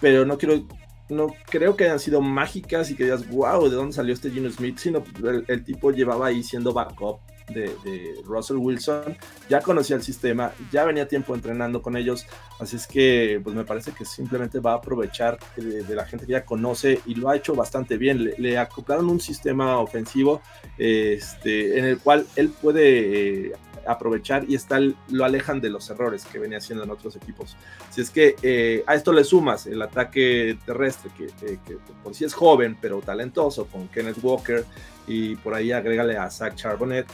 pero 0.00 0.26
no 0.26 0.36
quiero 0.36 0.66
no 1.08 1.34
creo 1.46 1.76
que 1.76 1.84
hayan 1.84 1.98
sido 1.98 2.20
mágicas 2.20 2.90
y 2.90 2.94
que 2.94 3.04
digas, 3.04 3.28
wow, 3.28 3.68
¿de 3.68 3.74
dónde 3.74 3.92
salió 3.92 4.14
este 4.14 4.30
Gino 4.30 4.48
Smith? 4.50 4.78
Sino 4.78 5.02
el, 5.48 5.64
tipo 5.64 5.90
llevaba 5.90 6.26
ahí 6.26 6.42
siendo 6.42 6.72
backup 6.72 7.20
de, 7.52 8.20
Russell 8.24 8.56
Wilson, 8.56 9.16
ya 9.48 9.60
conocía 9.60 9.96
el 9.96 10.02
sistema, 10.02 10.52
ya 10.70 10.84
venía 10.84 11.08
tiempo 11.08 11.34
entrenando 11.34 11.82
con 11.82 11.96
ellos, 11.96 12.26
así 12.58 12.76
es 12.76 12.86
que 12.86 13.40
pues 13.42 13.54
me 13.54 13.64
parece 13.64 13.92
que 13.92 14.04
simplemente 14.04 14.60
va 14.60 14.72
a 14.72 14.76
aprovechar 14.76 15.38
de, 15.56 15.94
la 15.94 16.06
gente 16.06 16.26
que 16.26 16.32
ya 16.32 16.44
conoce 16.44 17.00
y 17.06 17.14
lo 17.14 17.28
ha 17.28 17.36
hecho 17.36 17.54
bastante 17.54 17.96
bien. 17.96 18.32
Le, 18.38 18.58
acoplaron 18.58 19.08
un 19.08 19.20
sistema 19.20 19.78
ofensivo 19.78 20.40
este, 20.78 21.78
en 21.78 21.84
el 21.84 21.98
cual 21.98 22.26
él 22.36 22.50
puede... 22.50 23.48
Eh, 23.48 23.52
aprovechar 23.86 24.44
y 24.48 24.54
está, 24.54 24.78
lo 24.78 25.24
alejan 25.24 25.60
de 25.60 25.70
los 25.70 25.88
errores 25.90 26.24
que 26.24 26.38
venía 26.38 26.58
haciendo 26.58 26.84
en 26.84 26.90
otros 26.90 27.16
equipos. 27.16 27.56
Si 27.90 28.00
es 28.00 28.10
que 28.10 28.36
eh, 28.42 28.84
a 28.86 28.94
esto 28.94 29.12
le 29.12 29.24
sumas 29.24 29.66
el 29.66 29.80
ataque 29.82 30.58
terrestre, 30.64 31.10
que, 31.16 31.58
por 32.02 32.14
sí 32.14 32.24
es 32.24 32.34
joven, 32.34 32.76
pero 32.80 33.00
talentoso, 33.00 33.66
con 33.66 33.88
Kenneth 33.88 34.18
Walker, 34.22 34.64
y 35.06 35.36
por 35.36 35.54
ahí 35.54 35.72
agrégale 35.72 36.16
a 36.16 36.30
Zach 36.30 36.54
Charbonnet, 36.54 37.06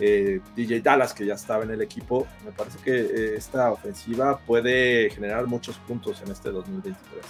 eh, 0.00 0.40
DJ 0.56 0.80
Dallas, 0.80 1.12
que 1.12 1.26
ya 1.26 1.34
estaba 1.34 1.62
en 1.64 1.70
el 1.70 1.82
equipo, 1.82 2.26
me 2.44 2.52
parece 2.52 2.78
que 2.78 2.92
eh, 2.92 3.36
esta 3.36 3.70
ofensiva 3.70 4.40
puede 4.46 5.10
generar 5.10 5.46
muchos 5.46 5.76
puntos 5.78 6.22
en 6.22 6.32
este 6.32 6.50
2023. 6.50 7.24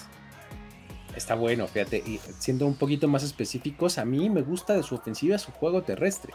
Está 1.16 1.34
bueno, 1.34 1.66
fíjate, 1.66 1.98
y 1.98 2.20
siendo 2.38 2.66
un 2.66 2.76
poquito 2.76 3.08
más 3.08 3.24
específicos, 3.24 3.98
a 3.98 4.04
mí 4.04 4.30
me 4.30 4.42
gusta 4.42 4.74
de 4.74 4.82
su 4.82 4.94
ofensiva 4.94 5.38
su 5.38 5.50
juego 5.50 5.82
terrestre. 5.82 6.32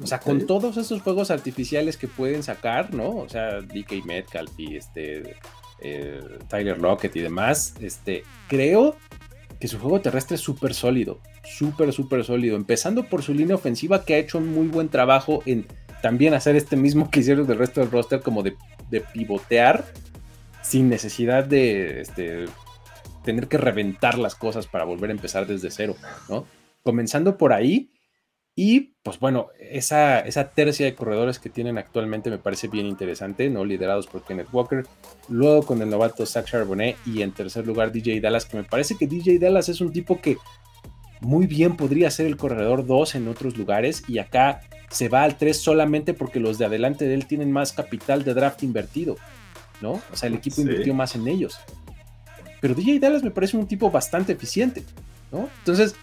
O 0.00 0.06
sea, 0.06 0.20
con 0.20 0.46
todos 0.46 0.78
esos 0.78 1.02
juegos 1.02 1.30
artificiales 1.30 1.98
que 1.98 2.08
pueden 2.08 2.42
sacar, 2.42 2.94
¿no? 2.94 3.10
O 3.10 3.28
sea, 3.28 3.60
DK 3.60 4.06
Metcalf 4.06 4.50
y 4.56 4.76
este 4.76 5.36
eh, 5.80 6.38
Tyler 6.48 6.78
Lockett 6.78 7.14
y 7.16 7.20
demás, 7.20 7.74
este, 7.80 8.22
creo 8.48 8.96
que 9.62 9.68
su 9.68 9.78
juego 9.78 10.00
terrestre 10.00 10.34
es 10.34 10.40
súper 10.40 10.74
sólido, 10.74 11.20
súper, 11.44 11.92
súper 11.92 12.24
sólido. 12.24 12.56
Empezando 12.56 13.04
por 13.04 13.22
su 13.22 13.32
línea 13.32 13.54
ofensiva 13.54 14.04
que 14.04 14.14
ha 14.14 14.18
hecho 14.18 14.38
un 14.38 14.52
muy 14.52 14.66
buen 14.66 14.88
trabajo 14.88 15.40
en 15.46 15.68
también 16.02 16.34
hacer 16.34 16.56
este 16.56 16.74
mismo 16.74 17.08
que 17.08 17.20
hicieron 17.20 17.46
del 17.46 17.58
resto 17.58 17.78
del 17.80 17.92
roster, 17.92 18.22
como 18.22 18.42
de, 18.42 18.56
pivotear 19.12 19.84
sin 20.62 20.88
necesidad 20.88 21.44
de 21.44 22.00
este, 22.00 22.46
tener 23.24 23.46
que 23.46 23.56
reventar 23.56 24.18
las 24.18 24.34
cosas 24.34 24.66
para 24.66 24.82
volver 24.82 25.10
a 25.10 25.12
empezar 25.12 25.46
desde 25.46 25.70
cero, 25.70 25.94
¿no? 26.28 26.44
Comenzando 26.82 27.38
por 27.38 27.52
ahí, 27.52 27.92
y 28.54 28.92
pues 29.02 29.18
bueno, 29.18 29.48
esa, 29.58 30.20
esa 30.20 30.50
tercia 30.50 30.84
de 30.84 30.94
corredores 30.94 31.38
que 31.38 31.48
tienen 31.48 31.78
actualmente 31.78 32.30
me 32.30 32.38
parece 32.38 32.68
bien 32.68 32.86
interesante, 32.86 33.48
¿no? 33.48 33.64
Liderados 33.64 34.06
por 34.06 34.22
Kenneth 34.24 34.52
Walker, 34.52 34.86
luego 35.28 35.62
con 35.62 35.80
el 35.80 35.88
novato 35.88 36.26
Zach 36.26 36.46
Charbonnet 36.46 36.96
y 37.06 37.22
en 37.22 37.32
tercer 37.32 37.66
lugar 37.66 37.92
DJ 37.92 38.20
Dallas, 38.20 38.44
que 38.44 38.58
me 38.58 38.64
parece 38.64 38.96
que 38.98 39.06
DJ 39.06 39.38
Dallas 39.38 39.70
es 39.70 39.80
un 39.80 39.92
tipo 39.92 40.20
que 40.20 40.36
muy 41.20 41.46
bien 41.46 41.76
podría 41.76 42.10
ser 42.10 42.26
el 42.26 42.36
corredor 42.36 42.84
2 42.84 43.14
en 43.14 43.28
otros 43.28 43.56
lugares 43.56 44.02
y 44.06 44.18
acá 44.18 44.60
se 44.90 45.08
va 45.08 45.22
al 45.22 45.38
3 45.38 45.56
solamente 45.56 46.12
porque 46.12 46.40
los 46.40 46.58
de 46.58 46.66
adelante 46.66 47.06
de 47.06 47.14
él 47.14 47.26
tienen 47.26 47.50
más 47.50 47.72
capital 47.72 48.22
de 48.22 48.34
draft 48.34 48.62
invertido, 48.62 49.16
¿no? 49.80 49.92
O 50.12 50.16
sea, 50.16 50.28
el 50.28 50.34
equipo 50.34 50.60
invirtió 50.60 50.92
más 50.92 51.14
en 51.14 51.26
ellos. 51.26 51.58
Pero 52.60 52.74
DJ 52.74 52.98
Dallas 52.98 53.22
me 53.22 53.30
parece 53.30 53.56
un 53.56 53.66
tipo 53.66 53.90
bastante 53.90 54.32
eficiente, 54.32 54.84
¿no? 55.32 55.48
Entonces, 55.60 55.96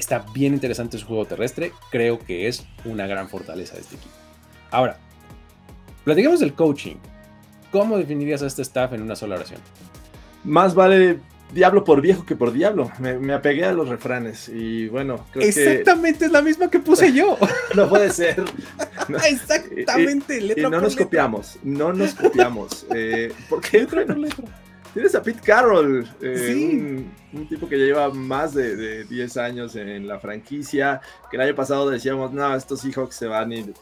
Está 0.00 0.24
bien 0.32 0.54
interesante 0.54 0.96
su 0.96 1.06
juego 1.06 1.26
terrestre. 1.26 1.72
Creo 1.90 2.18
que 2.18 2.48
es 2.48 2.64
una 2.86 3.06
gran 3.06 3.28
fortaleza 3.28 3.74
de 3.74 3.82
este 3.82 3.96
equipo. 3.96 4.14
Ahora, 4.70 4.96
platicamos 6.04 6.40
del 6.40 6.54
coaching. 6.54 6.96
¿Cómo 7.70 7.98
definirías 7.98 8.42
a 8.42 8.46
este 8.46 8.62
staff 8.62 8.94
en 8.94 9.02
una 9.02 9.14
sola 9.14 9.34
oración? 9.34 9.60
Más 10.42 10.74
vale 10.74 11.18
diablo 11.52 11.84
por 11.84 12.00
viejo 12.00 12.24
que 12.24 12.34
por 12.34 12.50
diablo. 12.50 12.90
Me, 12.98 13.34
apegué 13.34 13.66
a 13.66 13.72
los 13.72 13.90
refranes 13.90 14.48
y 14.48 14.88
bueno, 14.88 15.26
creo 15.32 15.46
Exactamente, 15.46 16.24
es 16.24 16.32
la 16.32 16.40
misma 16.40 16.70
que 16.70 16.78
puse 16.78 17.12
yo. 17.12 17.36
no 17.74 17.86
puede 17.86 18.10
ser. 18.10 18.42
Exactamente, 19.28 20.40
letra 20.40 20.68
y 20.68 20.70
no 20.70 20.80
nos 20.80 20.96
copiamos, 20.96 21.58
no 21.62 21.92
nos 21.92 22.14
copiamos. 22.14 22.86
Eh, 22.94 23.34
¿Por 23.50 23.60
qué 23.60 23.80
letra 23.80 24.02
letra? 24.14 24.44
Tienes 24.92 25.14
a 25.14 25.22
Pete 25.22 25.40
Carroll, 25.40 26.08
eh, 26.20 27.04
un, 27.32 27.48
tipo 27.48 27.68
que 27.68 27.78
ya 27.78 27.84
lleva 27.84 28.10
más 28.10 28.54
de, 28.54 29.04
10 29.04 29.36
años 29.36 29.76
en 29.76 30.08
la 30.08 30.18
franquicia, 30.18 31.00
que 31.30 31.36
el 31.36 31.42
año 31.42 31.54
pasado 31.54 31.88
decíamos, 31.88 32.32
no, 32.32 32.56
estos 32.56 32.80
Seahawks 32.80 33.14
se 33.14 33.26
van 33.26 33.52
eh, 33.52 33.72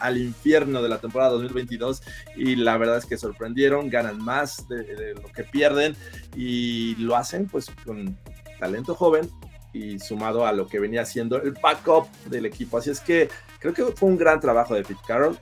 al 0.00 0.18
infierno 0.18 0.82
de 0.82 0.90
la 0.90 0.98
temporada 0.98 1.30
2022 1.30 2.02
y 2.36 2.56
la 2.56 2.76
verdad 2.76 2.98
es 2.98 3.06
que 3.06 3.16
sorprendieron, 3.16 3.88
ganan 3.88 4.18
más 4.18 4.68
de, 4.68 5.14
lo 5.14 5.28
que 5.32 5.44
pierden 5.44 5.96
y 6.36 6.94
lo 6.96 7.16
hacen 7.16 7.46
pues 7.46 7.70
con 7.84 8.18
talento 8.60 8.94
joven 8.94 9.30
y 9.72 9.98
sumado 9.98 10.46
a 10.46 10.52
lo 10.52 10.66
que 10.66 10.78
venía 10.78 11.06
siendo 11.06 11.40
el 11.40 11.52
backup 11.52 12.06
del 12.26 12.44
equipo. 12.44 12.76
Así 12.76 12.90
es 12.90 13.00
que 13.00 13.30
creo 13.60 13.72
que 13.72 13.84
fue 13.84 14.10
un 14.10 14.18
gran 14.18 14.40
trabajo 14.40 14.74
de 14.74 14.82
Pete 14.82 15.00
Carroll 15.06 15.38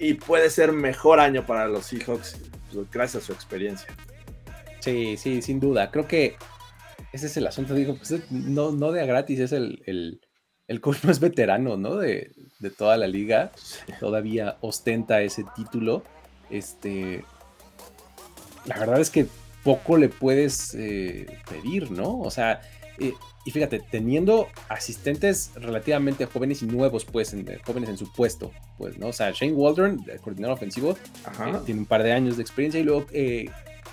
y 0.00 0.14
puede 0.14 0.50
ser 0.50 0.72
mejor 0.72 1.20
año 1.20 1.46
para 1.46 1.68
los 1.68 1.86
Seahawks 1.86 2.36
gracias 2.92 3.22
a 3.22 3.26
su 3.26 3.32
experiencia. 3.32 3.88
Sí, 4.80 5.16
sí, 5.16 5.40
sin 5.42 5.60
duda. 5.60 5.90
Creo 5.90 6.06
que 6.06 6.36
ese 7.12 7.26
es 7.26 7.36
el 7.36 7.46
asunto. 7.46 7.74
Digo, 7.74 7.96
pues 7.96 8.30
no, 8.30 8.72
no 8.72 8.92
de 8.92 9.00
a 9.00 9.06
gratis, 9.06 9.40
es 9.40 9.52
el, 9.52 9.82
el, 9.86 10.20
el 10.68 10.80
coach 10.80 11.04
más 11.04 11.20
veterano, 11.20 11.76
¿no? 11.76 11.96
De, 11.96 12.32
toda 12.76 12.96
la 12.96 13.06
liga. 13.06 13.52
Todavía 14.00 14.58
ostenta 14.60 15.22
ese 15.22 15.44
título. 15.54 16.02
Este. 16.50 17.24
La 18.66 18.78
verdad 18.78 19.00
es 19.00 19.10
que 19.10 19.26
poco 19.62 19.96
le 19.96 20.08
puedes 20.08 20.74
eh, 20.74 21.26
pedir, 21.48 21.90
¿no? 21.90 22.20
O 22.20 22.30
sea, 22.30 22.60
eh, 22.98 23.12
y 23.44 23.50
fíjate, 23.50 23.80
teniendo 23.90 24.48
asistentes 24.68 25.50
relativamente 25.54 26.26
jóvenes 26.26 26.62
y 26.62 26.66
nuevos, 26.66 27.04
pues, 27.04 27.34
jóvenes 27.64 27.88
en 27.88 27.98
su 27.98 28.12
puesto, 28.12 28.52
pues, 28.78 28.98
¿no? 28.98 29.08
O 29.08 29.12
sea, 29.12 29.32
Shane 29.32 29.52
Waldron, 29.52 30.04
el 30.08 30.20
coordinador 30.20 30.56
ofensivo, 30.56 30.92
eh, 30.92 31.58
tiene 31.66 31.80
un 31.80 31.86
par 31.86 32.02
de 32.02 32.12
años 32.12 32.36
de 32.36 32.42
experiencia 32.42 32.80
y 32.80 32.84
luego 32.84 33.06
eh, 33.12 33.50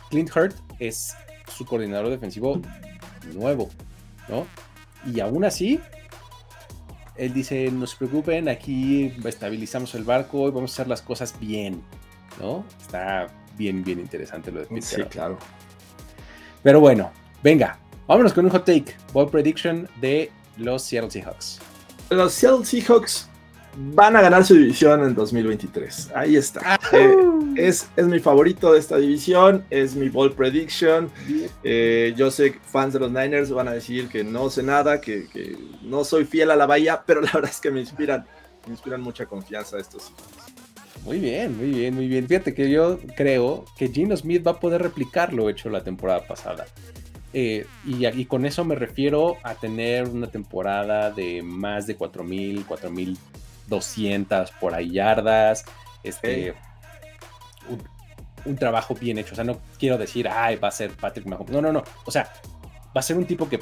Clint 0.09 0.29
Hurt 0.35 0.55
es 0.79 1.15
su 1.47 1.65
coordinador 1.65 2.09
defensivo 2.09 2.61
nuevo, 3.33 3.69
¿no? 4.29 4.47
Y 5.05 5.19
aún 5.19 5.43
así, 5.43 5.79
él 7.17 7.33
dice, 7.33 7.69
no 7.71 7.87
se 7.87 7.97
preocupen, 7.97 8.47
aquí 8.47 9.13
estabilizamos 9.25 9.95
el 9.95 10.03
barco 10.03 10.47
y 10.47 10.51
vamos 10.51 10.71
a 10.71 10.73
hacer 10.75 10.87
las 10.87 11.01
cosas 11.01 11.37
bien, 11.39 11.81
¿no? 12.39 12.63
Está 12.79 13.27
bien, 13.57 13.83
bien 13.83 13.99
interesante 13.99 14.51
lo 14.51 14.61
de 14.61 14.67
Pete 14.67 14.81
Sí, 14.81 15.03
claro. 15.03 15.37
Pero 16.63 16.79
bueno, 16.79 17.11
venga, 17.43 17.79
vámonos 18.12 18.34
con 18.34 18.43
un 18.43 18.51
hot 18.51 18.66
take. 18.66 18.93
Ball 19.14 19.30
prediction 19.30 19.88
de 20.01 20.30
los 20.57 20.84
Seattle 20.84 21.09
Seahawks. 21.09 21.59
Los 22.09 22.34
Seattle 22.34 22.66
Seahawks 22.66 23.30
van 23.78 24.18
a 24.18 24.22
ganar 24.22 24.43
su 24.43 24.53
división 24.53 25.01
en 25.05 25.16
2023. 25.16 26.12
Ahí 26.14 26.36
está. 26.36 26.78
Eh, 26.91 27.16
es, 27.55 27.88
es, 27.95 28.05
mi 28.07 28.20
favorito 28.20 28.74
de 28.74 28.80
esta 28.80 28.97
división, 28.97 29.64
es 29.70 29.95
mi 29.95 30.09
ball 30.09 30.34
prediction. 30.34 31.09
Eh, 31.64 32.14
yo 32.18 32.30
sé 32.32 32.51
que 32.51 32.59
fans 32.59 32.91
de 32.91 32.99
los 32.99 33.09
Niners 33.12 33.49
van 33.49 33.70
a 33.70 33.72
decir 33.72 34.09
que 34.09 34.26
no 34.26 34.49
sé 34.49 34.62
nada, 34.62 34.99
que, 34.99 35.30
que, 35.30 35.57
no 35.82 36.03
soy 36.03 36.26
fiel 36.26 36.51
a 36.51 36.57
la 36.57 36.66
bahía, 36.66 37.03
pero 37.05 37.22
la 37.22 37.32
verdad 37.34 37.49
es 37.49 37.62
que 37.62 37.72
me 37.72 37.80
inspiran, 37.80 38.26
me 38.66 38.74
inspiran 38.74 39.01
mucha 39.01 39.26
confianza 39.26 39.80
estos 39.80 40.12
Muy 41.05 41.20
bien, 41.20 41.55
muy 41.55 41.70
bien, 41.70 41.95
muy 41.95 42.09
bien. 42.09 42.28
Fíjate 42.28 42.53
que 42.53 42.70
yo 42.70 42.99
creo 43.16 43.64
que 43.78 43.88
Gino 43.88 44.18
Smith 44.18 44.45
va 44.45 44.51
a 44.51 44.59
poder 44.59 44.82
replicar 44.82 45.32
lo 45.32 45.49
hecho 45.49 45.70
la 45.70 45.82
temporada 45.82 46.28
pasada. 46.28 46.66
Eh, 47.34 47.65
y, 47.86 48.05
y, 48.05 48.25
con 48.25 48.45
eso 48.45 48.65
me 48.65 48.75
refiero 48.75 49.38
a 49.43 49.55
tener 49.55 50.07
una 50.07 50.27
temporada 50.27 51.11
de 51.11 51.41
más 51.41 51.88
de 51.88 51.97
4.000, 51.97 52.65
4.200 52.65 54.51
por 54.59 54.73
ahí 54.73 54.91
yardas. 54.91 55.63
Este, 56.03 56.53
un, 57.69 57.82
un, 58.45 58.55
trabajo 58.57 58.95
bien 58.95 59.17
hecho. 59.17 59.32
O 59.34 59.36
sea, 59.36 59.45
no 59.45 59.61
quiero 59.79 59.97
decir, 59.97 60.27
ay, 60.27 60.57
va 60.57 60.67
a 60.67 60.71
ser 60.71 60.91
Patrick 60.91 61.25
Mahomes. 61.25 61.51
No, 61.51 61.61
no, 61.61 61.71
no. 61.71 61.84
O 62.05 62.11
sea, 62.11 62.34
va 62.95 62.99
a 62.99 63.01
ser 63.01 63.17
un 63.17 63.25
tipo 63.25 63.47
que 63.47 63.59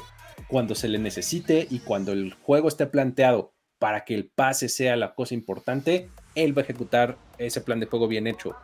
cuando 0.48 0.74
se 0.74 0.88
le 0.88 0.98
necesite 0.98 1.66
y 1.70 1.78
cuando 1.78 2.12
el 2.12 2.34
juego 2.34 2.66
esté 2.68 2.86
planteado 2.86 3.54
para 3.78 4.04
que 4.04 4.14
el 4.14 4.28
pase 4.28 4.68
sea 4.68 4.96
la 4.96 5.14
cosa 5.14 5.34
importante, 5.34 6.08
él 6.34 6.56
va 6.56 6.62
a 6.62 6.64
ejecutar 6.64 7.16
ese 7.38 7.60
plan 7.60 7.78
de 7.80 7.86
juego 7.86 8.08
bien 8.08 8.26
hecho 8.26 8.56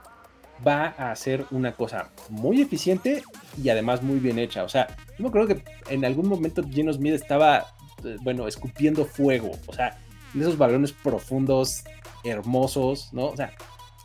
va 0.67 0.95
a 0.99 1.11
hacer 1.11 1.47
una 1.51 1.73
cosa 1.73 2.11
muy 2.29 2.61
eficiente 2.61 3.23
y 3.63 3.69
además 3.69 4.03
muy 4.03 4.19
bien 4.19 4.39
hecha. 4.39 4.65
O 4.65 4.69
sea, 4.69 4.87
yo 5.19 5.23
me 5.23 5.29
acuerdo 5.29 5.49
que 5.49 5.65
en 5.89 6.05
algún 6.05 6.29
momento 6.29 6.63
Geno 6.69 6.93
Smith 6.93 7.15
estaba, 7.15 7.67
bueno, 8.23 8.47
escupiendo 8.47 9.05
fuego. 9.05 9.53
O 9.67 9.73
sea, 9.73 9.99
en 10.35 10.43
esos 10.43 10.59
balones 10.59 10.93
profundos, 10.93 11.85
hermosos, 12.25 13.13
¿no? 13.13 13.27
O 13.27 13.37
sea, 13.37 13.53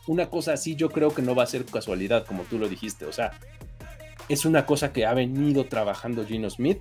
una 0.08 0.30
cosa 0.30 0.54
así 0.54 0.76
yo 0.76 0.90
creo 0.90 1.14
que 1.14 1.22
no 1.22 1.36
va 1.36 1.44
a 1.44 1.48
ser 1.48 1.66
casualidad, 1.66 2.26
como 2.26 2.44
tú 2.44 2.58
lo 2.58 2.68
dijiste. 2.68 3.06
O 3.06 3.14
sea, 3.14 3.32
es 4.30 4.46
una 4.46 4.66
cosa 4.66 4.94
que 4.94 5.06
ha 5.06 5.14
venido 5.14 5.66
trabajando 5.66 6.26
Geno 6.26 6.50
Smith 6.50 6.80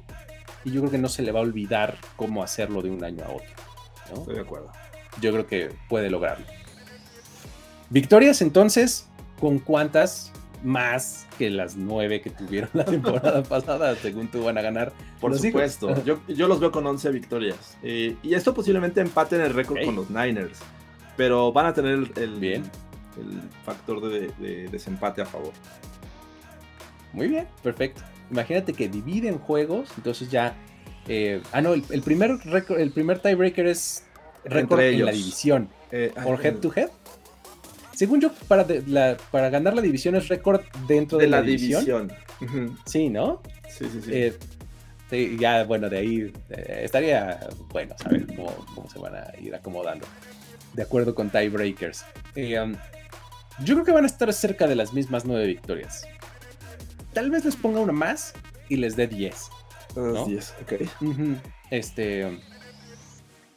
y 0.65 0.73
yo 0.73 0.81
creo 0.81 0.93
que 0.93 0.99
no 0.99 1.09
se 1.09 1.23
le 1.23 1.33
va 1.33 1.41
a 1.41 1.43
olvidar 1.43 1.99
cómo 2.17 2.43
hacerlo 2.43 2.83
de 2.83 2.91
un 2.91 3.05
año 3.05 3.25
a 3.25 3.31
otro. 3.31 3.49
¿no? 4.11 4.21
Estoy 4.21 4.35
de 4.35 4.41
acuerdo. 4.41 4.73
Yo 5.21 5.33
creo 5.33 5.47
que 5.47 5.73
puede 5.89 6.11
lograrlo. 6.11 6.47
Victorias 7.91 8.41
entonces, 8.41 9.09
con 9.41 9.59
cuántas 9.59 10.33
más 10.63 11.27
que 11.39 11.51
las 11.51 11.77
nueve 11.77 12.21
que 12.21 12.31
tuvieron 12.31 12.71
la 12.75 12.85
temporada 12.85 13.43
pasada, 13.49 13.95
según 13.97 14.29
tú 14.29 14.45
van 14.45 14.59
a 14.59 14.63
ganar. 14.63 14.93
Por 15.21 15.37
supuesto, 15.39 16.05
yo, 16.05 16.21
yo, 16.29 16.49
los 16.49 16.61
veo 16.61 16.71
con 16.71 16.87
11 16.87 17.11
victorias. 17.11 17.79
Eh, 17.83 18.17
y 18.23 18.35
esto 18.35 18.55
posiblemente 18.55 19.01
empate 19.01 19.37
en 19.37 19.43
el 19.43 19.55
récord 19.55 19.79
okay. 19.79 19.87
con 19.87 19.97
los 19.97 20.11
Niners, 20.11 20.59
pero 21.17 21.53
van 21.53 21.67
a 21.67 21.75
tener 21.75 21.93
el, 21.93 22.13
el, 22.17 22.41
bien. 22.41 22.63
el 23.19 23.41
factor 23.65 24.01
de, 24.09 24.33
de, 24.39 24.69
desempate 24.69 25.23
a 25.23 25.27
favor. 25.27 25.53
Muy 27.13 27.29
bien, 27.29 27.47
perfecto. 27.63 28.03
Imagínate 28.31 28.73
que 28.73 28.89
dividen 28.89 29.39
juegos, 29.39 29.91
entonces 29.97 30.31
ya... 30.31 30.55
Eh, 31.09 31.43
ah, 31.53 31.61
no, 31.61 31.73
el, 31.73 31.83
el 31.91 32.03
primer, 32.03 32.37
récord, 32.45 32.79
el 32.79 32.93
primer 32.93 33.19
tiebreaker 33.19 33.67
es 33.67 34.05
récord 34.45 34.81
en 34.81 35.05
la 35.07 35.13
división. 35.13 35.69
Eh, 35.91 36.13
por 36.23 36.45
head 36.45 36.57
to 36.57 36.73
head. 36.75 36.91
Según 38.01 38.19
yo, 38.19 38.33
para, 38.49 38.65
de, 38.65 38.83
la, 38.87 39.19
para 39.31 39.51
ganar 39.51 39.75
la 39.75 39.83
división 39.83 40.17
es 40.17 40.29
récord 40.29 40.63
dentro 40.89 41.19
de, 41.19 41.27
de 41.27 41.31
la, 41.31 41.41
la, 41.41 41.43
división. 41.43 42.09
división. 42.09 42.13
Uh 42.41 42.45
-huh. 42.45 42.79
Sí, 42.87 43.11
¿no? 43.11 43.43
Sí, 43.69 43.85
sí, 43.93 44.01
sí. 44.03 44.11
Eh, 44.11 44.39
sí 45.11 45.37
ya, 45.39 45.65
bueno, 45.65 45.91
de 45.91 45.99
ahí 45.99 46.33
eh, 46.49 46.81
estaría 46.83 47.47
bueno 47.71 47.95
saber 47.99 48.27
cómo, 48.29 48.57
cómo, 48.75 48.89
se 48.89 48.99
van 48.99 49.17
a 49.17 49.31
ir 49.39 49.55
acomodando. 49.55 50.07
De 50.73 50.83
acuerdo 50.83 51.15
con 51.15 51.29
tiebreakers. 51.29 52.07
Eh, 52.37 52.59
um, 52.59 52.75
yo 53.67 53.75
creo 53.75 53.85
que 53.85 53.93
van 53.93 54.05
a 54.05 54.07
estar 54.07 54.33
cerca 54.33 54.67
de 54.67 54.77
las 54.77 54.95
mismas 54.95 55.27
nueve 55.27 55.47
victorias. 55.47 56.09
Tal 57.13 57.31
vez 57.31 57.45
les 57.45 57.57
ponga 57.57 57.81
una 57.81 57.93
más 57.93 58.33
y 58.71 58.77
les 58.77 58.97
dé 58.97 59.09
10. 59.09 59.51
¿no? 59.97 60.25
10, 60.25 60.55
ok. 60.63 60.73
Uh 61.03 61.05
-huh. 61.05 61.37
Este. 61.71 62.25
Um, 62.25 62.41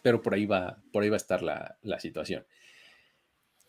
pero 0.02 0.22
por 0.22 0.34
ahí 0.34 0.46
va, 0.46 0.84
por 0.92 1.02
ahí 1.02 1.10
va 1.10 1.16
a 1.16 1.24
estar 1.24 1.42
la, 1.42 1.78
la 1.82 2.02
situación. 2.02 2.44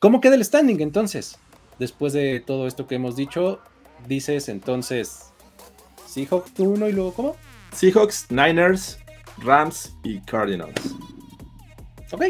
¿Cómo 0.05 0.21
queda 0.21 0.35
el 0.35 0.45
standing 0.45 0.83
entonces? 0.83 1.39
Después 1.79 2.13
de 2.13 2.39
todo 2.39 2.67
esto 2.67 2.87
que 2.87 2.97
hemos 2.97 3.17
dicho, 3.17 3.61
dices 4.07 4.51
entonces 4.51 5.33
Seahawks 6.07 6.53
1 6.59 6.91
y 6.91 6.93
luego 6.93 7.15
¿cómo? 7.15 7.37
Seahawks, 7.73 8.27
Niners, 8.31 8.99
Rams 9.39 9.97
y 10.03 10.21
Cardinals. 10.21 10.95
Ok. 12.13 12.23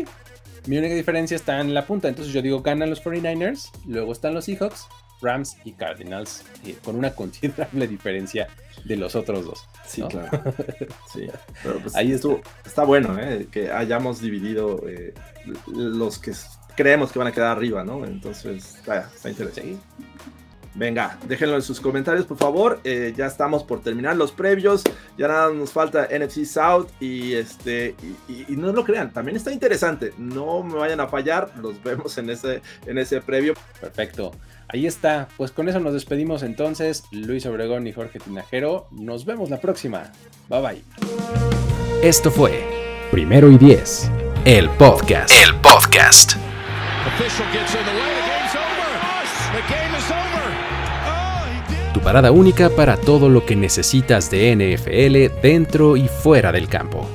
Mi 0.68 0.78
única 0.78 0.94
diferencia 0.94 1.34
está 1.34 1.60
en 1.60 1.74
la 1.74 1.84
punta. 1.84 2.06
Entonces 2.06 2.32
yo 2.32 2.42
digo 2.42 2.62
ganan 2.62 2.90
los 2.90 3.02
49ers, 3.02 3.72
luego 3.88 4.12
están 4.12 4.34
los 4.34 4.44
Seahawks, 4.44 4.86
Rams 5.20 5.56
y 5.64 5.72
Cardinals, 5.72 6.44
eh, 6.64 6.76
con 6.84 6.94
una 6.94 7.10
considerable 7.16 7.88
diferencia 7.88 8.46
de 8.84 8.96
los 8.96 9.16
otros 9.16 9.46
dos. 9.46 9.66
Sí, 9.84 10.00
claro. 10.02 10.30
Sí. 11.12 11.26
Pero 11.64 11.80
pues 11.80 11.96
Ahí 11.96 12.12
estuvo, 12.12 12.40
está 12.64 12.84
bueno 12.84 13.18
¿eh? 13.18 13.48
que 13.50 13.72
hayamos 13.72 14.20
dividido 14.20 14.80
eh, 14.86 15.12
los 15.66 16.20
que 16.20 16.34
creemos 16.76 17.12
que 17.12 17.18
van 17.18 17.28
a 17.28 17.32
quedar 17.32 17.56
arriba, 17.56 17.84
¿no? 17.84 18.04
Entonces, 18.04 18.76
está 18.76 19.28
interesante. 19.28 19.62
Sí. 19.62 19.78
Venga, 20.74 21.18
déjenlo 21.28 21.54
en 21.54 21.62
sus 21.62 21.80
comentarios, 21.80 22.26
por 22.26 22.36
favor. 22.36 22.80
Eh, 22.82 23.14
ya 23.16 23.26
estamos 23.26 23.62
por 23.62 23.80
terminar 23.80 24.16
los 24.16 24.32
previos. 24.32 24.82
Ya 25.16 25.28
nada 25.28 25.52
nos 25.52 25.70
falta 25.70 26.08
NFC 26.10 26.44
South. 26.44 26.88
Y 27.00 27.34
este. 27.34 27.94
Y, 28.28 28.32
y, 28.32 28.46
y, 28.48 28.56
no 28.56 28.72
lo 28.72 28.84
crean, 28.84 29.12
también 29.12 29.36
está 29.36 29.52
interesante. 29.52 30.12
No 30.18 30.64
me 30.64 30.74
vayan 30.74 31.00
a 31.00 31.06
fallar. 31.06 31.50
Los 31.62 31.80
vemos 31.82 32.18
en 32.18 32.30
ese, 32.30 32.60
en 32.86 32.98
ese 32.98 33.20
previo. 33.20 33.54
Perfecto. 33.80 34.32
Ahí 34.68 34.86
está. 34.86 35.28
Pues 35.36 35.52
con 35.52 35.68
eso 35.68 35.78
nos 35.78 35.92
despedimos 35.92 36.42
entonces. 36.42 37.04
Luis 37.12 37.46
Obregón 37.46 37.86
y 37.86 37.92
Jorge 37.92 38.18
Tinajero. 38.18 38.88
Nos 38.90 39.24
vemos 39.24 39.50
la 39.50 39.60
próxima. 39.60 40.10
Bye 40.48 40.60
bye. 40.60 40.84
Esto 42.02 42.30
fue 42.30 42.64
Primero 43.12 43.50
y 43.50 43.58
Diez. 43.58 44.10
El 44.44 44.68
podcast. 44.70 45.30
El 45.30 45.54
podcast. 45.60 46.43
Tu 51.92 52.00
parada 52.00 52.32
única 52.32 52.70
para 52.70 52.96
todo 52.96 53.28
lo 53.28 53.44
que 53.46 53.56
necesitas 53.56 54.30
de 54.30 54.56
NFL 54.56 55.40
dentro 55.40 55.96
y 55.96 56.08
fuera 56.08 56.50
del 56.50 56.68
campo. 56.68 57.08